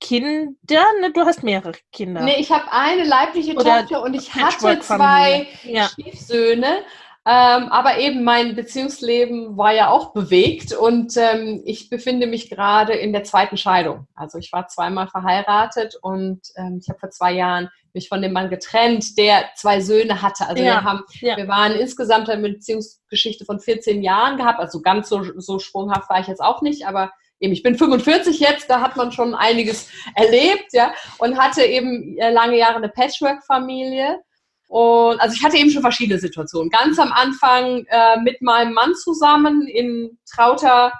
Kinder, 0.00 0.84
ne? 1.00 1.12
Du 1.12 1.20
hast 1.22 1.42
mehrere 1.42 1.72
Kinder. 1.92 2.22
Nee, 2.22 2.36
ich 2.38 2.50
habe 2.50 2.72
eine 2.72 3.04
leibliche 3.04 3.54
Oder 3.54 3.80
Tochter 3.80 4.02
und 4.02 4.14
ich 4.14 4.34
hatte 4.34 4.80
zwei 4.80 5.46
Ja. 5.64 5.88
Stiefsöhne. 5.88 6.84
Ähm, 7.26 7.68
aber 7.68 7.98
eben 7.98 8.24
mein 8.24 8.56
Beziehungsleben 8.56 9.58
war 9.58 9.74
ja 9.74 9.90
auch 9.90 10.14
bewegt 10.14 10.72
und 10.72 11.14
ähm, 11.18 11.60
ich 11.66 11.90
befinde 11.90 12.26
mich 12.26 12.48
gerade 12.48 12.94
in 12.94 13.12
der 13.12 13.24
zweiten 13.24 13.58
Scheidung. 13.58 14.06
Also 14.14 14.38
ich 14.38 14.50
war 14.52 14.68
zweimal 14.68 15.06
verheiratet 15.06 15.96
und 16.00 16.40
ähm, 16.56 16.78
ich 16.82 16.88
habe 16.88 16.98
vor 16.98 17.10
zwei 17.10 17.32
Jahren 17.32 17.68
mich 17.92 18.08
von 18.08 18.22
dem 18.22 18.32
Mann 18.32 18.48
getrennt, 18.48 19.18
der 19.18 19.50
zwei 19.54 19.80
Söhne 19.82 20.22
hatte. 20.22 20.46
Also 20.46 20.62
Ja, 20.62 20.76
wir 20.76 20.84
haben, 20.84 21.02
ja. 21.20 21.36
wir 21.36 21.46
waren 21.46 21.72
insgesamt 21.72 22.30
eine 22.30 22.48
Beziehungsgeschichte 22.48 23.44
von 23.44 23.60
14 23.60 24.02
Jahren 24.02 24.38
gehabt. 24.38 24.58
Also 24.58 24.80
ganz 24.80 25.10
so, 25.10 25.22
so 25.36 25.58
sprunghaft 25.58 26.08
war 26.08 26.20
ich 26.20 26.26
jetzt 26.26 26.42
auch 26.42 26.62
nicht, 26.62 26.86
aber 26.86 27.12
eben, 27.40 27.52
ich 27.52 27.62
bin 27.62 27.76
45 27.76 28.38
jetzt, 28.38 28.70
da 28.70 28.80
hat 28.80 28.96
man 28.96 29.10
schon 29.12 29.34
einiges 29.34 29.88
erlebt, 30.14 30.72
ja, 30.72 30.92
und 31.18 31.38
hatte 31.38 31.64
eben 31.64 32.16
äh, 32.18 32.30
lange 32.30 32.58
Jahre 32.58 32.76
eine 32.76 32.88
Patchwork-Familie. 32.88 34.20
Und 34.68 35.20
also 35.20 35.34
ich 35.34 35.42
hatte 35.42 35.56
eben 35.56 35.70
schon 35.70 35.82
verschiedene 35.82 36.20
Situationen. 36.20 36.70
Ganz 36.70 36.98
am 37.00 37.10
Anfang 37.12 37.84
äh, 37.88 38.20
mit 38.20 38.40
meinem 38.40 38.72
Mann 38.72 38.94
zusammen 38.94 39.66
in 39.66 40.18
trauter 40.32 40.92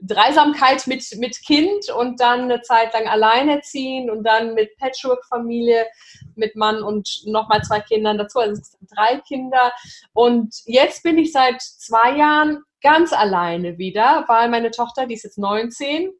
Dreisamkeit 0.00 0.86
mit, 0.86 1.02
mit 1.16 1.40
Kind 1.46 1.88
und 1.90 2.20
dann 2.20 2.42
eine 2.42 2.60
Zeit 2.60 2.92
lang 2.92 3.06
alleinerziehend 3.06 4.10
und 4.10 4.24
dann 4.24 4.54
mit 4.54 4.76
Patchwork-Familie, 4.76 5.86
mit 6.34 6.56
Mann 6.56 6.82
und 6.82 7.22
nochmal 7.24 7.62
zwei 7.62 7.80
Kindern 7.80 8.18
dazu, 8.18 8.40
also 8.40 8.60
drei 8.94 9.20
Kinder. 9.26 9.72
Und 10.12 10.54
jetzt 10.66 11.02
bin 11.02 11.16
ich 11.16 11.32
seit 11.32 11.62
zwei 11.62 12.16
Jahren 12.16 12.62
ganz 12.84 13.12
alleine 13.12 13.78
wieder, 13.78 14.24
weil 14.28 14.48
meine 14.48 14.70
Tochter, 14.70 15.06
die 15.06 15.14
ist 15.14 15.24
jetzt 15.24 15.38
19, 15.38 16.12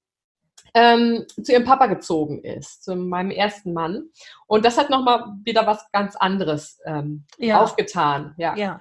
ähm, 0.75 1.25
zu 1.43 1.53
ihrem 1.53 1.65
Papa 1.65 1.87
gezogen 1.87 2.43
ist, 2.43 2.83
zu 2.83 2.97
meinem 2.97 3.31
ersten 3.31 3.73
Mann. 3.73 4.09
Und 4.49 4.65
das 4.65 4.77
hat 4.77 4.91
nochmal 4.91 5.27
wieder 5.45 5.67
was 5.67 5.89
ganz 5.93 6.17
anderes 6.17 6.81
ähm, 6.85 7.27
Ja. 7.39 7.61
aufgetan. 7.61 8.35
Ja. 8.39 8.57
Ja. 8.57 8.81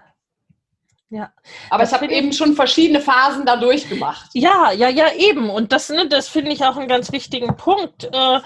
Ja. 1.10 1.32
Aber 1.70 1.84
Das 1.84 1.92
ich 1.92 1.96
habe 1.96 2.12
eben 2.12 2.34
schon 2.34 2.56
verschiedene 2.56 3.00
Phasen 3.00 3.46
da 3.46 3.56
durchgemacht. 3.58 4.32
Ja, 4.34 4.72
ja, 4.72 4.90
ja, 4.90 5.14
eben. 5.14 5.52
Und 5.52 5.72
das, 5.72 5.90
ne, 5.90 6.08
das 6.08 6.28
finde 6.28 6.52
ich 6.52 6.64
auch 6.66 6.76
einen 6.76 6.88
ganz 6.88 7.12
wichtigen 7.12 7.56
Punkt, 7.56 8.10
äh, 8.12 8.40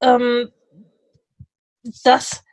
ähm, 0.00 0.52
dass 2.04 2.44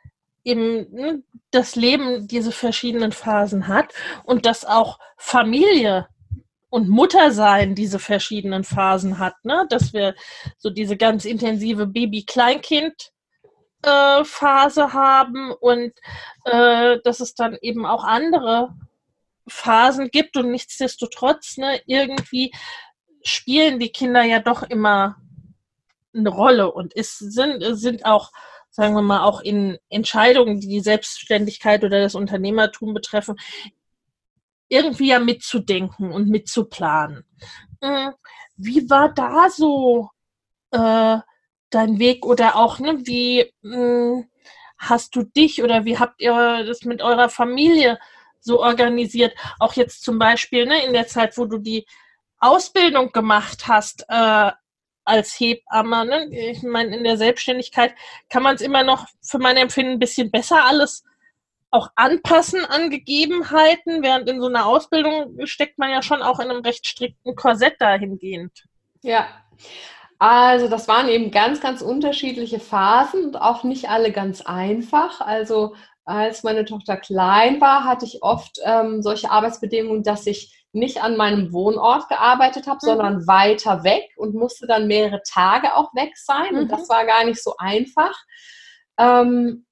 eben 0.42 0.92
ne, 0.92 1.22
das 1.52 1.76
Leben 1.76 2.26
diese 2.26 2.50
verschiedenen 2.50 3.12
Phasen 3.12 3.68
hat 3.68 3.92
und 4.24 4.46
dass 4.46 4.64
auch 4.64 4.98
Familie 5.16 6.08
und 6.72 6.88
Muttersein 6.88 7.74
diese 7.74 7.98
verschiedenen 7.98 8.64
Phasen 8.64 9.18
hat, 9.18 9.34
ne? 9.44 9.66
Dass 9.68 9.92
wir 9.92 10.14
so 10.56 10.70
diese 10.70 10.96
ganz 10.96 11.26
intensive 11.26 11.86
Baby-Kleinkind 11.86 13.12
äh, 13.82 14.24
Phase 14.24 14.94
haben 14.94 15.52
und 15.52 15.92
äh, 16.46 16.96
dass 17.04 17.20
es 17.20 17.34
dann 17.34 17.58
eben 17.60 17.84
auch 17.84 18.04
andere 18.04 18.70
Phasen 19.46 20.08
gibt 20.10 20.38
und 20.38 20.50
nichtsdestotrotz, 20.50 21.58
ne, 21.58 21.78
irgendwie 21.84 22.52
spielen 23.22 23.78
die 23.78 23.90
Kinder 23.90 24.22
ja 24.22 24.38
doch 24.38 24.62
immer 24.62 25.16
eine 26.14 26.30
Rolle 26.30 26.72
und 26.72 26.96
es 26.96 27.18
sind, 27.18 27.62
sind 27.76 28.06
auch, 28.06 28.32
sagen 28.70 28.94
wir 28.94 29.02
mal, 29.02 29.24
auch 29.24 29.42
in 29.42 29.76
Entscheidungen, 29.90 30.58
die 30.60 30.68
die 30.68 30.80
Selbstständigkeit 30.80 31.84
oder 31.84 32.00
das 32.00 32.14
Unternehmertum 32.14 32.94
betreffen, 32.94 33.36
irgendwie 34.72 35.08
ja 35.08 35.18
mitzudenken 35.18 36.12
und 36.12 36.28
mitzuplanen. 36.28 37.24
Mm, 37.82 38.08
Wie 38.56 38.88
war 38.88 39.12
da 39.12 39.50
so 39.50 40.08
äh, 40.70 41.18
dein 41.70 41.98
Weg 41.98 42.24
oder 42.24 42.56
auch, 42.56 42.78
ne, 42.78 42.98
wie 43.04 43.52
mh, 43.60 43.76
hm, 43.76 44.30
hast 44.78 45.14
du 45.14 45.24
dich 45.24 45.62
oder 45.62 45.84
wie 45.84 45.98
habt 45.98 46.20
ihr 46.22 46.64
das 46.64 46.84
mit 46.84 47.02
eurer 47.02 47.28
Familie 47.28 47.98
so 48.40 48.62
organisiert? 48.62 49.34
Auch 49.60 49.74
jetzt 49.74 50.02
zum 50.02 50.18
Beispiel 50.18 50.66
ne, 50.66 50.84
in 50.86 50.94
der 50.94 51.06
Zeit, 51.06 51.36
wo 51.36 51.44
du 51.44 51.58
die 51.58 51.86
Ausbildung 52.38 53.12
gemacht 53.12 53.68
hast 53.68 54.06
äh, 54.08 54.52
als 55.04 55.38
Hebamme. 55.38 56.06
Ne? 56.06 56.28
Ich 56.30 56.62
meine, 56.62 56.96
in 56.96 57.04
der 57.04 57.18
Selbstständigkeit 57.18 57.94
kann 58.30 58.42
man 58.42 58.54
es 58.54 58.62
immer 58.62 58.84
noch 58.84 59.06
für 59.20 59.38
mein 59.38 59.58
Empfinden 59.58 59.92
ein 59.92 59.98
bisschen 59.98 60.30
besser 60.30 60.64
alles 60.64 61.04
auch 61.72 61.88
anpassen 61.96 62.64
an 62.64 62.90
Gegebenheiten, 62.90 64.02
während 64.02 64.28
in 64.28 64.40
so 64.40 64.46
einer 64.46 64.66
Ausbildung 64.66 65.34
steckt 65.46 65.78
man 65.78 65.90
ja 65.90 66.02
schon 66.02 66.22
auch 66.22 66.38
in 66.38 66.50
einem 66.50 66.60
recht 66.60 66.86
strikten 66.86 67.34
Korsett 67.34 67.80
dahingehend. 67.80 68.52
Ja, 69.02 69.26
also 70.18 70.68
das 70.68 70.86
waren 70.86 71.08
eben 71.08 71.32
ganz, 71.32 71.60
ganz 71.60 71.82
unterschiedliche 71.82 72.60
Phasen 72.60 73.24
und 73.24 73.36
auch 73.40 73.64
nicht 73.64 73.88
alle 73.88 74.12
ganz 74.12 74.42
einfach. 74.42 75.20
Also 75.20 75.74
als 76.04 76.42
meine 76.42 76.64
Tochter 76.64 76.96
klein 76.96 77.60
war, 77.60 77.84
hatte 77.84 78.04
ich 78.04 78.22
oft 78.22 78.58
ähm, 78.64 79.02
solche 79.02 79.30
Arbeitsbedingungen, 79.30 80.02
dass 80.02 80.26
ich 80.26 80.66
nicht 80.72 81.02
an 81.02 81.16
meinem 81.16 81.52
Wohnort 81.52 82.08
gearbeitet 82.08 82.66
habe, 82.66 82.78
mhm. 82.82 82.86
sondern 82.86 83.26
weiter 83.26 83.82
weg 83.82 84.10
und 84.16 84.34
musste 84.34 84.66
dann 84.66 84.86
mehrere 84.86 85.22
Tage 85.28 85.74
auch 85.74 85.94
weg 85.94 86.16
sein. 86.16 86.52
Mhm. 86.52 86.58
Und 86.58 86.72
das 86.72 86.88
war 86.88 87.04
gar 87.04 87.24
nicht 87.24 87.42
so 87.42 87.54
einfach. 87.58 88.16
Ähm, 88.98 89.66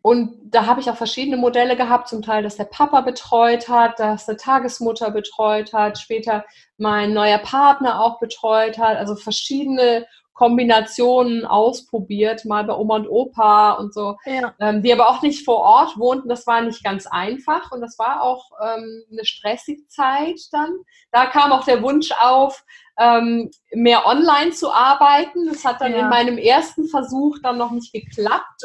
und 0.00 0.36
da 0.44 0.66
habe 0.66 0.80
ich 0.80 0.88
auch 0.88 0.96
verschiedene 0.96 1.36
Modelle 1.36 1.76
gehabt, 1.76 2.08
zum 2.08 2.22
Teil, 2.22 2.42
dass 2.42 2.56
der 2.56 2.64
Papa 2.64 3.00
betreut 3.00 3.68
hat, 3.68 3.98
dass 3.98 4.26
der 4.26 4.36
Tagesmutter 4.36 5.10
betreut 5.10 5.72
hat, 5.72 5.98
später 5.98 6.44
mein 6.76 7.12
neuer 7.12 7.38
Partner 7.38 8.00
auch 8.00 8.20
betreut 8.20 8.78
hat, 8.78 8.96
also 8.96 9.16
verschiedene 9.16 10.06
Kombinationen 10.38 11.44
ausprobiert, 11.44 12.44
mal 12.44 12.62
bei 12.62 12.72
Oma 12.72 12.94
und 12.94 13.08
Opa 13.08 13.72
und 13.72 13.92
so, 13.92 14.16
ja. 14.24 14.54
ähm, 14.60 14.84
die 14.84 14.92
aber 14.92 15.08
auch 15.08 15.20
nicht 15.20 15.44
vor 15.44 15.56
Ort 15.56 15.98
wohnten. 15.98 16.28
Das 16.28 16.46
war 16.46 16.60
nicht 16.60 16.84
ganz 16.84 17.08
einfach 17.08 17.72
und 17.72 17.80
das 17.80 17.98
war 17.98 18.22
auch 18.22 18.52
ähm, 18.62 19.02
eine 19.10 19.24
stressige 19.24 19.84
Zeit 19.88 20.38
dann. 20.52 20.76
Da 21.10 21.26
kam 21.26 21.50
auch 21.50 21.64
der 21.64 21.82
Wunsch 21.82 22.12
auf, 22.20 22.64
ähm, 23.00 23.50
mehr 23.72 24.06
online 24.06 24.52
zu 24.52 24.72
arbeiten. 24.72 25.48
Das 25.48 25.64
hat 25.64 25.80
dann 25.80 25.90
ja. 25.90 26.02
in 26.02 26.08
meinem 26.08 26.38
ersten 26.38 26.86
Versuch 26.86 27.38
dann 27.42 27.58
noch 27.58 27.72
nicht 27.72 27.92
geklappt. 27.92 28.62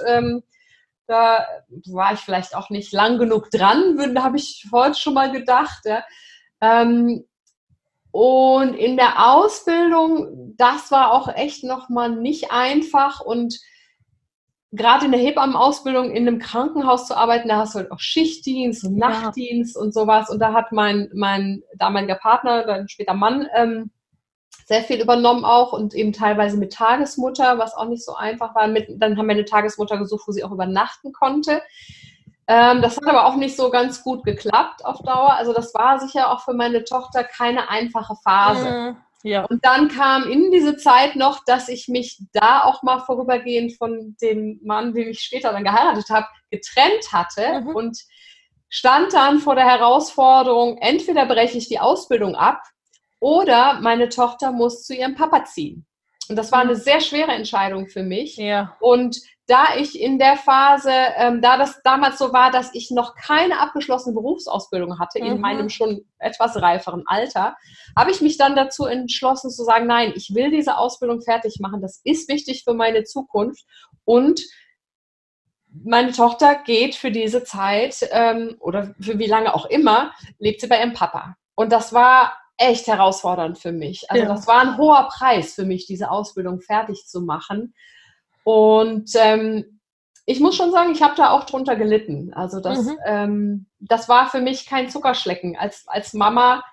Da 1.07 1.45
war 1.87 2.13
ich 2.13 2.19
vielleicht 2.19 2.55
auch 2.55 2.69
nicht 2.69 2.93
lang 2.93 3.17
genug 3.17 3.49
dran, 3.51 3.97
habe 4.17 4.37
ich 4.37 4.65
vorhin 4.69 4.95
schon 4.95 5.13
mal 5.13 5.31
gedacht. 5.31 5.81
Ja. 5.85 6.03
Ähm, 6.61 7.25
und 8.11 8.75
in 8.75 8.95
der 8.95 9.33
Ausbildung, 9.33 10.55
das 10.55 10.91
war 10.91 11.11
auch 11.11 11.27
echt 11.27 11.63
nochmal 11.63 12.11
nicht 12.11 12.51
einfach 12.51 13.21
und 13.21 13.59
gerade 14.73 15.05
in 15.05 15.11
der 15.11 15.21
Hebammenausbildung 15.21 16.11
in 16.11 16.27
einem 16.27 16.39
Krankenhaus 16.39 17.07
zu 17.07 17.15
arbeiten, 17.15 17.47
da 17.47 17.57
hast 17.57 17.75
du 17.75 17.79
halt 17.79 17.91
auch 17.91 17.99
Schichtdienst 17.99 18.83
und 18.83 18.97
Nachtdienst 18.97 19.75
ja. 19.75 19.81
und 19.81 19.93
sowas. 19.93 20.29
Und 20.29 20.39
da 20.39 20.51
hat 20.51 20.71
mein, 20.71 21.09
mein 21.13 21.61
damaliger 21.77 22.15
Partner, 22.15 22.65
dann 22.65 22.89
später 22.89 23.13
Mann, 23.13 23.47
ähm, 23.55 23.91
sehr 24.65 24.83
viel 24.83 25.01
übernommen 25.01 25.45
auch 25.45 25.73
und 25.73 25.93
eben 25.93 26.13
teilweise 26.13 26.57
mit 26.57 26.73
Tagesmutter, 26.73 27.57
was 27.57 27.75
auch 27.75 27.87
nicht 27.87 28.03
so 28.03 28.15
einfach 28.15 28.55
war. 28.55 28.67
Mit, 28.67 28.87
dann 28.89 29.17
haben 29.17 29.27
wir 29.27 29.33
eine 29.33 29.45
Tagesmutter 29.45 29.97
gesucht, 29.97 30.23
wo 30.27 30.31
sie 30.31 30.43
auch 30.43 30.51
übernachten 30.51 31.11
konnte. 31.11 31.61
Ähm, 32.47 32.81
das 32.81 32.97
hat 32.97 33.07
aber 33.07 33.25
auch 33.25 33.35
nicht 33.35 33.55
so 33.55 33.69
ganz 33.69 34.03
gut 34.03 34.23
geklappt 34.23 34.85
auf 34.85 34.99
Dauer. 34.99 35.33
Also 35.33 35.53
das 35.53 35.73
war 35.73 35.99
sicher 35.99 36.31
auch 36.31 36.41
für 36.41 36.53
meine 36.53 36.83
Tochter 36.83 37.23
keine 37.23 37.69
einfache 37.69 38.15
Phase. 38.23 38.69
Mhm. 38.69 38.97
Ja. 39.23 39.45
Und 39.45 39.63
dann 39.65 39.87
kam 39.87 40.29
in 40.29 40.51
diese 40.51 40.75
Zeit 40.75 41.15
noch, 41.15 41.45
dass 41.45 41.69
ich 41.69 41.87
mich 41.87 42.19
da 42.33 42.63
auch 42.63 42.83
mal 42.83 42.99
vorübergehend 42.99 43.77
von 43.77 44.17
dem 44.21 44.59
Mann, 44.63 44.93
den 44.93 45.09
ich 45.09 45.21
später 45.21 45.53
dann 45.53 45.63
geheiratet 45.63 46.09
habe, 46.09 46.27
getrennt 46.51 47.13
hatte 47.13 47.61
mhm. 47.61 47.75
und 47.75 47.97
stand 48.67 49.13
dann 49.13 49.39
vor 49.39 49.55
der 49.55 49.65
Herausforderung, 49.65 50.77
entweder 50.79 51.25
breche 51.25 51.57
ich 51.57 51.69
die 51.69 51.79
Ausbildung 51.79 52.35
ab 52.35 52.63
oder 53.23 53.79
meine 53.79 54.09
Tochter 54.09 54.51
muss 54.51 54.83
zu 54.83 54.93
ihrem 54.93 55.15
Papa 55.15 55.45
ziehen. 55.45 55.85
Und 56.27 56.35
das 56.35 56.51
war 56.51 56.59
eine 56.59 56.73
mhm. 56.73 56.79
sehr 56.79 56.99
schwere 56.99 57.31
Entscheidung 57.31 57.87
für 57.87 58.03
mich. 58.03 58.35
Ja. 58.35 58.75
Und 58.81 59.17
da 59.47 59.77
ich 59.77 59.97
in 59.97 60.19
der 60.19 60.35
Phase, 60.35 60.91
ähm, 61.15 61.41
da 61.41 61.57
das 61.57 61.81
damals 61.83 62.17
so 62.17 62.33
war, 62.33 62.51
dass 62.51 62.75
ich 62.75 62.91
noch 62.91 63.15
keine 63.15 63.61
abgeschlossene 63.61 64.13
Berufsausbildung 64.13 64.99
hatte, 64.99 65.21
mhm. 65.21 65.27
in 65.27 65.39
meinem 65.39 65.69
schon 65.69 66.01
etwas 66.19 66.61
reiferen 66.61 67.03
Alter, 67.05 67.55
habe 67.97 68.11
ich 68.11 68.19
mich 68.19 68.37
dann 68.37 68.57
dazu 68.57 68.85
entschlossen 68.85 69.51
zu 69.51 69.63
sagen, 69.63 69.87
nein, 69.87 70.11
ich 70.17 70.35
will 70.35 70.51
diese 70.51 70.77
Ausbildung 70.77 71.21
fertig 71.21 71.59
machen. 71.61 71.81
Das 71.81 72.01
ist 72.03 72.27
wichtig 72.27 72.65
für 72.65 72.73
meine 72.73 73.05
Zukunft. 73.05 73.63
Und 74.03 74.41
meine 75.85 76.11
Tochter 76.11 76.55
geht 76.55 76.95
für 76.95 77.09
diese 77.09 77.45
Zeit 77.45 78.05
ähm, 78.11 78.57
oder 78.59 78.93
für 78.99 79.17
wie 79.17 79.27
lange 79.27 79.55
auch 79.55 79.65
immer, 79.67 80.11
lebt 80.39 80.59
sie 80.59 80.67
bei 80.67 80.79
ihrem 80.79 80.91
Papa. 80.91 81.37
Und 81.55 81.71
das 81.71 81.93
war 81.93 82.33
echt 82.57 82.87
herausfordernd 82.87 83.57
für 83.57 83.71
mich. 83.71 84.09
Also 84.09 84.23
ja. 84.23 84.29
das 84.29 84.47
war 84.47 84.61
ein 84.61 84.77
hoher 84.77 85.09
Preis 85.09 85.53
für 85.53 85.65
mich, 85.65 85.85
diese 85.85 86.11
Ausbildung 86.11 86.61
fertig 86.61 87.07
zu 87.07 87.21
machen. 87.21 87.73
Und 88.43 89.09
ähm, 89.15 89.79
ich 90.25 90.39
muss 90.39 90.55
schon 90.55 90.71
sagen, 90.71 90.91
ich 90.91 91.01
habe 91.01 91.15
da 91.15 91.31
auch 91.31 91.45
drunter 91.45 91.75
gelitten. 91.75 92.33
Also 92.33 92.59
das, 92.59 92.85
mhm. 92.85 92.97
ähm, 93.05 93.65
das 93.79 94.07
war 94.07 94.29
für 94.29 94.41
mich 94.41 94.65
kein 94.65 94.89
Zuckerschlecken, 94.89 95.57
als, 95.57 95.83
als 95.87 96.13
Mama 96.13 96.63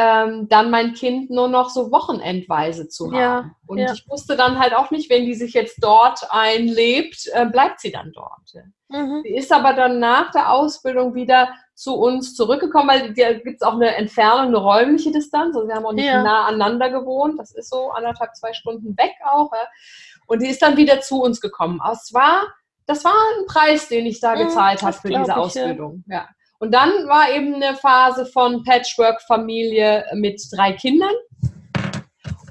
ähm, 0.00 0.48
dann 0.48 0.70
mein 0.70 0.94
Kind 0.94 1.28
nur 1.28 1.48
noch 1.48 1.70
so 1.70 1.90
wochenendweise 1.90 2.86
zu 2.86 3.06
haben. 3.06 3.18
Ja, 3.18 3.50
und 3.66 3.78
ja. 3.78 3.92
ich 3.92 4.08
wusste 4.08 4.36
dann 4.36 4.60
halt 4.60 4.72
auch 4.72 4.92
nicht, 4.92 5.10
wenn 5.10 5.24
die 5.24 5.34
sich 5.34 5.54
jetzt 5.54 5.82
dort 5.82 6.20
einlebt, 6.30 7.28
äh, 7.32 7.46
bleibt 7.46 7.80
sie 7.80 7.90
dann 7.90 8.12
dort. 8.14 8.54
Mhm. 8.90 9.22
Sie 9.24 9.34
ist 9.34 9.52
aber 9.52 9.72
dann 9.72 9.98
nach 9.98 10.30
der 10.30 10.52
Ausbildung 10.52 11.16
wieder 11.16 11.48
zu 11.74 11.96
uns 11.96 12.36
zurückgekommen, 12.36 12.88
weil 12.88 13.12
da 13.12 13.32
gibt 13.32 13.60
es 13.60 13.66
auch 13.66 13.74
eine 13.74 13.96
Entfernung, 13.96 14.46
eine 14.46 14.58
räumliche 14.58 15.10
Distanz. 15.10 15.56
Also 15.56 15.66
wir 15.66 15.74
haben 15.74 15.84
auch 15.86 15.92
nicht 15.92 16.06
ja. 16.06 16.22
nah 16.22 16.46
aneinander 16.46 16.90
gewohnt. 16.90 17.36
Das 17.36 17.52
ist 17.52 17.68
so 17.68 17.90
anderthalb, 17.90 18.36
zwei 18.36 18.52
Stunden 18.52 18.96
weg 18.96 19.14
auch. 19.28 19.50
Ja. 19.52 19.66
Und 20.28 20.42
die 20.42 20.48
ist 20.48 20.62
dann 20.62 20.76
wieder 20.76 21.00
zu 21.00 21.20
uns 21.20 21.40
gekommen. 21.40 21.80
Aber 21.80 21.94
es 21.94 22.14
war, 22.14 22.46
das 22.86 23.02
war 23.02 23.14
ein 23.36 23.46
Preis, 23.46 23.88
den 23.88 24.06
ich 24.06 24.20
da 24.20 24.36
gezahlt 24.36 24.80
habe 24.82 24.92
für 24.92 25.08
diese 25.08 25.22
ich, 25.22 25.32
Ausbildung. 25.32 26.04
Ja. 26.06 26.28
Und 26.58 26.72
dann 26.72 26.90
war 27.06 27.30
eben 27.30 27.54
eine 27.54 27.76
Phase 27.76 28.26
von 28.26 28.64
Patchwork-Familie 28.64 30.06
mit 30.14 30.42
drei 30.52 30.72
Kindern. 30.72 31.14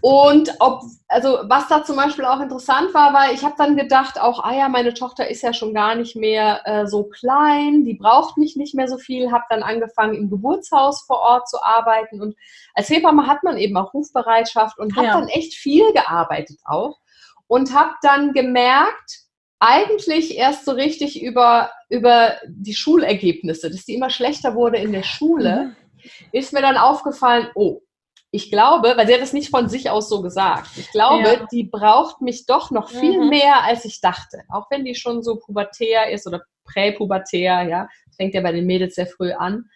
Und 0.01 0.53
ob, 0.59 0.83
also 1.07 1.39
was 1.47 1.67
da 1.67 1.83
zum 1.83 1.97
Beispiel 1.97 2.23
auch 2.23 2.39
interessant 2.39 2.93
war, 2.93 3.13
war, 3.13 3.33
ich 3.33 3.43
habe 3.43 3.55
dann 3.57 3.75
gedacht, 3.75 4.21
auch, 4.21 4.43
ah 4.43 4.53
ja, 4.53 4.69
meine 4.69 4.93
Tochter 4.93 5.27
ist 5.27 5.41
ja 5.41 5.53
schon 5.53 5.73
gar 5.73 5.95
nicht 5.95 6.15
mehr 6.15 6.61
äh, 6.65 6.87
so 6.87 7.05
klein, 7.05 7.83
die 7.83 7.95
braucht 7.95 8.37
mich 8.37 8.55
nicht 8.55 8.75
mehr 8.75 8.87
so 8.87 8.97
viel, 8.97 9.31
habe 9.31 9.43
dann 9.49 9.63
angefangen, 9.63 10.13
im 10.13 10.29
Geburtshaus 10.29 11.01
vor 11.01 11.19
Ort 11.19 11.49
zu 11.49 11.61
arbeiten. 11.61 12.21
Und 12.21 12.37
als 12.73 12.89
Hebamme 12.89 13.27
hat 13.27 13.43
man 13.43 13.57
eben 13.57 13.75
auch 13.75 13.93
Rufbereitschaft 13.93 14.77
und 14.77 14.95
habe 14.95 15.07
ja. 15.07 15.19
dann 15.19 15.27
echt 15.29 15.55
viel 15.55 15.91
gearbeitet 15.91 16.59
auch 16.63 16.99
und 17.47 17.73
habe 17.73 17.91
dann 18.01 18.33
gemerkt, 18.33 19.26
eigentlich 19.59 20.37
erst 20.37 20.65
so 20.65 20.71
richtig 20.71 21.21
über, 21.21 21.71
über 21.89 22.35
die 22.47 22.75
Schulergebnisse, 22.75 23.69
dass 23.71 23.85
die 23.85 23.95
immer 23.95 24.09
schlechter 24.09 24.55
wurde 24.55 24.77
in 24.77 24.91
der 24.91 25.03
Schule, 25.03 25.75
mhm. 25.75 26.01
ist 26.31 26.53
mir 26.53 26.61
dann 26.61 26.77
aufgefallen, 26.77 27.47
oh, 27.55 27.81
ich 28.29 28.51
glaube, 28.51 28.93
weil 28.97 29.07
sie 29.07 29.13
hat 29.13 29.21
es 29.21 29.33
nicht 29.33 29.49
von 29.49 29.69
sich 29.69 29.89
aus 29.89 30.09
so 30.09 30.21
gesagt, 30.21 30.69
ich 30.75 30.91
glaube, 30.91 31.23
ja. 31.23 31.47
die 31.51 31.63
braucht 31.63 32.21
mich 32.21 32.45
doch 32.45 32.71
noch 32.71 32.89
viel 32.89 33.21
mhm. 33.21 33.29
mehr, 33.29 33.63
als 33.63 33.85
ich 33.85 34.01
dachte. 34.01 34.41
Auch 34.49 34.69
wenn 34.69 34.85
die 34.85 34.95
schon 34.95 35.23
so 35.23 35.37
pubertär 35.37 36.11
ist 36.11 36.27
oder 36.27 36.41
präpubertär, 36.65 37.63
ja, 37.63 37.87
fängt 38.15 38.33
ja 38.33 38.41
bei 38.41 38.51
den 38.51 38.65
Mädels 38.65 38.95
sehr 38.95 39.07
früh 39.07 39.31
an 39.31 39.69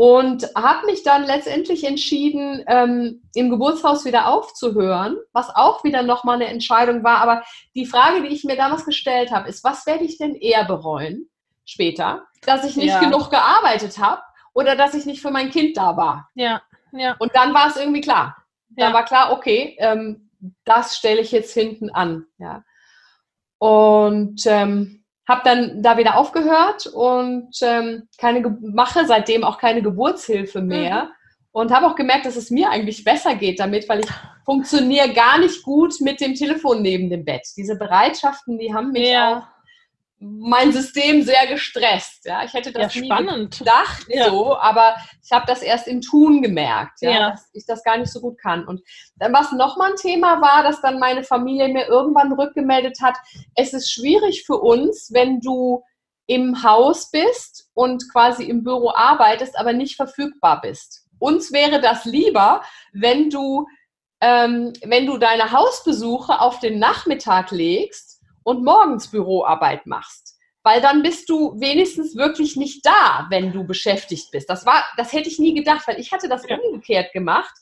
und 0.00 0.48
habe 0.56 0.86
mich 0.86 1.02
dann 1.02 1.24
letztendlich 1.24 1.84
entschieden, 1.84 2.64
ähm, 2.68 3.20
im 3.34 3.50
Geburtshaus 3.50 4.06
wieder 4.06 4.28
aufzuhören, 4.28 5.18
was 5.34 5.54
auch 5.54 5.84
wieder 5.84 6.02
nochmal 6.02 6.36
eine 6.36 6.46
Entscheidung 6.46 7.04
war. 7.04 7.18
Aber 7.18 7.42
die 7.74 7.84
Frage, 7.84 8.22
die 8.22 8.34
ich 8.34 8.42
mir 8.44 8.56
damals 8.56 8.86
gestellt 8.86 9.30
habe, 9.30 9.50
ist, 9.50 9.62
was 9.62 9.84
werde 9.84 10.04
ich 10.04 10.16
denn 10.16 10.34
eher 10.34 10.64
bereuen 10.64 11.28
später? 11.66 12.22
Dass 12.46 12.64
ich 12.64 12.76
nicht 12.76 12.86
ja. 12.86 13.00
genug 13.00 13.28
gearbeitet 13.28 13.98
habe 13.98 14.22
oder 14.54 14.74
dass 14.74 14.94
ich 14.94 15.04
nicht 15.04 15.20
für 15.20 15.30
mein 15.30 15.50
Kind 15.50 15.76
da 15.76 15.98
war? 15.98 16.30
Ja, 16.34 16.62
ja. 16.92 17.16
Und 17.18 17.36
dann 17.36 17.52
war 17.52 17.68
es 17.68 17.76
irgendwie 17.76 18.00
klar. 18.00 18.38
Ja. 18.78 18.86
Dann 18.86 18.94
war 18.94 19.04
klar, 19.04 19.32
okay, 19.32 19.76
ähm, 19.80 20.30
das 20.64 20.96
stelle 20.96 21.20
ich 21.20 21.30
jetzt 21.30 21.52
hinten 21.52 21.90
an. 21.90 22.24
Ja. 22.38 22.64
Und 23.58 24.46
ähm, 24.46 24.99
habe 25.30 25.42
dann 25.44 25.82
da 25.82 25.96
wieder 25.96 26.16
aufgehört 26.18 26.86
und 26.88 27.50
ähm, 27.62 28.08
keine 28.18 28.58
mache 28.60 29.06
seitdem 29.06 29.44
auch 29.44 29.58
keine 29.58 29.80
Geburtshilfe 29.80 30.60
mehr. 30.60 31.04
Mhm. 31.04 31.10
Und 31.52 31.72
habe 31.72 31.86
auch 31.86 31.96
gemerkt, 31.96 32.26
dass 32.26 32.36
es 32.36 32.50
mir 32.50 32.70
eigentlich 32.70 33.02
besser 33.02 33.34
geht 33.34 33.58
damit, 33.58 33.88
weil 33.88 34.00
ich 34.00 34.10
funktioniere 34.44 35.12
gar 35.12 35.38
nicht 35.38 35.64
gut 35.64 35.94
mit 36.00 36.20
dem 36.20 36.34
Telefon 36.34 36.80
neben 36.80 37.10
dem 37.10 37.24
Bett. 37.24 37.42
Diese 37.56 37.76
Bereitschaften, 37.76 38.56
die 38.56 38.72
haben 38.72 38.92
mich 38.92 39.08
ja. 39.08 39.38
auch 39.38 39.59
mein 40.22 40.70
System 40.70 41.22
sehr 41.22 41.46
gestresst. 41.46 42.26
Ja, 42.26 42.44
ich 42.44 42.52
hätte 42.52 42.72
das 42.72 42.94
Ja, 42.94 43.00
nie 43.00 43.06
spannend. 43.06 43.58
gedacht 43.58 44.04
Ja. 44.08 44.28
so, 44.28 44.54
aber 44.58 44.94
ich 45.24 45.32
habe 45.32 45.46
das 45.46 45.62
erst 45.62 45.88
im 45.88 46.02
Tun 46.02 46.42
gemerkt, 46.42 47.00
ja, 47.00 47.10
Ja. 47.10 47.30
dass 47.30 47.48
ich 47.54 47.64
das 47.66 47.82
gar 47.82 47.96
nicht 47.96 48.12
so 48.12 48.20
gut 48.20 48.38
kann. 48.38 48.66
Und 48.66 48.82
dann 49.16 49.32
was 49.32 49.50
nochmal 49.52 49.92
ein 49.92 49.96
Thema 49.96 50.42
war, 50.42 50.62
dass 50.62 50.82
dann 50.82 50.98
meine 50.98 51.24
Familie 51.24 51.68
mir 51.68 51.86
irgendwann 51.86 52.32
rückgemeldet 52.34 52.98
hat, 53.00 53.16
es 53.54 53.72
ist 53.72 53.90
schwierig 53.90 54.44
für 54.44 54.56
uns, 54.58 55.08
wenn 55.12 55.40
du 55.40 55.82
im 56.26 56.62
Haus 56.62 57.10
bist 57.10 57.70
und 57.72 58.04
quasi 58.12 58.44
im 58.44 58.62
Büro 58.62 58.92
arbeitest, 58.94 59.58
aber 59.58 59.72
nicht 59.72 59.96
verfügbar 59.96 60.60
bist. 60.60 61.06
Uns 61.18 61.50
wäre 61.52 61.80
das 61.80 62.04
lieber, 62.04 62.62
wenn 62.92 63.30
du, 63.30 63.66
ähm, 64.20 64.74
wenn 64.84 65.06
du 65.06 65.16
deine 65.16 65.50
Hausbesuche 65.50 66.40
auf 66.40 66.60
den 66.60 66.78
Nachmittag 66.78 67.50
legst 67.52 68.09
und 68.44 68.64
morgens 68.64 69.10
Büroarbeit 69.10 69.86
machst. 69.86 70.36
Weil 70.62 70.80
dann 70.82 71.02
bist 71.02 71.28
du 71.30 71.58
wenigstens 71.58 72.16
wirklich 72.16 72.56
nicht 72.56 72.84
da, 72.84 73.26
wenn 73.30 73.52
du 73.52 73.64
beschäftigt 73.64 74.30
bist. 74.30 74.50
Das 74.50 74.66
war, 74.66 74.84
das 74.96 75.12
hätte 75.12 75.28
ich 75.28 75.38
nie 75.38 75.54
gedacht, 75.54 75.86
weil 75.88 75.98
ich 75.98 76.12
hatte 76.12 76.28
das 76.28 76.46
Ja. 76.48 76.58
umgekehrt 76.58 77.12
gemacht. 77.12 77.54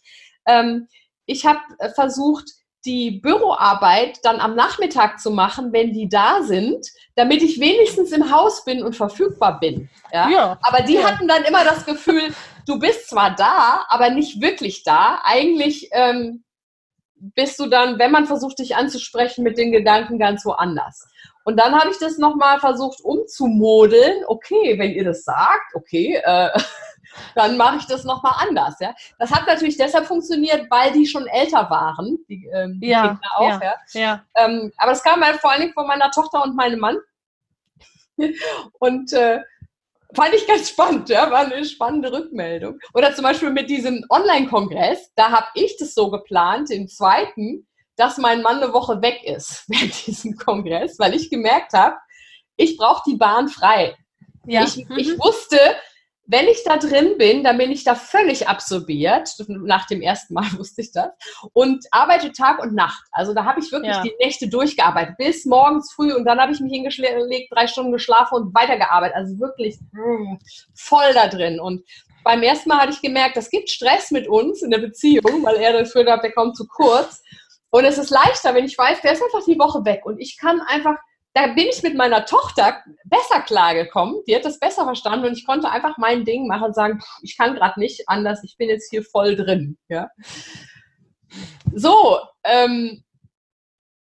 Ähm, 0.46 0.88
ich 1.26 1.46
habe 1.46 1.60
äh, 1.78 1.90
versucht, 1.90 2.44
die 2.84 3.20
Büroarbeit 3.20 4.18
dann 4.22 4.40
am 4.40 4.54
Nachmittag 4.54 5.20
zu 5.20 5.30
machen, 5.30 5.72
wenn 5.72 5.92
die 5.92 6.08
da 6.08 6.42
sind, 6.42 6.86
damit 7.16 7.42
ich 7.42 7.60
wenigstens 7.60 8.12
im 8.12 8.30
Haus 8.32 8.64
bin 8.64 8.82
und 8.82 8.96
verfügbar 8.96 9.60
bin. 9.60 9.88
Ja? 10.12 10.28
Ja. 10.28 10.58
Aber 10.62 10.82
die 10.82 10.94
Ja. 10.94 11.04
hatten 11.10 11.28
dann 11.28 11.44
immer 11.44 11.64
das 11.64 11.84
Gefühl, 11.84 12.34
du 12.66 12.78
bist 12.78 13.10
zwar 13.10 13.34
da, 13.34 13.84
aber 13.88 14.10
nicht 14.10 14.40
wirklich 14.40 14.84
da. 14.84 15.20
Eigentlich 15.24 15.88
ähm, 15.92 16.44
bist 17.20 17.58
du 17.58 17.66
dann, 17.66 17.98
wenn 17.98 18.12
man 18.12 18.26
versucht, 18.26 18.58
dich 18.58 18.76
anzusprechen, 18.76 19.42
mit 19.42 19.58
den 19.58 19.72
Gedanken 19.72 20.18
ganz 20.18 20.44
woanders. 20.44 21.08
Und 21.44 21.56
dann 21.56 21.78
habe 21.78 21.90
ich 21.90 21.98
das 21.98 22.18
nochmal 22.18 22.60
versucht 22.60 23.00
umzumodeln. 23.00 24.24
Okay, 24.26 24.78
wenn 24.78 24.92
ihr 24.92 25.04
das 25.04 25.24
sagt, 25.24 25.74
okay, 25.74 26.20
äh, 26.22 26.50
dann 27.34 27.56
mache 27.56 27.78
ich 27.78 27.86
das 27.86 28.04
nochmal 28.04 28.34
anders. 28.46 28.76
Ja? 28.80 28.94
Das 29.18 29.30
hat 29.30 29.46
natürlich 29.46 29.76
deshalb 29.76 30.06
funktioniert, 30.06 30.70
weil 30.70 30.92
die 30.92 31.06
schon 31.06 31.26
älter 31.26 31.70
waren, 31.70 32.18
die, 32.28 32.46
ähm, 32.52 32.78
die 32.80 32.88
Ja, 32.88 33.08
Kinder 33.08 33.30
auch. 33.36 33.62
ja. 33.62 33.74
Ja? 33.92 34.24
Ähm, 34.36 34.72
aber 34.76 34.92
das 34.92 35.02
kam 35.02 35.24
halt 35.24 35.36
vor 35.40 35.50
allen 35.50 35.62
Dingen 35.62 35.72
von 35.72 35.86
meiner 35.86 36.10
Tochter 36.10 36.42
und 36.44 36.54
meinem 36.54 36.80
Mann. 36.80 36.98
Und 38.80 39.12
äh, 39.12 39.38
fand 40.14 40.34
ich 40.34 40.46
ganz 40.46 40.70
spannend, 40.70 41.08
ja, 41.08 41.30
war 41.30 41.40
eine 41.46 41.64
spannende 41.64 42.12
Rückmeldung. 42.12 42.78
Oder 42.94 43.14
zum 43.14 43.24
Beispiel 43.24 43.50
mit 43.50 43.68
diesem 43.68 44.04
Online-Kongress, 44.10 45.12
da 45.16 45.30
habe 45.30 45.46
ich 45.54 45.76
das 45.78 45.94
so 45.94 46.10
geplant, 46.10 46.70
den 46.70 46.88
zweiten, 46.88 47.66
dass 47.96 48.16
mein 48.18 48.42
Mann 48.42 48.62
eine 48.62 48.72
Woche 48.72 49.02
weg 49.02 49.22
ist 49.24 49.64
während 49.68 50.06
diesem 50.06 50.36
Kongress, 50.36 50.98
weil 50.98 51.14
ich 51.14 51.30
gemerkt 51.30 51.72
habe, 51.72 51.96
ich 52.56 52.76
brauche 52.76 53.02
die 53.08 53.16
Bahn 53.16 53.48
frei. 53.48 53.96
ja. 54.46 54.64
Ich, 54.64 54.76
Mhm. 54.88 54.98
ich 54.98 55.18
wusste, 55.18 55.58
wenn 56.30 56.46
ich 56.46 56.62
da 56.62 56.76
drin 56.76 57.16
bin, 57.16 57.42
dann 57.42 57.56
bin 57.56 57.70
ich 57.70 57.84
da 57.84 57.94
völlig 57.94 58.48
absorbiert. 58.48 59.34
Nach 59.48 59.86
dem 59.86 60.02
ersten 60.02 60.34
Mal 60.34 60.46
wusste 60.58 60.82
ich 60.82 60.92
das. 60.92 61.08
Und 61.54 61.86
arbeite 61.90 62.32
Tag 62.32 62.62
und 62.62 62.74
Nacht. 62.74 63.02
Also 63.12 63.32
da 63.32 63.46
habe 63.46 63.60
ich 63.60 63.72
wirklich 63.72 63.96
Ja. 63.96 64.02
die 64.02 64.14
Nächte 64.22 64.46
durchgearbeitet. 64.46 65.16
Bis 65.16 65.46
morgens 65.46 65.90
früh. 65.92 66.12
Und 66.14 66.26
dann 66.26 66.38
habe 66.38 66.52
ich 66.52 66.60
mich 66.60 66.70
hingelegt, 66.70 67.50
drei 67.50 67.66
Stunden 67.66 67.92
geschlafen 67.92 68.34
und 68.34 68.54
weitergearbeitet. 68.54 69.16
Also 69.16 69.38
wirklich 69.40 69.78
mm, 69.92 70.34
voll 70.74 71.14
da 71.14 71.28
drin. 71.28 71.58
Und 71.60 71.82
beim 72.24 72.42
ersten 72.42 72.68
Mal 72.68 72.80
hatte 72.80 72.92
ich 72.92 73.00
gemerkt, 73.00 73.38
das 73.38 73.48
gibt 73.48 73.70
Stress 73.70 74.10
mit 74.10 74.28
uns 74.28 74.62
in 74.62 74.70
der 74.70 74.78
Beziehung, 74.78 75.42
weil 75.44 75.56
er 75.56 75.72
das 75.72 75.94
Gefühl 75.94 76.12
hat, 76.12 76.22
der 76.22 76.32
kommt 76.32 76.58
zu 76.58 76.66
kurz. 76.68 77.22
Und 77.70 77.86
es 77.86 77.96
ist 77.96 78.10
leichter, 78.10 78.54
wenn 78.54 78.66
ich 78.66 78.76
weiß, 78.76 79.00
der 79.00 79.12
ist 79.12 79.22
einfach 79.22 79.44
die 79.46 79.58
Woche 79.58 79.82
weg. 79.86 80.04
Und 80.04 80.18
ich 80.18 80.36
kann 80.38 80.60
einfach 80.60 80.96
da 81.38 81.52
bin 81.52 81.66
ich 81.70 81.82
mit 81.82 81.94
meiner 81.94 82.24
Tochter 82.24 82.82
besser 83.04 83.40
klargekommen. 83.40 84.22
Die 84.26 84.34
hat 84.34 84.44
das 84.44 84.58
besser 84.58 84.84
verstanden 84.84 85.26
und 85.26 85.38
ich 85.38 85.46
konnte 85.46 85.70
einfach 85.70 85.96
mein 85.98 86.24
Ding 86.24 86.46
machen 86.46 86.64
und 86.64 86.74
sagen, 86.74 87.00
ich 87.22 87.36
kann 87.36 87.54
gerade 87.54 87.78
nicht 87.78 88.08
anders, 88.08 88.42
ich 88.42 88.56
bin 88.56 88.68
jetzt 88.68 88.90
hier 88.90 89.02
voll 89.04 89.36
drin. 89.36 89.78
Ja. 89.88 90.08
So, 91.74 92.18
ähm, 92.44 93.04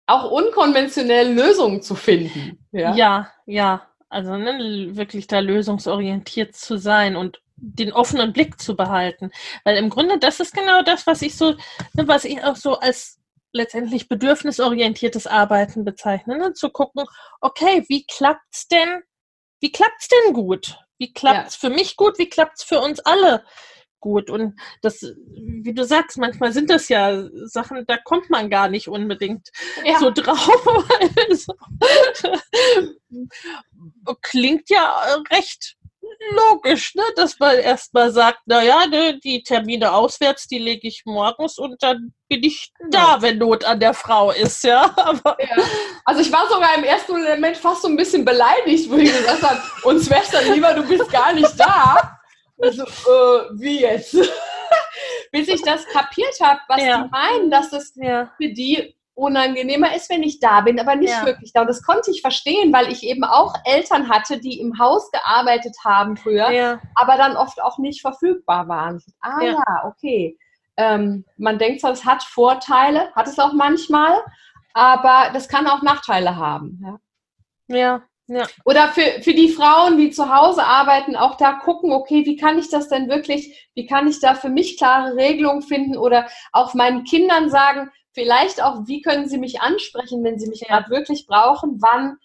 auch 0.08 0.30
unkonventionell 0.30 1.34
Lösungen 1.34 1.82
zu 1.82 1.96
finden. 1.96 2.66
Ja. 2.72 2.96
Ja, 2.96 3.32
ja. 3.46 3.88
Also 4.10 4.38
ne, 4.38 4.96
wirklich 4.96 5.28
da 5.28 5.40
lösungsorientiert 5.40 6.56
zu 6.56 6.78
sein 6.78 7.16
und 7.16 7.42
den 7.58 7.92
offenen 7.92 8.34
Blick 8.34 8.60
zu 8.62 8.76
behalten. 8.76 9.32
Weil 9.64 9.78
im 9.78 9.90
Grunde, 9.90 10.20
das 10.20 10.40
ist 10.40 10.54
genau 10.54 10.84
das, 10.84 11.08
was 11.08 11.22
ich 11.22 11.36
so, 11.36 11.56
ne, 11.94 12.08
was 12.08 12.26
ich 12.26 12.44
auch 12.44 12.56
so 12.56 12.80
als 12.80 13.20
letztendlich 13.56 14.08
bedürfnisorientiertes 14.10 15.28
Arbeiten 15.28 15.86
bezeichne. 15.86 16.38
Ne? 16.38 16.54
Zu 16.54 16.70
gucken, 16.70 17.06
okay, 17.40 17.86
wie 17.88 18.06
klappt's 18.06 18.68
denn, 18.68 19.02
wie 19.62 19.72
klappt's 19.72 20.10
denn 20.10 20.34
gut? 20.34 20.78
Wie 20.98 21.14
klappt's 21.14 21.56
für 21.56 21.70
mich 21.70 21.96
gut? 21.96 22.20
Wie 22.20 22.30
klappt's 22.30 22.64
für 22.64 22.80
uns 22.80 23.00
alle 23.00 23.44
gut? 24.00 24.30
Und 24.30 24.60
das, 24.82 25.02
wie 25.02 25.74
du 25.74 25.86
sagst, 25.86 26.18
manchmal 26.18 26.52
sind 26.52 26.70
das 26.70 26.90
ja 26.90 27.28
Sachen, 27.46 27.86
da 27.88 27.98
kommt 27.98 28.30
man 28.30 28.50
gar 28.50 28.68
nicht 28.68 28.88
unbedingt 28.90 29.50
Ja. 29.84 30.00
so 30.00 30.12
drauf. 30.12 30.38
Klingt 34.22 34.70
ja 34.70 35.02
äh, 35.08 35.36
recht 35.36 35.78
logisch, 36.32 36.96
ne? 36.96 37.04
dass 37.16 37.40
man 37.40 37.58
erstmal 37.58 38.12
sagt, 38.12 38.40
naja, 38.46 38.86
ne, 38.88 39.20
die 39.20 39.44
Termine 39.44 39.94
auswärts, 39.94 40.48
die 40.48 40.60
lege 40.60 40.88
ich 40.88 41.04
morgens 41.06 41.58
und 41.58 41.82
dann 41.82 42.14
bin 42.28 42.44
ich 42.44 42.72
da, 42.90 43.22
wenn 43.22 43.38
Not 43.38 43.64
an 43.64 43.80
der 43.80 43.94
Frau 43.94 44.32
ist, 44.32 44.64
ja. 44.64 44.94
Aber 44.98 45.38
Ja. 45.40 45.64
Also 46.06 46.22
ich 46.22 46.32
war 46.32 46.48
sogar 46.50 46.76
im 46.76 46.84
ersten 46.84 47.14
Moment 47.14 47.58
fast 47.58 47.82
so 47.84 47.88
ein 47.88 47.96
bisschen 47.96 48.26
beleidigt, 48.26 48.90
wo 48.90 48.96
ich 48.96 49.12
gesagt 49.12 49.44
habe, 49.44 49.62
uns 49.84 50.10
wär's 50.10 50.30
dann 50.32 50.52
lieber, 50.54 50.74
du 50.74 50.84
bist 50.88 51.12
gar 51.12 51.34
nicht 51.34 51.60
da. 51.60 52.18
Also, 52.62 52.84
äh, 52.84 53.50
wie 53.60 53.82
jetzt? 53.82 54.14
Bis 55.32 55.48
ich 55.48 55.62
das 55.62 55.86
kapiert 55.88 56.40
habe, 56.42 56.60
was 56.68 56.82
Ja. 56.82 57.04
die 57.04 57.10
meinen, 57.10 57.52
dass 57.52 57.74
es 57.74 57.94
ja, 57.96 58.32
für 58.38 58.50
die 58.50 58.96
unangenehmer 59.16 59.96
ist, 59.96 60.10
wenn 60.10 60.24
ich 60.24 60.40
da 60.40 60.62
bin, 60.62 60.80
aber 60.80 60.96
nicht 60.96 61.12
Ja. 61.12 61.26
wirklich 61.26 61.54
da. 61.54 61.62
Und 61.62 61.68
das 61.68 61.82
konnte 61.82 62.12
ich 62.12 62.22
verstehen, 62.22 62.74
weil 62.74 62.92
ich 62.92 63.04
eben 63.04 63.24
auch 63.24 63.54
Eltern 63.64 64.10
hatte, 64.10 64.40
die 64.40 64.60
im 64.60 64.78
Haus 64.78 65.10
gearbeitet 65.12 65.76
haben 65.84 66.18
früher, 66.18 66.52
ja, 66.52 66.80
aber 66.96 67.16
dann 67.18 67.38
oft 67.38 67.62
auch 67.62 67.78
nicht 67.78 68.02
verfügbar 68.02 68.68
waren. 68.68 69.02
Ah 69.22 69.42
Ja. 69.42 69.52
ja, 69.54 69.86
okay. 69.86 70.38
Ähm, 70.78 71.26
man 71.38 71.58
denkt 71.58 71.80
zwar, 71.82 71.92
es 71.92 72.04
hat 72.06 72.24
Vorteile, 72.24 73.12
hat 73.16 73.28
es 73.28 73.40
auch 73.40 73.54
manchmal, 73.54 74.22
aber 74.74 75.32
das 75.34 75.48
kann 75.48 75.68
auch 75.68 75.82
Nachteile 75.82 76.36
haben. 76.36 76.82
Ja. 76.84 77.00
ja, 77.78 78.02
ja, 78.28 78.48
Oder 78.66 78.88
für, 78.90 79.22
für 79.22 79.34
die 79.34 79.50
Frauen, 79.50 79.98
die 79.98 80.10
zu 80.10 80.36
Hause 80.36 80.64
arbeiten, 80.64 81.16
auch 81.16 81.38
da 81.38 81.54
gucken, 81.54 81.94
okay, 81.94 82.26
wie 82.26 82.36
kann 82.36 82.58
ich 82.58 82.70
das 82.70 82.90
denn 82.90 83.08
wirklich, 83.08 83.70
wie 83.76 83.86
kann 83.86 84.08
ich 84.08 84.20
da 84.20 84.34
für 84.34 84.50
mich 84.50 84.78
klare 84.78 85.16
Regelungen 85.16 85.62
finden 85.62 85.96
oder 85.96 86.28
auch 86.52 86.74
meinen 86.74 87.04
Kindern 87.04 87.50
sagen, 87.52 87.92
vielleicht 88.16 88.64
auch, 88.64 88.88
wie 88.88 89.02
können 89.02 89.30
sie 89.30 89.38
mich 89.38 89.62
ansprechen, 89.62 90.24
wenn 90.24 90.40
sie 90.40 90.50
mich 90.50 90.62
gerade 90.62 90.90
wirklich 90.90 91.28
brauchen, 91.28 91.78
wann 91.82 92.18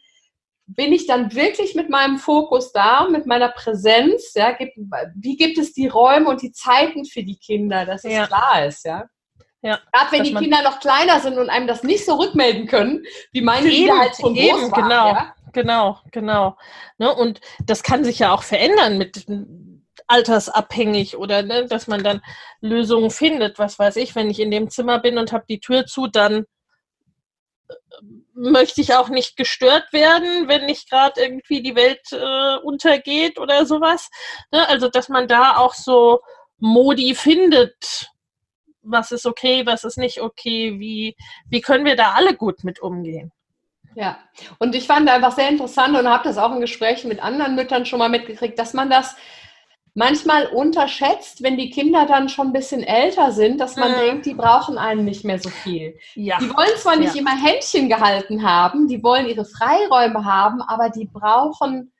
bin 0.67 0.93
ich 0.93 1.07
dann 1.07 1.35
wirklich 1.35 1.75
mit 1.75 1.91
meinem 1.91 2.19
Fokus 2.19 2.73
da, 2.73 3.09
mit 3.09 3.27
meiner 3.27 3.49
Präsenz, 3.49 4.33
ja, 4.35 4.53
gibt, 4.53 4.79
wie 5.17 5.37
gibt 5.37 5.59
es 5.59 5.73
die 5.73 5.89
Räume 5.89 6.29
und 6.29 6.43
die 6.43 6.53
Zeiten 6.53 7.05
für 7.05 7.25
die 7.25 7.37
Kinder, 7.37 7.85
dass 7.85 8.05
es 8.05 8.13
Ja. 8.13 8.27
klar 8.27 8.65
ist, 8.65 8.85
ja. 8.87 9.05
Ja, 9.63 9.79
Gerade 9.93 10.13
wenn 10.13 10.25
die 10.25 10.35
Kinder 10.35 10.63
noch 10.63 10.81
kleiner 10.81 11.21
sind 11.21 11.37
und 11.37 11.51
einem 11.51 11.67
das 11.67 11.83
nicht 11.83 12.07
so 12.07 12.15
rückmelden 12.15 12.67
können, 12.67 13.05
wie 13.33 13.43
meine, 13.43 13.69
Eben, 13.69 13.89
da 13.89 13.99
halt 13.99 14.17
schon 14.17 14.35
eben, 14.35 14.59
groß 14.59 14.73
waren, 14.73 14.83
genau. 14.83 15.09
ja. 15.09 15.35
genau, 15.53 15.99
genau. 16.13 16.57
Ne? 16.97 17.15
Und 17.15 17.43
das 17.67 17.83
kann 17.83 18.03
sich 18.03 18.21
ja 18.21 18.33
auch 18.33 18.43
verändern 18.43 18.97
mit 18.97 19.27
altersabhängig 20.11 21.17
oder 21.17 21.43
ne, 21.43 21.67
dass 21.67 21.87
man 21.87 22.03
dann 22.03 22.21
Lösungen 22.61 23.11
findet. 23.11 23.59
Was 23.59 23.79
weiß 23.79 23.97
ich, 23.97 24.15
wenn 24.15 24.31
ich 24.31 24.41
in 24.41 24.51
dem 24.51 24.71
Zimmer 24.71 24.99
bin 24.99 25.19
und 25.19 25.33
habe 25.33 25.45
die 25.49 25.61
Tür 25.61 25.87
zu, 25.87 26.07
dann 26.09 26.45
äh, 27.69 27.75
möchte 28.35 28.81
ich 28.81 28.95
auch 28.95 29.09
nicht 29.09 29.37
gestört 29.37 29.93
werden, 29.93 30.49
wenn 30.49 30.67
nicht 30.67 30.91
gerade 30.91 31.21
irgendwie 31.21 31.63
die 31.63 31.77
Welt 31.77 32.01
äh, 32.13 32.57
untergeht 32.63 33.39
oder 33.39 33.67
sowas. 33.67 34.11
Ne? 34.51 34.69
Also 34.69 34.89
dass 34.89 35.09
man 35.09 35.29
da 35.29 35.57
auch 35.57 35.75
so 35.75 36.21
Modi 36.59 37.15
findet. 37.15 38.09
Was 38.83 39.13
ist 39.13 39.27
okay, 39.27 39.67
was 39.67 39.85
ist 39.85 39.99
nicht 39.99 40.21
okay, 40.21 40.79
wie, 40.79 41.15
wie 41.49 41.61
können 41.61 41.85
wir 41.85 41.97
da 41.97 42.13
alle 42.13 42.35
gut 42.35 42.65
mit 42.65 42.81
umgehen? 42.81 43.31
Ja, 43.95 44.19
und 44.59 44.75
ich 44.75 44.87
fand 44.87 45.09
einfach 45.11 45.33
sehr 45.33 45.49
interessant 45.49 45.97
und 45.97 46.09
habe 46.09 46.25
das 46.25 46.39
auch 46.39 46.53
in 46.53 46.61
Gesprächen 46.61 47.09
mit 47.09 47.23
anderen 47.23 47.57
Müttern 47.57 47.85
schon 47.85 47.99
mal 47.99 48.09
mitgekriegt, 48.09 48.59
dass 48.59 48.73
man 48.73 48.89
das 48.89 49.17
manchmal 49.95 50.47
unterschätzt, 50.47 51.43
wenn 51.43 51.57
die 51.57 51.71
Kinder 51.71 52.07
dann 52.07 52.29
schon 52.29 52.49
ein 52.49 52.53
bisschen 52.53 52.83
älter 52.83 53.33
sind, 53.33 53.61
dass 53.61 53.77
man 53.77 53.93
Mhm. 53.93 53.97
denkt, 53.97 54.27
die 54.27 54.35
brauchen 54.35 54.79
einen 54.79 55.05
nicht 55.05 55.25
mehr 55.25 55.39
so 55.39 55.51
viel. 55.51 55.99
Ja. 56.15 56.39
Die 56.41 56.49
wollen 56.51 56.77
zwar 56.77 56.97
nicht 56.97 57.15
Ja. 57.15 57.21
immer 57.21 57.37
Händchen 57.37 57.89
gehalten 57.89 58.43
haben, 58.43 58.89
die 58.89 59.03
wollen 59.03 59.27
ihre 59.27 59.45
Freiräume 59.45 60.25
haben, 60.25 60.63
aber 60.63 60.91
die 60.91 61.07
brauchen, 61.07 61.93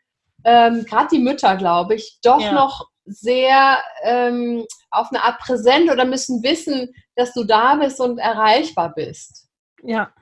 ähm, 0.45 0.85
gerade 0.89 1.09
die 1.13 1.19
Mütter, 1.19 1.57
glaube 1.57 1.95
ich, 1.97 2.19
doch 2.23 2.41
Ja. 2.41 2.53
noch 2.53 2.87
sehr 3.05 3.79
ähm, 4.05 4.65
auf 4.91 5.09
eine 5.11 5.23
Art 5.25 5.39
präsent 5.41 5.91
oder 5.91 6.05
müssen 6.05 6.43
wissen, 6.43 6.95
dass 7.17 7.33
du 7.35 7.45
da 7.45 7.75
bist 7.75 8.01
und 8.01 8.19
erreichbar 8.19 8.93
bist. 8.95 9.49
Ja, 9.83 10.13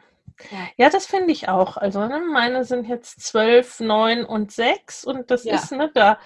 Ja, 0.77 0.89
das 0.89 1.05
finde 1.07 1.33
ich 1.33 1.49
auch. 1.49 1.77
Also 1.77 1.99
ne, 2.07 2.21
meine 2.33 2.65
sind 2.65 2.87
jetzt 2.89 3.21
zwölf, 3.27 3.81
neun 3.81 4.25
und 4.25 4.53
sechs 4.53 5.05
und 5.05 5.31
das 5.33 5.45
ist, 5.45 5.73
ne, 5.73 5.91
da, 5.93 6.19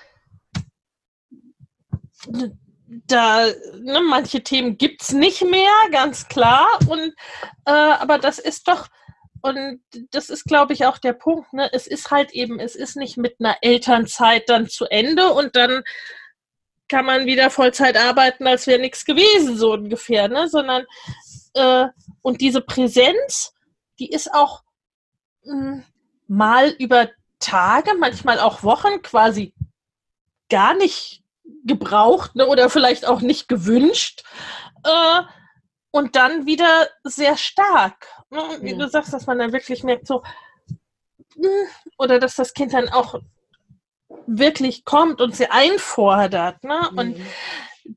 da, 3.06 3.46
ne, 3.80 4.00
manche 4.00 4.42
Themen 4.42 4.76
gibt 4.78 5.02
es 5.02 5.12
nicht 5.12 5.42
mehr, 5.42 5.72
ganz 5.90 6.28
klar. 6.28 6.68
Und 6.88 7.14
äh, 7.64 7.72
aber 7.72 8.18
das 8.18 8.38
ist 8.38 8.68
doch, 8.68 8.88
und 9.40 9.80
das 10.10 10.30
ist, 10.30 10.44
glaube 10.44 10.72
ich, 10.72 10.86
auch 10.86 10.98
der 10.98 11.14
Punkt, 11.14 11.52
ne? 11.52 11.68
Es 11.72 11.86
ist 11.86 12.10
halt 12.10 12.32
eben, 12.32 12.60
es 12.60 12.76
ist 12.76 12.96
nicht 12.96 13.16
mit 13.16 13.36
einer 13.40 13.56
Elternzeit 13.60 14.48
dann 14.48 14.68
zu 14.68 14.86
Ende 14.86 15.32
und 15.32 15.56
dann 15.56 15.82
kann 16.88 17.06
man 17.06 17.26
wieder 17.26 17.50
Vollzeit 17.50 17.96
arbeiten, 17.96 18.46
als 18.46 18.66
wäre 18.66 18.80
nichts 18.80 19.04
gewesen, 19.04 19.56
so 19.56 19.72
ungefähr, 19.72 20.28
ne? 20.28 20.48
Sondern 20.48 20.84
äh, 21.54 21.86
und 22.20 22.40
diese 22.40 22.60
Präsenz, 22.60 23.52
die 23.98 24.10
ist 24.10 24.32
auch 24.32 24.62
mh, 25.44 25.82
mal 26.28 26.68
über 26.78 27.08
Tage, 27.40 27.94
manchmal 27.98 28.38
auch 28.38 28.62
Wochen 28.62 29.02
quasi 29.02 29.54
gar 30.48 30.74
nicht 30.74 31.21
gebraucht 31.64 32.34
ne, 32.34 32.46
oder 32.46 32.68
vielleicht 32.70 33.06
auch 33.06 33.20
nicht 33.20 33.48
gewünscht. 33.48 34.24
Äh, 34.84 35.22
und 35.90 36.16
dann 36.16 36.46
wieder 36.46 36.88
sehr 37.04 37.36
stark. 37.36 38.08
Ne? 38.30 38.42
Und 38.42 38.62
Wie 38.62 38.70
Ja. 38.70 38.78
du 38.78 38.88
sagst, 38.88 39.12
dass 39.12 39.26
man 39.26 39.38
dann 39.38 39.52
wirklich 39.52 39.84
merkt, 39.84 40.06
so, 40.06 40.22
mh, 41.36 41.48
oder 41.98 42.18
dass 42.18 42.34
das 42.34 42.54
Kind 42.54 42.72
dann 42.72 42.88
auch 42.88 43.20
wirklich 44.26 44.84
kommt 44.84 45.20
und 45.20 45.36
sie 45.36 45.50
einfordert. 45.50 46.64
Ne? 46.64 46.88
Und 46.96 47.18
Mhm. 47.18 47.26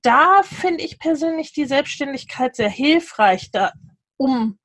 da 0.01 0.43
finde 0.43 0.83
ich 0.83 0.99
persönlich 0.99 1.53
die 1.53 1.65
Selbstständigkeit 1.65 2.55
sehr 2.55 2.69
hilfreich, 2.69 3.51
da, 3.51 3.71
um 4.17 4.57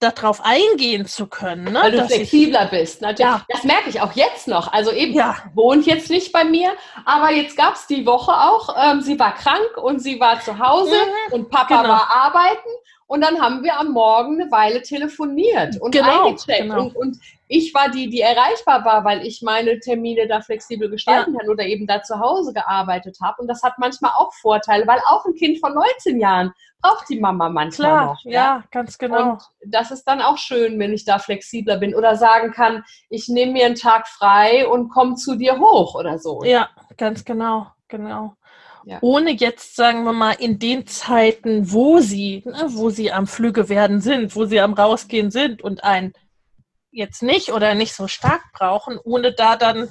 darauf 0.00 0.40
eingehen 0.42 1.06
zu 1.06 1.26
können. 1.26 1.64
Ne? 1.64 1.80
Weil 1.82 1.90
du 1.92 1.98
dass 1.98 2.10
ich- 2.10 2.28
flexibler 2.30 2.66
bist. 2.66 3.02
Natürlich. 3.02 3.30
Ja. 3.32 3.44
Das 3.48 3.64
merke 3.64 3.90
ich 3.90 4.00
auch 4.00 4.12
jetzt 4.12 4.48
noch. 4.48 4.72
Also 4.72 4.90
eben, 4.92 5.12
Ja. 5.14 5.36
wohnt 5.54 5.86
jetzt 5.86 6.08
nicht 6.10 6.32
bei 6.32 6.44
mir, 6.44 6.72
aber 7.04 7.30
jetzt 7.32 7.56
gab 7.56 7.74
es 7.74 7.86
die 7.86 8.06
Woche 8.06 8.32
auch, 8.32 8.74
ähm, 8.82 9.02
sie 9.02 9.18
war 9.18 9.34
krank 9.34 9.76
und 9.82 10.00
sie 10.00 10.18
war 10.20 10.40
zu 10.40 10.58
Hause 10.58 10.96
und 11.32 11.50
Papa 11.50 11.82
genau. 11.82 11.94
war 11.94 12.10
arbeiten 12.10 12.68
und 13.06 13.20
dann 13.20 13.40
haben 13.40 13.62
wir 13.62 13.78
am 13.78 13.92
Morgen 13.92 14.40
eine 14.40 14.50
Weile 14.50 14.82
telefoniert 14.82 15.80
und 15.80 15.92
Genau, 15.92 16.26
eingecheckt. 16.26 16.62
genau. 16.62 16.84
Und, 16.84 16.96
und 16.96 17.18
ich 17.48 17.74
war 17.74 17.90
die, 17.90 18.08
die 18.08 18.20
erreichbar 18.20 18.84
war, 18.84 19.04
weil 19.04 19.26
ich 19.26 19.42
meine 19.42 19.78
Termine 19.78 20.26
da 20.26 20.40
flexibel 20.40 20.88
gestalten 20.88 21.36
kann 21.36 21.48
oder 21.48 21.64
eben 21.64 21.86
da 21.86 22.02
zu 22.02 22.18
Hause 22.18 22.52
gearbeitet 22.54 23.18
habe. 23.22 23.42
Und 23.42 23.48
das 23.48 23.62
hat 23.62 23.74
manchmal 23.78 24.12
auch 24.16 24.32
Vorteile, 24.40 24.86
weil 24.86 24.98
auch 25.08 25.24
ein 25.26 25.34
Kind 25.34 25.60
von 25.60 25.74
19 25.74 26.18
Jahren 26.18 26.52
braucht 26.80 27.08
die 27.08 27.20
Mama 27.20 27.48
manchmal 27.50 27.90
Klar, 27.90 28.06
noch. 28.06 28.20
ja, 28.24 28.64
ganz 28.70 28.98
genau. 28.98 29.32
Und 29.32 29.42
das 29.66 29.90
ist 29.90 30.04
dann 30.04 30.20
auch 30.20 30.38
schön, 30.38 30.78
wenn 30.78 30.92
ich 30.92 31.04
da 31.04 31.18
flexibler 31.18 31.76
bin 31.76 31.94
oder 31.94 32.16
sagen 32.16 32.52
kann, 32.52 32.84
ich 33.10 33.28
nehme 33.28 33.52
mir 33.52 33.66
einen 33.66 33.74
Tag 33.74 34.08
frei 34.08 34.66
und 34.66 34.88
komme 34.88 35.14
zu 35.16 35.36
dir 35.36 35.58
hoch 35.58 35.94
oder 35.94 36.18
so. 36.18 36.42
Ja, 36.44 36.68
ganz 36.96 37.24
genau, 37.24 37.66
genau. 37.88 38.34
Ja. 38.86 38.98
Ohne 39.00 39.30
jetzt, 39.32 39.76
sagen 39.76 40.04
wir 40.04 40.12
mal, 40.12 40.32
in 40.32 40.58
den 40.58 40.86
Zeiten, 40.86 41.72
wo 41.72 42.00
sie, 42.00 42.42
ne, 42.44 42.66
wo 42.70 42.90
sie 42.90 43.12
am 43.12 43.26
Flüge 43.26 43.68
werden 43.68 44.00
sind, 44.00 44.36
wo 44.36 44.44
sie 44.44 44.60
am 44.60 44.74
Rausgehen 44.74 45.30
sind 45.30 45.62
und 45.62 45.84
einen 45.84 46.12
jetzt 46.90 47.22
nicht 47.22 47.52
oder 47.52 47.74
nicht 47.74 47.94
so 47.94 48.08
stark 48.08 48.42
brauchen, 48.52 48.98
ohne 49.02 49.32
da 49.32 49.56
dann 49.56 49.88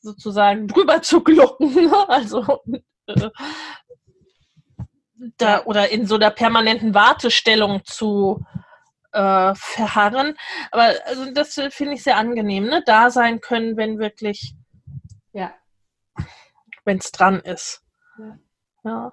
sozusagen 0.00 0.66
drüber 0.66 1.02
zu 1.02 1.22
glucken. 1.22 1.74
Ne? 1.74 2.08
Also 2.08 2.62
äh, 3.06 3.30
da 5.36 5.64
oder 5.64 5.90
in 5.90 6.06
so 6.06 6.14
einer 6.14 6.30
permanenten 6.30 6.94
Wartestellung 6.94 7.82
zu 7.84 8.42
äh, 9.12 9.54
verharren. 9.54 10.36
Aber 10.70 10.94
also 11.04 11.30
das 11.32 11.54
finde 11.54 11.94
ich 11.94 12.02
sehr 12.02 12.16
angenehm, 12.16 12.64
ne? 12.64 12.82
Da 12.86 13.10
sein 13.10 13.40
können, 13.40 13.76
wenn 13.76 13.98
wirklich 13.98 14.54
Ja. 15.32 15.52
wenn 16.84 16.98
es 16.98 17.12
dran 17.12 17.40
ist. 17.40 17.82
Ja. 18.82 19.12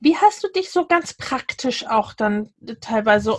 Wie 0.00 0.16
hast 0.16 0.42
du 0.42 0.48
dich 0.48 0.70
so 0.70 0.86
ganz 0.86 1.14
praktisch 1.14 1.86
auch 1.86 2.14
dann 2.14 2.52
teilweise 2.80 3.38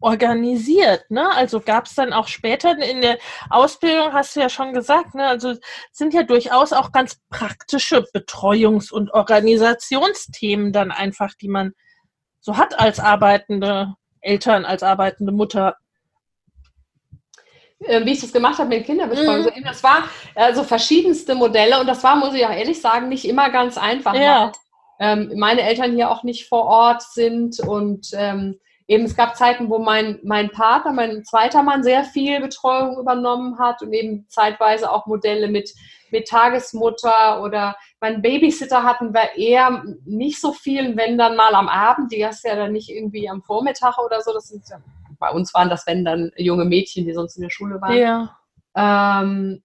organisiert? 0.00 1.10
Ne? 1.10 1.30
Also 1.34 1.60
gab 1.60 1.86
es 1.86 1.94
dann 1.94 2.12
auch 2.12 2.28
später 2.28 2.78
in 2.78 3.02
der 3.02 3.18
Ausbildung, 3.50 4.12
hast 4.12 4.34
du 4.34 4.40
ja 4.40 4.48
schon 4.48 4.72
gesagt, 4.72 5.14
ne? 5.14 5.26
also 5.26 5.54
sind 5.92 6.14
ja 6.14 6.22
durchaus 6.22 6.72
auch 6.72 6.92
ganz 6.92 7.20
praktische 7.28 8.06
Betreuungs- 8.14 8.90
und 8.90 9.12
Organisationsthemen 9.12 10.72
dann 10.72 10.90
einfach, 10.90 11.34
die 11.34 11.48
man 11.48 11.72
so 12.40 12.56
hat 12.56 12.80
als 12.80 13.00
arbeitende 13.00 13.94
Eltern, 14.20 14.64
als 14.64 14.82
arbeitende 14.82 15.32
Mutter. 15.32 15.76
Äh, 17.84 18.04
Wie 18.04 18.12
ich 18.12 18.20
das 18.20 18.32
gemacht 18.32 18.58
habe 18.58 18.68
mit 18.68 18.84
Kinderbetreuung. 18.84 19.44
Mhm. 19.44 19.64
Das 19.64 19.82
war 19.82 20.04
also 20.34 20.64
verschiedenste 20.64 21.34
Modelle 21.34 21.80
und 21.80 21.86
das 21.86 22.04
war, 22.04 22.16
muss 22.16 22.34
ich 22.34 22.44
auch 22.44 22.52
ehrlich 22.52 22.80
sagen, 22.80 23.08
nicht 23.08 23.26
immer 23.26 23.50
ganz 23.50 23.78
einfach. 23.78 24.14
Ja. 24.14 24.52
ähm, 24.98 25.32
meine 25.36 25.62
Eltern 25.62 25.94
hier 25.94 26.10
auch 26.10 26.22
nicht 26.22 26.46
vor 26.46 26.64
Ort 26.66 27.02
sind 27.02 27.58
und 27.60 28.08
ähm, 28.12 28.60
eben 28.86 29.04
es 29.04 29.16
gab 29.16 29.36
Zeiten, 29.36 29.70
wo 29.70 29.78
mein, 29.78 30.18
mein 30.24 30.50
Partner, 30.50 30.92
mein 30.92 31.24
zweiter 31.24 31.62
Mann, 31.62 31.82
sehr 31.82 32.04
viel 32.04 32.40
Betreuung 32.40 32.98
übernommen 32.98 33.58
hat 33.58 33.82
und 33.82 33.92
eben 33.92 34.26
zeitweise 34.28 34.90
auch 34.90 35.06
Modelle 35.06 35.48
mit, 35.48 35.72
mit 36.10 36.28
Tagesmutter 36.28 37.42
oder 37.42 37.76
mein 38.00 38.20
Babysitter 38.20 38.82
hatten 38.82 39.14
wir 39.14 39.36
eher 39.36 39.84
nicht 40.04 40.40
so 40.40 40.52
viel, 40.52 40.96
wenn 40.96 41.16
dann 41.16 41.36
mal 41.36 41.54
am 41.54 41.68
Abend, 41.68 42.12
die 42.12 42.26
hast 42.26 42.44
du 42.44 42.48
ja 42.48 42.56
dann 42.56 42.72
nicht 42.72 42.90
irgendwie 42.90 43.28
am 43.28 43.42
Vormittag 43.42 43.96
oder 43.98 44.20
so, 44.20 44.32
das 44.34 44.48
sind 44.48 44.64
ja, 44.68 44.78
bei 45.20 45.30
uns 45.30 45.54
waren 45.54 45.70
das, 45.70 45.86
wenn 45.86 46.04
dann 46.04 46.32
junge 46.36 46.64
Mädchen, 46.64 47.04
die 47.06 47.12
sonst 47.12 47.36
in 47.36 47.42
der 47.42 47.50
Schule 47.50 47.80
waren 47.80 47.96
Ja. 47.96 48.36
ähm, 48.74 49.62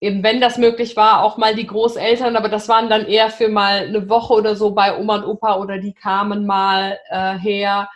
eben 0.00 0.22
wenn 0.22 0.40
das 0.40 0.56
möglich 0.58 0.96
war, 0.96 1.22
auch 1.22 1.36
mal 1.38 1.54
die 1.54 1.66
Großeltern, 1.66 2.36
aber 2.36 2.48
das 2.48 2.68
waren 2.68 2.88
dann 2.88 3.04
eher 3.06 3.30
für 3.30 3.48
mal 3.48 3.86
eine 3.88 4.08
Woche 4.08 4.32
oder 4.34 4.54
so 4.54 4.70
bei 4.70 4.96
Oma 4.96 5.16
und 5.16 5.24
Opa 5.24 5.56
oder 5.56 5.78
die 5.78 5.92
kamen 5.92 6.46
mal 6.46 6.98
äh, 7.10 7.36
her. 7.38 7.90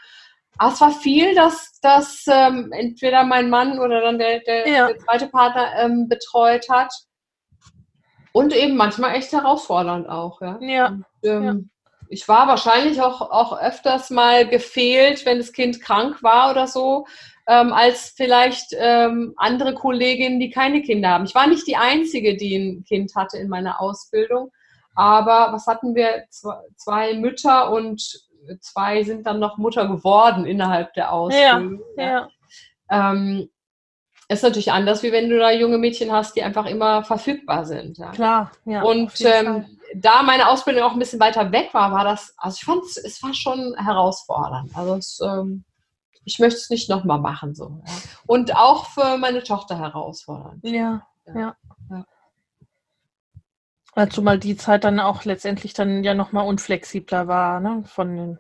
Aber 0.59 0.73
es 0.73 0.81
war 0.81 0.91
viel, 0.91 1.35
dass, 1.35 1.79
dass 1.81 2.25
ähm, 2.29 2.71
entweder 2.73 3.25
mein 3.25 3.49
Mann 3.49 3.79
oder 3.79 4.01
dann 4.03 4.19
der, 4.19 4.41
der, 4.41 4.69
Ja. 4.69 4.87
der 4.89 4.99
zweite 4.99 5.29
Partner 5.29 5.73
ähm, 5.79 6.09
betreut 6.09 6.69
hat. 6.69 6.93
Und 8.33 8.55
eben 8.55 8.77
manchmal 8.77 9.15
echt 9.15 9.33
herausfordernd 9.33 10.09
auch, 10.09 10.41
ja. 10.41 10.59
Ja. 10.61 10.87
Und, 10.89 11.05
ähm, 11.25 11.71
Ich 12.13 12.29
war 12.29 12.47
wahrscheinlich 12.47 13.01
auch, 13.01 13.23
auch 13.23 13.59
öfters 13.59 14.11
mal 14.11 14.47
gefehlt, 14.47 15.25
wenn 15.25 15.39
das 15.39 15.53
Kind 15.53 15.81
krank 15.81 16.23
war 16.23 16.51
oder 16.51 16.67
so, 16.67 17.07
ähm, 17.47 17.73
als 17.73 18.13
vielleicht 18.15 18.75
ähm, 18.79 19.33
andere 19.37 19.75
Kolleginnen, 19.75 20.39
die 20.39 20.51
keine 20.51 20.83
Kinder 20.83 21.09
haben. 21.09 21.25
Ich 21.25 21.35
war 21.35 21.47
nicht 21.47 21.67
die 21.67 21.77
Einzige, 21.77 22.37
die 22.37 22.57
ein 22.57 22.85
Kind 22.85 23.15
hatte 23.17 23.39
in 23.39 23.49
meiner 23.49 23.81
Ausbildung. 23.81 24.53
Aber 24.95 25.53
was 25.53 25.67
hatten 25.67 25.95
wir? 25.95 26.25
Zwei, 26.77 27.15
Mütter 27.15 27.73
und 27.73 28.29
zwei 28.61 29.03
sind 29.05 29.27
dann 29.27 29.39
noch 29.39 29.57
Mutter 29.57 29.89
geworden 29.89 30.45
innerhalb 30.45 30.93
der 30.93 31.13
Ausbildung. 31.13 31.81
Ja. 31.97 32.29
Ähm, 32.91 33.49
ist 34.29 34.43
natürlich 34.43 34.71
anders, 34.71 35.03
wie 35.03 35.13
wenn 35.13 35.29
du 35.29 35.39
da 35.39 35.51
junge 35.51 35.79
Mädchen 35.79 36.13
hast, 36.13 36.37
die 36.37 36.43
einfach 36.43 36.67
immer 36.67 37.05
verfügbar 37.05 37.65
sind. 37.65 37.99
Ja. 37.99 38.11
Klar. 38.11 38.53
Ja, 38.65 38.83
Und 38.83 39.13
ähm, 39.21 39.79
da 39.95 40.23
meine 40.23 40.49
Ausbildung 40.49 40.83
auch 40.85 40.93
ein 40.93 40.99
bisschen 40.99 41.21
weiter 41.21 41.53
weg 41.53 41.73
war, 41.75 41.93
war 41.93 42.05
das, 42.05 42.35
also 42.37 42.57
ich 42.59 42.65
fand 42.65 42.83
es, 42.85 43.23
war 43.23 43.35
schon 43.35 43.75
herausfordernd. 43.77 44.71
Also 44.77 44.95
es, 44.95 45.21
ähm, 45.21 45.65
ich 46.25 46.39
möchte 46.39 46.59
es 46.59 46.71
nicht 46.71 46.89
nochmal 46.89 47.19
machen. 47.19 47.55
So, 47.55 47.83
ja. 47.87 47.93
Und 48.27 48.57
auch 48.57 48.87
für 48.87 49.17
meine 49.19 49.43
Tochter 49.43 49.79
herausfordernd. 49.79 50.65
Ja, 50.65 51.07
Ja. 51.27 51.35
ja. 51.35 51.57
Ja. 51.91 52.07
ja. 53.97 54.09
Zumal 54.11 54.39
die 54.39 54.57
Zeit 54.57 54.85
dann 54.85 55.01
auch 55.01 55.25
letztendlich 55.25 55.75
dann 55.75 56.05
ja 56.05 56.15
nochmal 56.15 56.47
unflexibler 56.47 57.29
war, 57.29 57.61
ne? 57.61 57.85
Von 57.87 58.17
den 58.17 58.39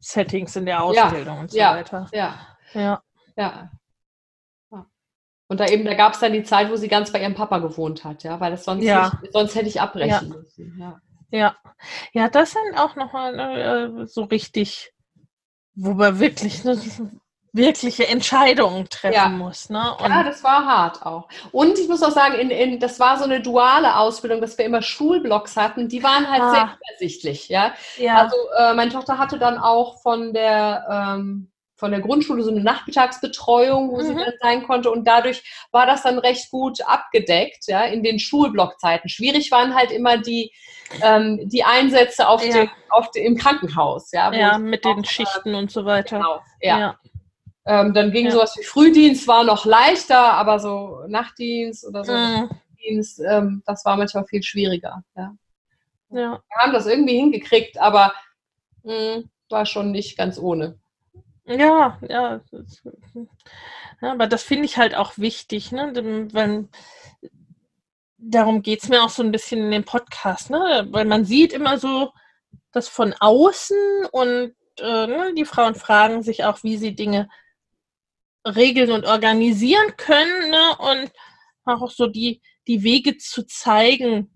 Settings 0.00 0.56
in 0.56 0.64
der 0.66 0.76
Ja, 0.76 0.80
Ausbildung 0.82 1.40
und 1.40 1.50
so 1.50 1.58
ja. 1.58 1.74
weiter. 1.74 2.08
Ja, 2.12 2.34
Ja. 2.72 2.80
ja. 2.80 3.02
ja. 3.36 3.70
Und 5.52 5.60
da 5.60 5.66
eben, 5.66 5.84
da 5.84 5.92
gab 5.92 6.14
es 6.14 6.18
dann 6.20 6.32
die 6.32 6.44
Zeit, 6.44 6.70
wo 6.70 6.76
sie 6.76 6.88
ganz 6.88 7.12
bei 7.12 7.20
ihrem 7.20 7.34
Papa 7.34 7.58
gewohnt 7.58 8.04
hat, 8.04 8.22
ja, 8.24 8.40
weil 8.40 8.52
das 8.52 8.64
sonst 8.64 8.84
Ja. 8.84 9.12
nicht, 9.20 9.34
sonst 9.34 9.54
hätte 9.54 9.68
ich 9.68 9.82
abbrechen 9.82 10.30
müssen. 10.30 10.78
Ja. 10.80 10.98
Ja. 11.30 11.56
Ja, 12.14 12.30
das 12.30 12.52
sind 12.52 12.78
auch 12.78 12.96
nochmal 12.96 13.38
äh, 13.38 14.06
so 14.06 14.22
richtig, 14.24 14.92
wo 15.74 15.92
man 15.92 16.18
wirklich 16.20 16.64
ne, 16.64 16.80
wirkliche 17.52 18.08
Entscheidungen 18.08 18.88
treffen 18.88 19.12
Ja. 19.14 19.28
muss. 19.28 19.68
Ne? 19.68 19.94
Und, 19.98 20.08
Ja, 20.10 20.22
das 20.22 20.42
war 20.42 20.64
hart 20.64 21.04
auch. 21.04 21.28
Und 21.52 21.78
ich 21.78 21.86
muss 21.86 22.02
auch 22.02 22.12
sagen, 22.12 22.36
in, 22.36 22.48
in, 22.48 22.80
das 22.80 22.98
war 22.98 23.18
so 23.18 23.24
eine 23.24 23.42
duale 23.42 23.96
Ausbildung, 23.96 24.40
dass 24.40 24.56
wir 24.56 24.64
immer 24.64 24.80
Schulblocks 24.80 25.54
hatten. 25.56 25.86
Die 25.90 26.02
waren 26.02 26.30
halt 26.30 26.40
Ah. 26.44 26.50
sehr 26.50 26.78
übersichtlich. 26.96 27.50
Ja? 27.50 27.74
ja, 27.98 28.16
Also 28.16 28.36
äh, 28.58 28.72
meine 28.72 28.90
Tochter 28.90 29.18
hatte 29.18 29.38
dann 29.38 29.58
auch 29.58 30.00
von 30.00 30.32
der, 30.32 30.86
ähm, 30.90 31.51
von 31.82 31.90
der 31.90 32.00
Grundschule 32.00 32.44
so 32.44 32.52
eine 32.52 32.62
Nachmittagsbetreuung, 32.62 33.90
wo 33.90 34.00
sie 34.02 34.12
Mhm. 34.14 34.18
dann 34.18 34.32
sein 34.40 34.62
konnte. 34.62 34.88
Und 34.88 35.04
dadurch 35.04 35.42
war 35.72 35.84
das 35.84 36.04
dann 36.04 36.20
recht 36.20 36.48
gut 36.52 36.80
abgedeckt 36.86 37.64
ja, 37.66 37.82
in 37.86 38.04
den 38.04 38.20
Schulblockzeiten. 38.20 39.08
Schwierig 39.10 39.50
waren 39.50 39.74
halt 39.74 39.90
immer 39.90 40.16
die, 40.16 40.52
ähm, 41.02 41.40
die 41.48 41.64
Einsätze 41.64 42.28
auf 42.28 42.44
Ja. 42.46 42.52
dem, 42.52 42.70
auf 42.88 43.10
dem, 43.10 43.24
im 43.24 43.36
Krankenhaus. 43.36 44.12
Ja, 44.12 44.32
ja, 44.32 44.58
mit 44.58 44.86
auch, 44.86 44.94
den 44.94 45.02
äh, 45.02 45.06
Schichten 45.08 45.56
und 45.56 45.72
so 45.72 45.84
weiter. 45.84 46.18
Genau, 46.18 46.40
ja. 46.60 46.78
ja. 46.78 46.98
Ähm, 47.66 47.92
dann 47.94 48.12
ging 48.12 48.26
Ja. 48.26 48.30
sowas 48.30 48.54
wie 48.56 48.62
Frühdienst 48.62 49.26
war 49.26 49.42
noch 49.42 49.64
leichter, 49.64 50.34
aber 50.34 50.60
so 50.60 51.00
Nachtdienst 51.08 51.84
oder 51.84 52.04
so 52.04 52.12
Mhm. 52.12 52.48
Dienst, 52.80 53.20
ähm, 53.28 53.64
das 53.66 53.84
war 53.84 53.96
manchmal 53.96 54.24
viel 54.26 54.44
schwieriger. 54.44 55.02
Ja. 55.16 55.34
Ja. 56.10 56.40
Wir 56.48 56.56
haben 56.58 56.72
das 56.72 56.86
irgendwie 56.86 57.16
hingekriegt, 57.16 57.76
aber 57.80 58.12
mh, 58.84 59.22
war 59.50 59.66
schon 59.66 59.90
nicht 59.90 60.16
ganz 60.16 60.38
ohne. 60.38 60.78
Ja, 61.58 61.98
ja. 62.08 62.40
aber 64.00 64.26
das 64.26 64.42
finde 64.42 64.64
ich 64.64 64.76
halt 64.76 64.94
auch 64.94 65.18
wichtig, 65.18 65.72
ne? 65.72 65.92
Wenn, 66.32 66.68
darum 68.18 68.62
geht 68.62 68.82
es 68.82 68.88
mir 68.88 69.02
auch 69.02 69.10
so 69.10 69.22
ein 69.22 69.32
bisschen 69.32 69.60
in 69.60 69.70
dem 69.70 69.84
Podcast, 69.84 70.50
ne? 70.50 70.86
Weil 70.90 71.04
man 71.04 71.24
sieht 71.24 71.52
immer 71.52 71.78
so 71.78 72.12
das 72.72 72.88
von 72.88 73.14
außen 73.18 74.06
und 74.12 74.54
äh, 74.78 75.06
ne, 75.06 75.34
die 75.36 75.44
Frauen 75.44 75.74
fragen 75.74 76.22
sich 76.22 76.44
auch, 76.44 76.62
wie 76.62 76.76
sie 76.76 76.94
Dinge 76.94 77.28
regeln 78.46 78.92
und 78.92 79.06
organisieren 79.06 79.96
können, 79.96 80.50
ne? 80.50 80.76
Und 80.78 81.12
auch 81.64 81.90
so 81.90 82.06
die, 82.06 82.40
die 82.66 82.82
Wege 82.82 83.16
zu 83.18 83.46
zeigen, 83.46 84.30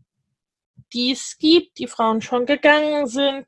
die 0.93 1.13
es 1.13 1.37
gibt, 1.39 1.79
die 1.79 1.89
Frauen 1.89 2.23
schon 2.23 2.47
gegangen 2.47 3.07
sind, 3.07 3.47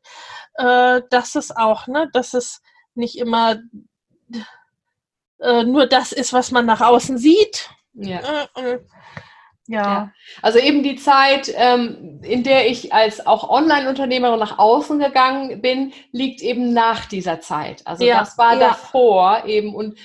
äh, 0.54 1.02
dass 1.10 1.34
es 1.34 1.54
auch, 1.54 1.86
ne, 1.86 2.10
dass 2.12 2.34
es 2.34 2.60
nicht 2.98 3.16
immer 3.18 3.60
äh, 5.40 5.64
nur 5.64 5.86
das 5.86 6.12
ist, 6.12 6.32
was 6.32 6.50
man 6.50 6.66
nach 6.66 6.80
außen 6.80 7.18
sieht. 7.18 7.70
Ja. 7.94 8.48
Äh, 8.54 8.80
ja. 9.68 9.82
Ja. 9.82 10.12
Also 10.42 10.58
eben 10.58 10.82
die 10.82 10.96
Zeit, 10.96 11.52
ähm, 11.54 12.20
in 12.22 12.42
der 12.42 12.68
ich 12.70 12.92
als 12.92 13.26
auch 13.26 13.48
Online-Unternehmerin 13.48 14.40
nach 14.40 14.58
außen 14.58 14.98
gegangen 14.98 15.60
bin, 15.60 15.92
liegt 16.10 16.40
eben 16.40 16.72
nach 16.72 17.04
dieser 17.04 17.40
Zeit. 17.40 17.86
Also 17.86 18.04
Ja, 18.04 18.20
das 18.20 18.38
war 18.38 18.54
ja. 18.54 18.70
davor 18.70 19.44
eben. 19.44 19.74
Und 19.74 19.98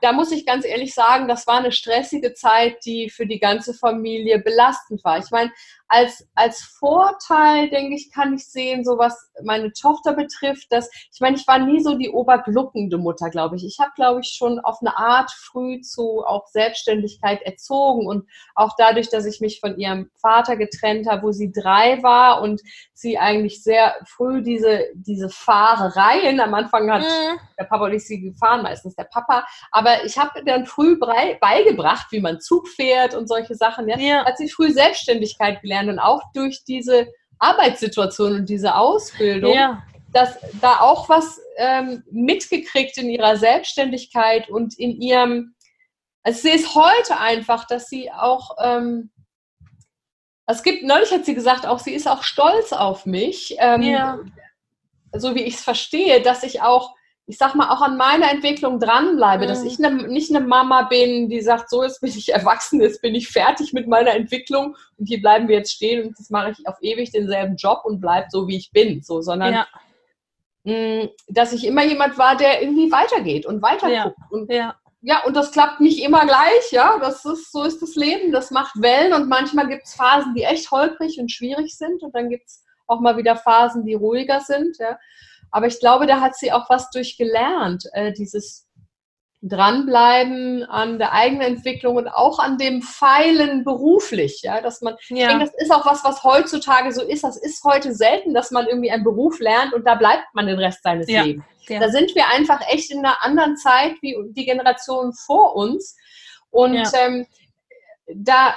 da 0.00 0.12
muss 0.12 0.32
ich 0.32 0.44
ganz 0.44 0.64
ehrlich 0.64 0.92
sagen, 0.92 1.28
das 1.28 1.46
war 1.46 1.58
eine 1.58 1.72
stressige 1.72 2.34
Zeit, 2.34 2.84
die 2.84 3.08
für 3.08 3.26
die 3.26 3.38
ganze 3.38 3.74
Familie 3.74 4.40
belastend 4.40 5.02
war. 5.04 5.18
Ich 5.18 5.30
meine, 5.30 5.52
als, 5.88 6.28
als 6.34 6.62
Vorteil, 6.62 7.70
denke 7.70 7.94
ich, 7.94 8.12
kann 8.12 8.34
ich 8.34 8.46
sehen, 8.46 8.84
so 8.84 8.98
was 8.98 9.30
meine 9.44 9.72
Tochter 9.72 10.14
betrifft, 10.14 10.66
dass, 10.70 10.90
ich 11.12 11.20
meine, 11.20 11.36
ich 11.36 11.46
war 11.46 11.58
nie 11.58 11.80
so 11.80 11.96
die 11.96 12.10
obergluckende 12.10 12.98
Mutter, 12.98 13.30
glaube 13.30 13.56
ich. 13.56 13.64
Ich 13.64 13.78
habe, 13.80 13.92
glaube 13.94 14.20
ich, 14.20 14.28
schon 14.28 14.58
auf 14.60 14.78
eine 14.80 14.96
Art 14.96 15.30
früh 15.30 15.80
zu 15.80 16.24
auch 16.26 16.46
Selbstständigkeit 16.48 17.42
erzogen 17.42 18.06
und 18.06 18.28
auch 18.54 18.74
dadurch, 18.96 19.10
dass 19.10 19.26
ich 19.26 19.40
mich 19.40 19.60
von 19.60 19.78
ihrem 19.78 20.10
Vater 20.20 20.56
getrennt 20.56 21.06
habe, 21.08 21.22
wo 21.22 21.32
sie 21.32 21.52
drei 21.52 22.02
war 22.02 22.40
und 22.40 22.62
sie 22.94 23.18
eigentlich 23.18 23.62
sehr 23.62 23.94
früh 24.06 24.42
diese, 24.42 24.86
diese 24.94 25.28
Fahrereien, 25.28 26.40
am 26.40 26.54
Anfang 26.54 26.90
hat 26.90 27.02
Mhm. 27.02 27.38
der 27.58 27.64
Papa 27.64 27.84
und 27.84 27.92
ich 27.92 28.06
sie 28.06 28.20
gefahren, 28.20 28.62
meistens 28.62 28.94
der 28.94 29.04
Papa. 29.04 29.46
Aber 29.70 30.04
ich 30.04 30.16
habe 30.18 30.42
dann 30.44 30.66
früh 30.66 30.98
beigebracht, 30.98 32.06
wie 32.10 32.20
man 32.20 32.40
Zug 32.40 32.68
fährt 32.68 33.14
und 33.14 33.28
solche 33.28 33.54
Sachen. 33.54 33.88
Ja? 33.88 33.98
ja, 33.98 34.24
Hat 34.24 34.38
sie 34.38 34.48
früh 34.48 34.70
Selbstständigkeit 34.70 35.60
gelernt 35.60 35.90
und 35.90 35.98
auch 35.98 36.22
durch 36.34 36.64
diese 36.64 37.08
Arbeitssituation 37.38 38.34
und 38.34 38.48
diese 38.48 38.74
Ausbildung, 38.76 39.52
ja, 39.52 39.82
dass 40.12 40.38
da 40.62 40.80
auch 40.80 41.10
was 41.10 41.38
ähm, 41.58 42.02
mitgekriegt 42.10 42.96
in 42.96 43.10
ihrer 43.10 43.36
Selbstständigkeit 43.36 44.48
und 44.48 44.78
in 44.78 44.98
ihrem, 45.00 45.54
also 46.26 46.40
sie 46.40 46.50
ist 46.50 46.74
heute 46.74 47.20
einfach, 47.20 47.66
dass 47.68 47.88
sie 47.88 48.10
auch, 48.10 48.56
ähm, 48.60 49.10
es 50.46 50.64
gibt, 50.64 50.82
neulich 50.82 51.12
hat 51.12 51.24
sie 51.24 51.34
gesagt, 51.36 51.66
auch 51.66 51.78
sie 51.78 51.92
ist 51.94 52.08
auch 52.08 52.24
stolz 52.24 52.72
auf 52.72 53.06
mich, 53.06 53.54
ähm, 53.60 53.82
Ja. 53.82 54.18
so 55.12 55.36
wie 55.36 55.44
ich 55.44 55.54
es 55.54 55.62
verstehe, 55.62 56.20
dass 56.22 56.42
ich 56.42 56.62
auch, 56.62 56.96
ich 57.28 57.38
sag 57.38 57.54
mal, 57.54 57.70
auch 57.70 57.80
an 57.80 57.96
meiner 57.96 58.28
Entwicklung 58.28 58.80
dranbleibe, 58.80 59.46
dass 59.46 59.60
Mhm. 59.62 59.66
ich 59.68 59.78
ne, 59.78 59.90
nicht 59.92 60.34
eine 60.34 60.44
Mama 60.44 60.82
bin, 60.82 61.28
die 61.28 61.40
sagt, 61.42 61.70
so 61.70 61.84
jetzt 61.84 62.00
bin 62.00 62.10
ich 62.10 62.28
erwachsen, 62.34 62.80
jetzt 62.80 63.02
bin 63.02 63.14
ich 63.14 63.28
fertig 63.28 63.72
mit 63.72 63.86
meiner 63.86 64.10
Entwicklung 64.10 64.76
und 64.98 65.06
hier 65.06 65.20
bleiben 65.20 65.46
wir 65.46 65.58
jetzt 65.58 65.72
stehen 65.74 66.08
und 66.08 66.18
jetzt 66.18 66.32
mache 66.32 66.50
ich 66.50 66.66
auf 66.66 66.76
ewig 66.80 67.12
denselben 67.12 67.54
Job 67.54 67.82
und 67.84 68.00
bleib 68.00 68.32
so, 68.32 68.48
wie 68.48 68.56
ich 68.56 68.72
bin, 68.72 69.00
so, 69.00 69.20
sondern 69.22 69.54
ja, 69.54 69.66
mh, 70.64 71.08
dass 71.28 71.52
ich 71.52 71.64
immer 71.64 71.84
jemand 71.84 72.18
war, 72.18 72.36
der 72.36 72.62
irgendwie 72.62 72.90
weitergeht 72.90 73.46
und 73.46 73.62
weiter 73.62 73.88
Ja. 73.90 74.12
Und 74.30 74.52
ja, 74.52 74.74
ja, 75.08 75.22
und 75.24 75.36
das 75.36 75.52
klappt 75.52 75.78
nicht 75.78 76.02
immer 76.02 76.26
gleich, 76.26 76.72
ja. 76.72 76.98
Das 76.98 77.24
ist, 77.24 77.52
so 77.52 77.62
ist 77.62 77.80
das 77.80 77.94
Leben, 77.94 78.32
das 78.32 78.50
macht 78.50 78.74
Wellen 78.82 79.12
und 79.12 79.28
manchmal 79.28 79.68
gibt 79.68 79.84
es 79.84 79.94
Phasen, 79.94 80.34
die 80.34 80.42
echt 80.42 80.68
holprig 80.72 81.20
und 81.20 81.30
schwierig 81.30 81.76
sind 81.78 82.02
und 82.02 82.12
dann 82.12 82.28
gibt 82.28 82.48
es 82.48 82.64
auch 82.88 82.98
mal 83.00 83.16
wieder 83.16 83.36
Phasen, 83.36 83.84
die 83.84 83.94
ruhiger 83.94 84.40
sind, 84.40 84.76
ja. 84.78 84.98
Aber 85.52 85.68
ich 85.68 85.78
glaube, 85.78 86.08
da 86.08 86.20
hat 86.20 86.34
sie 86.34 86.50
auch 86.50 86.68
was 86.68 86.90
durchgelernt, 86.90 87.84
äh, 87.92 88.12
dieses 88.14 88.65
Dranbleiben 89.42 90.64
an 90.64 90.98
der 90.98 91.12
eigenen 91.12 91.42
Entwicklung 91.42 91.96
und 91.96 92.08
auch 92.08 92.38
an 92.38 92.58
dem 92.58 92.82
Feilen 92.82 93.64
beruflich, 93.64 94.40
ja, 94.42 94.60
dass 94.60 94.80
man 94.80 94.96
ich 94.98 95.10
ja, 95.10 95.28
denke, 95.28 95.44
das 95.44 95.54
ist 95.62 95.70
auch 95.70 95.84
was, 95.84 96.04
was 96.04 96.24
heutzutage 96.24 96.92
so 96.92 97.02
ist. 97.02 97.22
Das 97.22 97.36
ist 97.36 97.62
heute 97.62 97.94
selten, 97.94 98.34
dass 98.34 98.50
man 98.50 98.66
irgendwie 98.66 98.90
einen 98.90 99.04
Beruf 99.04 99.38
lernt 99.38 99.74
und 99.74 99.86
da 99.86 99.94
bleibt 99.94 100.26
man 100.34 100.46
den 100.46 100.58
Rest 100.58 100.82
seines 100.82 101.08
Ja. 101.08 101.22
Lebens. 101.22 101.44
Ja. 101.68 101.80
Da 101.80 101.90
sind 101.90 102.14
wir 102.14 102.28
einfach 102.28 102.60
echt 102.68 102.90
in 102.90 103.00
einer 103.00 103.22
anderen 103.22 103.56
Zeit 103.56 103.94
wie 104.00 104.16
die 104.30 104.44
Generationen 104.46 105.12
vor 105.12 105.56
uns. 105.56 105.96
Und 106.50 106.88
ähm, 106.94 107.26
da, 108.14 108.54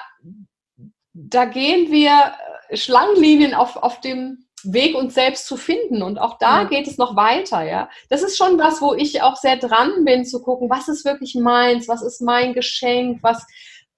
da 1.13 1.45
gehen 1.45 1.91
wir 1.91 2.33
Schlangenlinien 2.73 3.53
auf, 3.53 3.75
auf 3.77 3.99
dem 3.99 4.45
Weg, 4.65 4.95
uns 4.95 5.13
selbst 5.13 5.45
zu 5.47 5.57
finden. 5.57 6.01
Und 6.01 6.17
auch 6.19 6.37
da 6.39 6.61
Ja. 6.63 6.67
geht 6.67 6.87
es 6.87 6.97
noch 6.97 7.15
weiter, 7.15 7.63
ja. 7.63 7.89
Das 8.09 8.21
ist 8.23 8.37
schon 8.37 8.57
was, 8.57 8.81
wo 8.81 8.93
ich 8.93 9.21
auch 9.21 9.35
sehr 9.35 9.57
dran 9.57 10.05
bin, 10.05 10.25
zu 10.25 10.41
gucken, 10.41 10.69
was 10.69 10.87
ist 10.87 11.05
wirklich 11.05 11.35
meins, 11.35 11.87
was 11.87 12.01
ist 12.01 12.21
mein 12.21 12.53
Geschenk, 12.53 13.19
was 13.21 13.45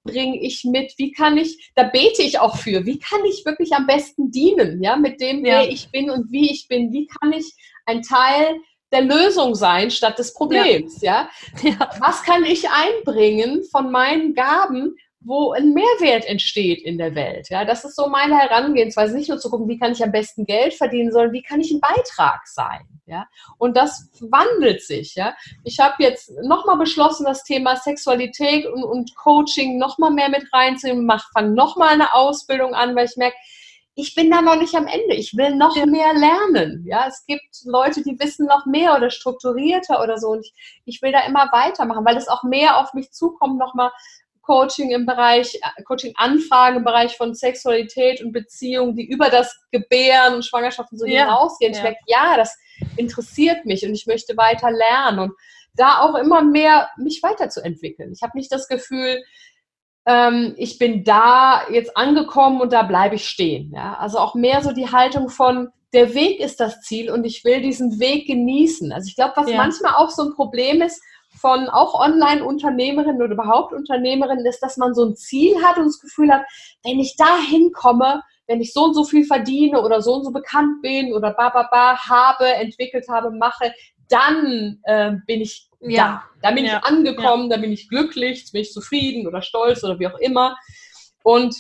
bringe 0.04 0.42
ich 0.42 0.64
mit, 0.64 0.94
wie 0.98 1.12
kann 1.12 1.38
ich, 1.38 1.72
da 1.76 1.84
bete 1.84 2.24
ich 2.24 2.40
auch 2.40 2.58
für, 2.58 2.86
wie 2.88 2.98
kann 2.98 3.24
ich 3.26 3.46
wirklich 3.46 3.74
am 3.74 3.86
besten 3.86 4.32
dienen, 4.32 4.82
ja, 4.82 4.96
mit 4.96 5.22
dem, 5.22 5.46
Ja. 5.46 5.60
wer 5.60 5.70
ich 5.70 5.92
bin 5.92 6.10
und 6.10 6.32
wie 6.32 6.50
ich 6.52 6.68
bin, 6.68 6.92
wie 6.92 7.06
kann 7.08 7.32
ich 7.34 7.54
ein 7.86 8.02
Teil 8.02 8.56
der 8.92 9.02
Lösung 9.04 9.54
sein 9.56 9.90
statt 9.92 10.18
des 10.20 10.34
Problems, 10.34 11.02
ja. 11.02 11.30
ja, 11.62 11.90
Was 12.00 12.24
kann 12.24 12.44
ich 12.44 12.68
einbringen 12.70 13.64
von 13.72 13.92
meinen 13.92 14.34
Gaben, 14.34 14.96
wo 15.24 15.52
ein 15.52 15.74
Mehrwert 15.74 16.26
entsteht 16.26 16.82
in 16.82 16.98
der 16.98 17.14
Welt. 17.14 17.50
Ja, 17.50 17.64
das 17.64 17.86
ist 17.86 17.96
so 17.96 18.08
meine 18.08 18.38
Herangehensweise. 18.38 19.16
Nicht 19.16 19.30
nur 19.30 19.38
zu 19.38 19.52
gucken, 19.52 19.68
wie 19.68 19.78
kann 19.78 19.92
ich 19.92 20.04
am 20.04 20.12
besten 20.12 20.46
Geld 20.46 20.74
verdienen, 20.74 21.12
sondern 21.12 21.32
wie 21.32 21.44
kann 21.44 21.62
ich 21.62 21.72
ein 21.72 21.80
Beitrag 21.80 22.48
sein. 22.48 22.88
Ja, 23.06 23.28
und 23.58 23.78
das 23.78 24.10
wandelt 24.20 24.82
sich. 24.82 25.16
Ja, 25.16 25.36
ich 25.64 25.80
habe 25.80 25.96
jetzt 26.00 26.32
nochmal 26.44 26.78
beschlossen, 26.78 27.26
das 27.26 27.44
Thema 27.44 27.76
Sexualität 27.76 28.66
und, 28.66 28.84
und 28.84 29.16
Coaching 29.16 29.78
nochmal 29.78 30.12
mehr 30.12 30.30
mit 30.30 30.52
reinzunehmen. 30.52 31.06
Mach, 31.06 31.30
fang 31.34 31.54
nochmal 31.54 31.90
eine 31.90 32.14
Ausbildung 32.14 32.74
an, 32.74 32.96
weil 32.96 33.06
ich 33.06 33.18
merke, 33.18 33.36
ich 33.94 34.16
bin 34.16 34.32
da 34.32 34.42
noch 34.42 34.56
nicht 34.56 34.74
am 34.76 34.88
Ende. 34.88 35.16
Ich 35.16 35.36
will 35.36 35.56
noch 35.56 35.76
mehr 35.86 36.14
lernen. 36.14 36.84
Ja, 36.88 37.08
es 37.08 37.26
gibt 37.28 37.44
Leute, 37.66 38.02
die 38.02 38.18
wissen 38.20 38.48
noch 38.48 38.66
mehr 38.66 38.96
oder 38.96 39.10
strukturierter 39.10 40.02
oder 40.02 40.18
so. 40.18 40.30
Und 40.30 40.46
ich, 40.46 40.54
ich 40.86 41.02
will 41.02 41.12
da 41.12 41.26
immer 41.26 41.50
weitermachen, 41.52 42.06
weil 42.06 42.18
es 42.18 42.30
auch 42.30 42.44
mehr 42.44 42.78
auf 42.78 42.94
mich 42.94 43.12
zukommt, 43.12 43.60
nochmal 43.60 43.92
Coaching 44.42 44.92
im 44.92 45.06
Bereich, 45.06 45.56
äh, 45.56 45.84
Coaching-Anfragen 45.84 46.78
im 46.78 46.84
Bereich 46.84 47.16
von 47.16 47.34
Sexualität 47.34 48.22
und 48.24 48.32
Beziehung, 48.32 48.96
die 48.96 49.06
über 49.06 49.30
das 49.30 49.56
Gebären 49.72 50.36
und 50.36 50.46
Schwangerschaften 50.46 50.98
so 50.98 51.06
Ja. 51.06 51.22
hinausgehen. 51.22 51.72
Ich 51.72 51.78
Ja. 51.78 51.84
merke, 51.84 52.00
ja, 52.08 52.38
das 52.38 52.58
interessiert 52.96 53.66
mich 53.66 53.86
und 53.86 53.94
ich 53.94 54.08
möchte 54.08 54.36
weiter 54.38 54.72
lernen 54.72 55.20
und 55.20 55.32
da 55.76 56.02
auch 56.02 56.16
immer 56.16 56.42
mehr 56.42 56.90
mich 56.98 57.22
weiterzuentwickeln. 57.24 58.12
Ich 58.12 58.22
habe 58.22 58.38
nicht 58.38 58.52
das 58.52 58.68
Gefühl, 58.68 59.24
ähm, 60.06 60.56
ich 60.58 60.80
bin 60.80 61.04
da 61.04 61.68
jetzt 61.70 61.96
angekommen 61.96 62.62
und 62.62 62.74
da 62.74 62.84
bleibe 62.84 63.16
ich 63.16 63.28
stehen. 63.28 63.72
Ja? 63.74 63.96
Also 64.00 64.18
auch 64.20 64.36
mehr 64.36 64.62
so 64.62 64.72
die 64.74 64.92
Haltung 64.92 65.30
von, 65.30 65.70
der 65.94 66.14
Weg 66.14 66.40
ist 66.40 66.60
das 66.60 66.82
Ziel 66.82 67.12
und 67.12 67.26
ich 67.26 67.44
will 67.44 67.62
diesen 67.62 68.00
Weg 68.00 68.28
genießen. 68.28 68.92
Also 68.94 69.08
ich 69.08 69.16
glaube, 69.16 69.34
was 69.36 69.50
Ja. 69.50 69.58
manchmal 69.58 69.96
auch 69.96 70.10
so 70.10 70.24
ein 70.24 70.34
Problem 70.34 70.82
ist, 70.82 71.02
von 71.42 71.68
auch 71.70 72.00
Online-Unternehmerinnen 72.00 73.22
oder 73.22 73.34
überhaupt 73.34 73.74
Unternehmerinnen, 73.74 74.46
ist, 74.46 74.60
dass 74.62 74.78
man 74.78 74.94
so 74.94 75.04
ein 75.06 75.16
Ziel 75.16 75.62
hat 75.64 75.78
und 75.78 75.86
das 75.86 76.00
Gefühl 76.00 76.32
hat, 76.32 76.44
wenn 76.84 77.00
ich 77.00 77.16
da 77.18 77.38
hinkomme, 77.38 78.22
wenn 78.48 78.62
ich 78.62 78.74
so 78.74 78.86
und 78.86 78.94
so 78.94 79.04
viel 79.04 79.26
verdiene 79.26 79.82
oder 79.82 80.02
so 80.02 80.14
und 80.14 80.24
so 80.24 80.32
bekannt 80.32 80.82
bin 80.82 81.14
oder 81.14 81.34
ba, 81.34 81.50
ba, 81.50 81.68
ba 81.72 81.98
habe, 81.98 82.46
entwickelt 82.46 83.06
habe, 83.10 83.32
mache, 83.32 83.74
dann 84.10 84.80
äh, 84.84 85.14
bin 85.26 85.42
ich 85.42 85.68
Ja. 85.80 86.24
da. 86.42 86.50
Da 86.50 86.52
bin 86.56 86.66
Ja. 86.66 86.78
ich 86.78 86.84
angekommen, 86.86 87.50
da 87.50 87.58
bin 87.58 87.72
ich 87.72 87.90
glücklich, 87.90 88.52
bin 88.52 88.62
ich 88.62 88.72
zufrieden 88.72 89.28
oder 89.28 89.42
stolz 89.42 89.84
oder 89.84 89.98
wie 90.00 90.08
auch 90.08 90.20
immer. 90.20 90.56
Und 91.24 91.56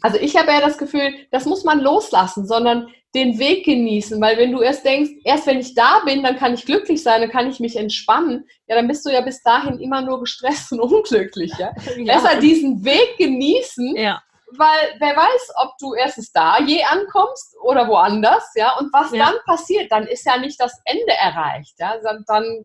also 0.00 0.18
ich 0.18 0.36
habe 0.36 0.50
ja 0.50 0.60
das 0.60 0.78
Gefühl, 0.78 1.12
das 1.30 1.44
muss 1.46 1.62
man 1.64 1.80
loslassen, 1.80 2.46
sondern 2.46 2.88
den 3.14 3.38
Weg 3.38 3.64
genießen, 3.66 4.20
weil 4.20 4.38
wenn 4.38 4.52
du 4.52 4.62
erst 4.62 4.84
denkst, 4.84 5.10
erst 5.24 5.46
wenn 5.46 5.58
ich 5.58 5.74
da 5.74 6.00
bin, 6.06 6.22
dann 6.22 6.36
kann 6.36 6.54
ich 6.54 6.64
glücklich 6.64 7.02
sein, 7.02 7.20
dann 7.20 7.30
kann 7.30 7.48
ich 7.48 7.60
mich 7.60 7.76
entspannen, 7.76 8.46
ja, 8.66 8.76
dann 8.76 8.88
bist 8.88 9.04
du 9.04 9.10
ja 9.10 9.20
bis 9.20 9.42
dahin 9.42 9.80
immer 9.80 10.00
nur 10.00 10.20
gestresst 10.20 10.72
und 10.72 10.80
unglücklich, 10.92 11.52
ja. 11.58 11.72
Besser 12.06 12.40
diesen 12.40 12.84
Weg 12.84 13.16
genießen, 13.18 13.96
Ja, 13.96 14.22
weil 14.56 14.96
wer 14.98 15.16
weiß, 15.16 15.52
ob 15.62 15.72
du 15.78 15.94
erstens 15.94 16.32
da 16.32 16.58
je 16.60 16.82
ankommst 16.84 17.54
oder 17.62 17.86
woanders, 17.88 18.50
ja, 18.54 18.76
und 18.78 18.92
was 18.92 19.12
Ja. 19.12 19.26
dann 19.26 19.34
passiert, 19.44 19.90
dann 19.92 20.06
ist 20.06 20.24
ja 20.26 20.38
nicht 20.38 20.58
das 20.60 20.80
Ende 20.84 21.12
erreicht, 21.12 21.74
ja, 21.78 21.96
dann, 22.02 22.24
dann 22.26 22.64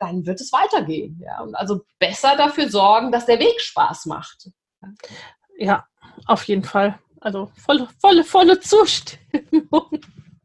dann 0.00 0.26
wird 0.26 0.40
es 0.40 0.52
weitergehen. 0.52 1.20
Ja? 1.24 1.40
Und 1.40 1.54
also 1.54 1.80
besser 1.98 2.36
dafür 2.36 2.68
sorgen, 2.68 3.12
dass 3.12 3.26
der 3.26 3.38
Weg 3.38 3.60
Spaß 3.60 4.06
macht. 4.06 4.50
Ja, 5.56 5.86
auf 6.26 6.44
jeden 6.44 6.64
Fall. 6.64 6.98
Also 7.24 7.50
volle, 7.56 7.88
volle, 8.00 8.22
volle 8.22 8.60
Zustimmung. 8.60 9.98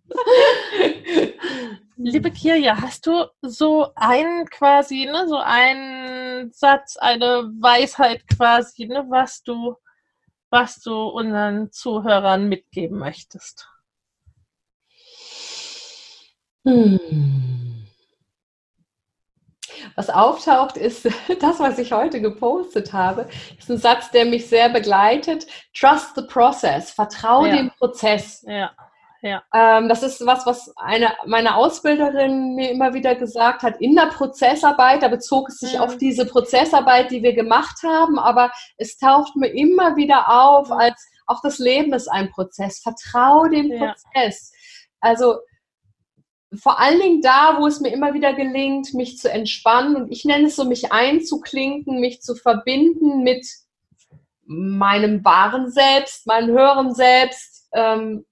Liebe 1.98 2.32
Kirja, 2.32 2.80
hast 2.80 3.06
du 3.06 3.26
so 3.42 3.92
einen 3.96 4.46
quasi, 4.46 5.06
ne, 5.06 5.28
so 5.28 5.36
einen 5.36 6.54
Satz, 6.54 6.96
eine 6.96 7.52
Weisheit 7.60 8.26
quasi, 8.30 8.86
ne, 8.88 9.06
was 9.10 9.44
du, 9.44 9.76
was 10.50 10.80
du 10.80 10.94
unseren 11.10 11.70
Zuhörern 11.74 12.48
mitgeben 12.48 12.98
möchtest? 12.98 13.68
Hm. 16.66 17.49
Was 20.00 20.10
auftaucht, 20.10 20.78
ist 20.78 21.06
das, 21.42 21.60
was 21.60 21.78
ich 21.78 21.92
heute 21.92 22.22
gepostet 22.22 22.94
habe. 22.94 23.28
Ist 23.58 23.70
ein 23.70 23.78
Satz, 23.78 24.10
der 24.12 24.24
mich 24.24 24.48
sehr 24.48 24.70
begleitet. 24.70 25.46
Trust 25.78 26.16
the 26.16 26.22
process. 26.22 26.92
Vertraue 26.92 27.50
ja. 27.50 27.58
dem 27.58 27.72
Prozess. 27.72 28.42
Ja. 28.48 28.72
Ja. 29.22 29.44
Ähm, 29.54 29.90
das 29.90 30.02
ist 30.02 30.26
was, 30.26 30.46
was 30.46 30.74
eine 30.78 31.12
meine 31.26 31.58
Ausbilderin 31.58 32.56
mir 32.56 32.72
immer 32.72 32.94
wieder 32.94 33.16
gesagt 33.16 33.62
hat. 33.62 33.82
In 33.82 33.94
der 33.94 34.06
Prozessarbeit, 34.06 35.04
da 35.04 35.10
bezog 35.10 35.50
es 35.50 35.58
sich 35.58 35.74
mhm. 35.74 35.82
auf 35.82 35.98
diese 35.98 36.26
Prozessarbeit, 36.26 37.12
die 37.12 37.22
wir 37.22 37.34
gemacht 37.34 37.84
haben, 37.84 38.18
aber 38.20 38.54
es 38.78 38.98
taucht 38.98 39.36
mir 39.36 39.50
immer 39.50 39.98
wieder 39.98 40.30
auf, 40.30 40.70
mhm. 40.70 40.78
als 40.78 41.10
auch 41.28 41.42
das 41.44 41.60
Leben 41.60 41.92
ist 41.92 42.08
ein 42.08 42.32
Prozess. 42.32 42.80
Vertraue 42.80 43.50
dem 43.50 43.70
ja. 43.70 43.94
Prozess. 44.14 44.54
Also 45.02 45.40
vor 46.58 46.80
allen 46.80 47.00
Dingen 47.00 47.22
da, 47.22 47.58
wo 47.60 47.68
es 47.68 47.80
mir 47.80 47.90
immer 47.90 48.14
wieder 48.14 48.34
gelingt, 48.34 48.94
mich 48.94 49.18
zu 49.18 49.32
entspannen. 49.32 49.96
Und 49.96 50.12
ich 50.12 50.26
nenne 50.26 50.48
es 50.48 50.56
so, 50.56 50.66
mich 50.66 50.92
einzuklinken, 50.92 52.00
mich 52.00 52.22
zu 52.22 52.36
verbinden 52.36 53.24
mit 53.24 53.46
meinem 54.46 55.24
wahren 55.24 55.70
Selbst, 55.70 56.26
meinem 56.26 56.50
höheren 56.50 56.94
Selbst, 56.96 57.70
ähm, 57.74 58.26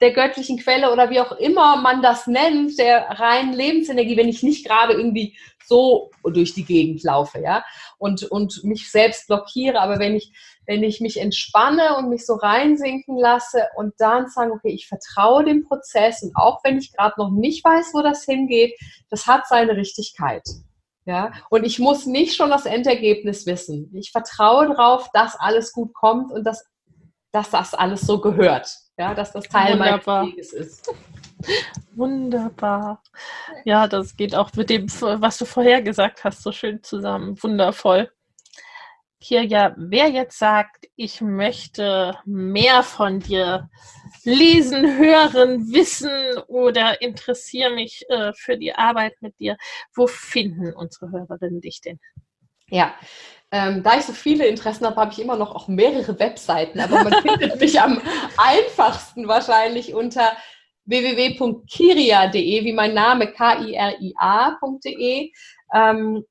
der 0.00 0.12
göttlichen 0.12 0.58
Quelle 0.58 0.92
oder 0.92 1.10
wie 1.10 1.20
auch 1.20 1.32
immer 1.32 1.76
man 1.76 2.02
das 2.02 2.26
nennt, 2.26 2.78
der 2.78 3.08
reinen 3.18 3.54
Lebensenergie, 3.54 4.16
wenn 4.16 4.28
ich 4.28 4.42
nicht 4.42 4.66
gerade 4.66 4.92
irgendwie 4.92 5.36
so 5.64 6.10
durch 6.22 6.54
die 6.54 6.64
Gegend 6.64 7.02
laufe, 7.02 7.40
ja, 7.40 7.64
und, 7.98 8.24
und 8.24 8.62
mich 8.62 8.90
selbst 8.90 9.26
blockiere, 9.26 9.80
aber 9.80 9.98
wenn 9.98 10.14
ich, 10.14 10.32
wenn 10.66 10.82
ich 10.82 11.00
mich 11.00 11.18
entspanne 11.18 11.96
und 11.96 12.10
mich 12.10 12.26
so 12.26 12.34
reinsinken 12.34 13.16
lasse 13.16 13.66
und 13.76 13.94
dann 13.98 14.28
sagen, 14.28 14.52
okay, 14.52 14.70
ich 14.70 14.86
vertraue 14.86 15.44
dem 15.44 15.64
Prozess 15.64 16.22
und 16.22 16.36
auch 16.36 16.62
wenn 16.62 16.78
ich 16.78 16.92
gerade 16.92 17.14
noch 17.16 17.30
nicht 17.30 17.64
weiß, 17.64 17.90
wo 17.94 18.02
das 18.02 18.24
hingeht, 18.24 18.78
das 19.10 19.26
hat 19.26 19.48
seine 19.48 19.76
Richtigkeit. 19.76 20.42
Ja, 21.04 21.32
und 21.50 21.64
ich 21.64 21.78
muss 21.78 22.04
nicht 22.04 22.34
schon 22.34 22.50
das 22.50 22.66
Endergebnis 22.66 23.46
wissen. 23.46 23.92
Ich 23.94 24.10
vertraue 24.10 24.66
darauf, 24.66 25.08
dass 25.12 25.36
alles 25.38 25.72
gut 25.72 25.94
kommt 25.94 26.32
und 26.32 26.44
dass, 26.44 26.66
dass 27.30 27.50
das 27.50 27.74
alles 27.74 28.00
so 28.00 28.20
gehört 28.20 28.68
ja, 28.98 29.14
dass 29.14 29.32
das 29.32 29.44
Teil 29.48 29.78
Wunderbar. 29.78 30.22
meines 30.22 30.36
Weges 30.36 30.52
ist. 30.52 30.94
Wunderbar. 31.94 33.02
Ja, 33.64 33.86
das 33.88 34.16
geht 34.16 34.34
auch 34.34 34.52
mit 34.54 34.70
dem, 34.70 34.88
was 34.88 35.38
du 35.38 35.44
vorher 35.44 35.82
gesagt 35.82 36.24
hast, 36.24 36.42
so 36.42 36.52
schön 36.52 36.82
zusammen. 36.82 37.40
Wundervoll. 37.42 38.10
Kirja, 39.20 39.74
wer 39.76 40.08
jetzt 40.08 40.38
sagt, 40.38 40.88
ich 40.94 41.20
möchte 41.20 42.16
mehr 42.24 42.82
von 42.82 43.20
dir 43.20 43.68
lesen, 44.24 44.98
hören, 44.98 45.72
wissen 45.72 46.38
oder 46.48 47.00
interessiere 47.00 47.74
mich 47.74 48.04
äh, 48.08 48.32
für 48.34 48.58
die 48.58 48.74
Arbeit 48.74 49.14
mit 49.20 49.38
dir, 49.38 49.56
wo 49.94 50.06
finden 50.06 50.72
unsere 50.74 51.10
Hörerinnen 51.10 51.60
dich 51.60 51.80
denn? 51.80 51.98
Ja, 52.70 52.94
ähm, 53.52 53.82
da 53.82 53.96
ich 53.96 54.04
so 54.04 54.12
viele 54.12 54.46
Interessen 54.46 54.84
habe, 54.86 54.96
habe 54.96 55.12
ich 55.12 55.20
immer 55.20 55.36
noch 55.36 55.54
auch 55.54 55.68
mehrere 55.68 56.18
Webseiten, 56.18 56.80
aber 56.80 57.04
man 57.04 57.22
findet 57.22 57.60
mich 57.60 57.80
am 57.80 58.00
einfachsten 58.36 59.28
wahrscheinlich 59.28 59.94
unter 59.94 60.36
www.kiria.de, 60.86 62.64
wie 62.64 62.72
mein 62.72 62.94
Name, 62.94 63.32
K-I-R-I-A.de. 63.32 64.50
Ähm, 65.74 66.24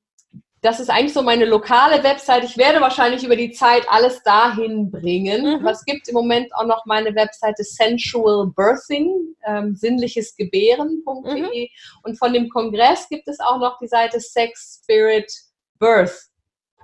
das 0.66 0.80
ist 0.80 0.90
eigentlich 0.90 1.14
so 1.14 1.22
meine 1.22 1.46
lokale 1.46 2.04
Website. 2.04 2.44
Ich 2.44 2.58
werde 2.58 2.82
wahrscheinlich 2.82 3.24
über 3.24 3.36
die 3.36 3.52
Zeit 3.52 3.86
alles 3.88 4.24
dahin 4.24 4.90
bringen. 4.90 5.44
Mhm. 5.44 5.60
Aber 5.60 5.72
es 5.72 5.86
gibt 5.86 6.08
im 6.08 6.16
Moment 6.16 6.54
auch 6.56 6.66
noch 6.66 6.86
meine 6.86 7.14
Webseite 7.14 7.64
Sensual 7.64 8.48
Birthing, 8.56 9.36
ähm, 9.46 9.76
sinnliches 9.76 10.36
Gebären.de. 10.36 11.42
Mhm. 11.64 11.68
Und 12.02 12.18
von 12.18 12.34
dem 12.34 12.50
Kongress 12.50 13.08
gibt 13.10 13.28
es 13.28 13.40
auch 13.40 13.60
noch 13.60 13.78
die 13.78 13.88
Seite 13.88 14.20
Sex 14.20 14.82
Spirit 14.82 15.32
Birth 15.80 16.30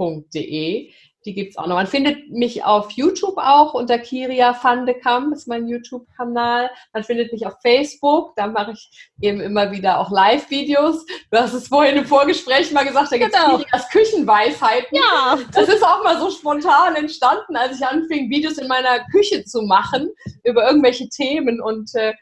www.kiria.de. 0.01 0.91
Die 1.23 1.35
gibt 1.35 1.51
es 1.51 1.57
auch 1.57 1.67
noch. 1.67 1.75
Man 1.75 1.85
findet 1.85 2.31
mich 2.31 2.63
auf 2.63 2.89
YouTube 2.93 3.37
auch 3.37 3.75
unter 3.75 3.99
Kiria 3.99 4.57
van 4.59 4.87
de 4.87 4.99
Kam, 4.99 5.31
ist 5.33 5.47
mein 5.47 5.67
YouTube-Kanal. 5.67 6.71
Man 6.93 7.03
findet 7.03 7.31
mich 7.31 7.45
auf 7.45 7.53
Facebook, 7.61 8.35
da 8.35 8.47
mache 8.47 8.71
ich 8.71 9.11
eben 9.21 9.39
immer 9.39 9.71
wieder 9.71 9.99
auch 9.99 10.09
Live-Videos. 10.09 11.05
Du 11.29 11.37
hast 11.37 11.53
es 11.53 11.67
vorhin 11.67 11.97
im 11.97 12.05
Vorgespräch 12.05 12.71
mal 12.71 12.87
gesagt, 12.87 13.11
da 13.11 13.17
gibt 13.19 13.35
es 13.35 13.39
genau. 13.39 13.57
Kirias 13.59 13.89
Küchenweisheiten. 13.89 14.97
Ja. 14.97 15.37
Das 15.53 15.69
ist 15.69 15.83
auch 15.83 16.03
mal 16.03 16.19
so 16.19 16.31
spontan 16.31 16.95
entstanden, 16.95 17.55
als 17.55 17.77
ich 17.77 17.85
anfing, 17.85 18.31
Videos 18.31 18.57
in 18.57 18.67
meiner 18.67 19.05
Küche 19.11 19.45
zu 19.45 19.61
machen 19.61 20.09
über 20.43 20.67
irgendwelche 20.67 21.07
Themen 21.07 21.61
und 21.61 21.93
äh, 21.93 22.13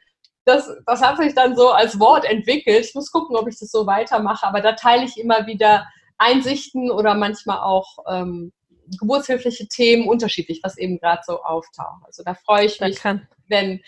das, 0.44 0.70
das 0.86 1.02
hat 1.02 1.18
sich 1.18 1.34
dann 1.36 1.56
so 1.56 1.70
als 1.70 2.00
Wort 2.00 2.26
entwickelt. 2.26 2.84
Ich 2.84 2.96
muss 2.96 3.12
gucken, 3.12 3.38
ob 3.38 3.48
ich 3.48 3.60
das 3.60 3.72
so 3.72 3.86
weitermache, 3.86 4.46
aber 4.46 4.60
da 4.60 4.74
teile 4.74 5.06
ich 5.06 5.18
immer 5.18 5.46
wieder 5.48 5.88
Einsichten 6.20 6.92
oder 6.92 7.16
manchmal 7.16 7.60
auch 7.60 7.98
ähm, 8.08 8.52
geburtshilfliche 9.00 9.68
Themen 9.68 10.08
unterschiedlich, 10.08 10.62
was 10.64 10.78
eben 10.78 11.00
gerade 11.00 11.22
so 11.26 11.42
auftaucht. 11.42 12.04
Also 12.06 12.24
da 12.24 12.34
freue 12.34 12.66
ich 12.66 12.80
mich, 12.80 13.00
wenn 13.48 13.82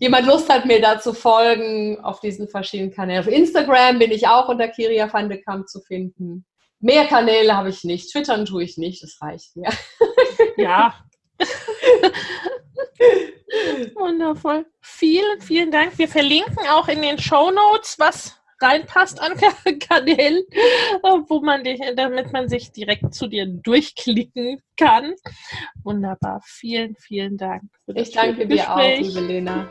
jemand 0.00 0.26
Lust 0.26 0.48
hat, 0.48 0.66
mir 0.66 0.80
da 0.80 1.00
zu 1.00 1.12
folgen 1.12 2.00
auf 2.04 2.20
diesen 2.20 2.48
verschiedenen 2.48 2.92
Kanälen. 2.92 3.20
Auf 3.20 3.32
Instagram 3.32 3.98
bin 3.98 4.10
ich 4.10 4.26
auch 4.28 4.48
unter 4.48 4.68
Kiria 4.68 5.12
van 5.12 5.28
de 5.28 5.40
Kamp 5.40 5.68
zu 5.68 5.80
finden. 5.80 6.44
Mehr 6.80 7.06
Kanäle 7.06 7.56
habe 7.56 7.70
ich 7.70 7.82
nicht. 7.84 8.12
Twittern 8.12 8.44
tue 8.44 8.62
ich 8.62 8.78
nicht, 8.78 9.02
das 9.02 9.18
reicht 9.20 9.56
mir. 9.56 9.70
Ja. 10.56 10.94
Wundervoll. 13.94 14.66
Vielen, 14.80 15.40
vielen 15.40 15.70
Dank. 15.70 15.96
Wir 15.98 16.08
verlinken 16.08 16.66
auch 16.68 16.88
in 16.88 17.00
den 17.00 17.18
Show 17.18 17.50
Notes, 17.50 17.98
was 17.98 18.37
reinpasst 18.60 19.20
an 19.20 19.32
Kanälen, 19.78 20.42
wo 21.02 21.40
man 21.40 21.64
dich, 21.64 21.80
damit 21.96 22.32
man 22.32 22.48
sich 22.48 22.72
direkt 22.72 23.14
zu 23.14 23.28
dir 23.28 23.46
durchklicken 23.46 24.60
kann. 24.76 25.14
Wunderbar. 25.82 26.40
Vielen, 26.44 26.96
vielen 26.96 27.36
Dank. 27.36 27.62
ich 27.94 28.12
danke 28.12 28.46
dir 28.46 28.70
auch, 28.70 28.78
liebe 28.78 29.20
Lena. 29.20 29.70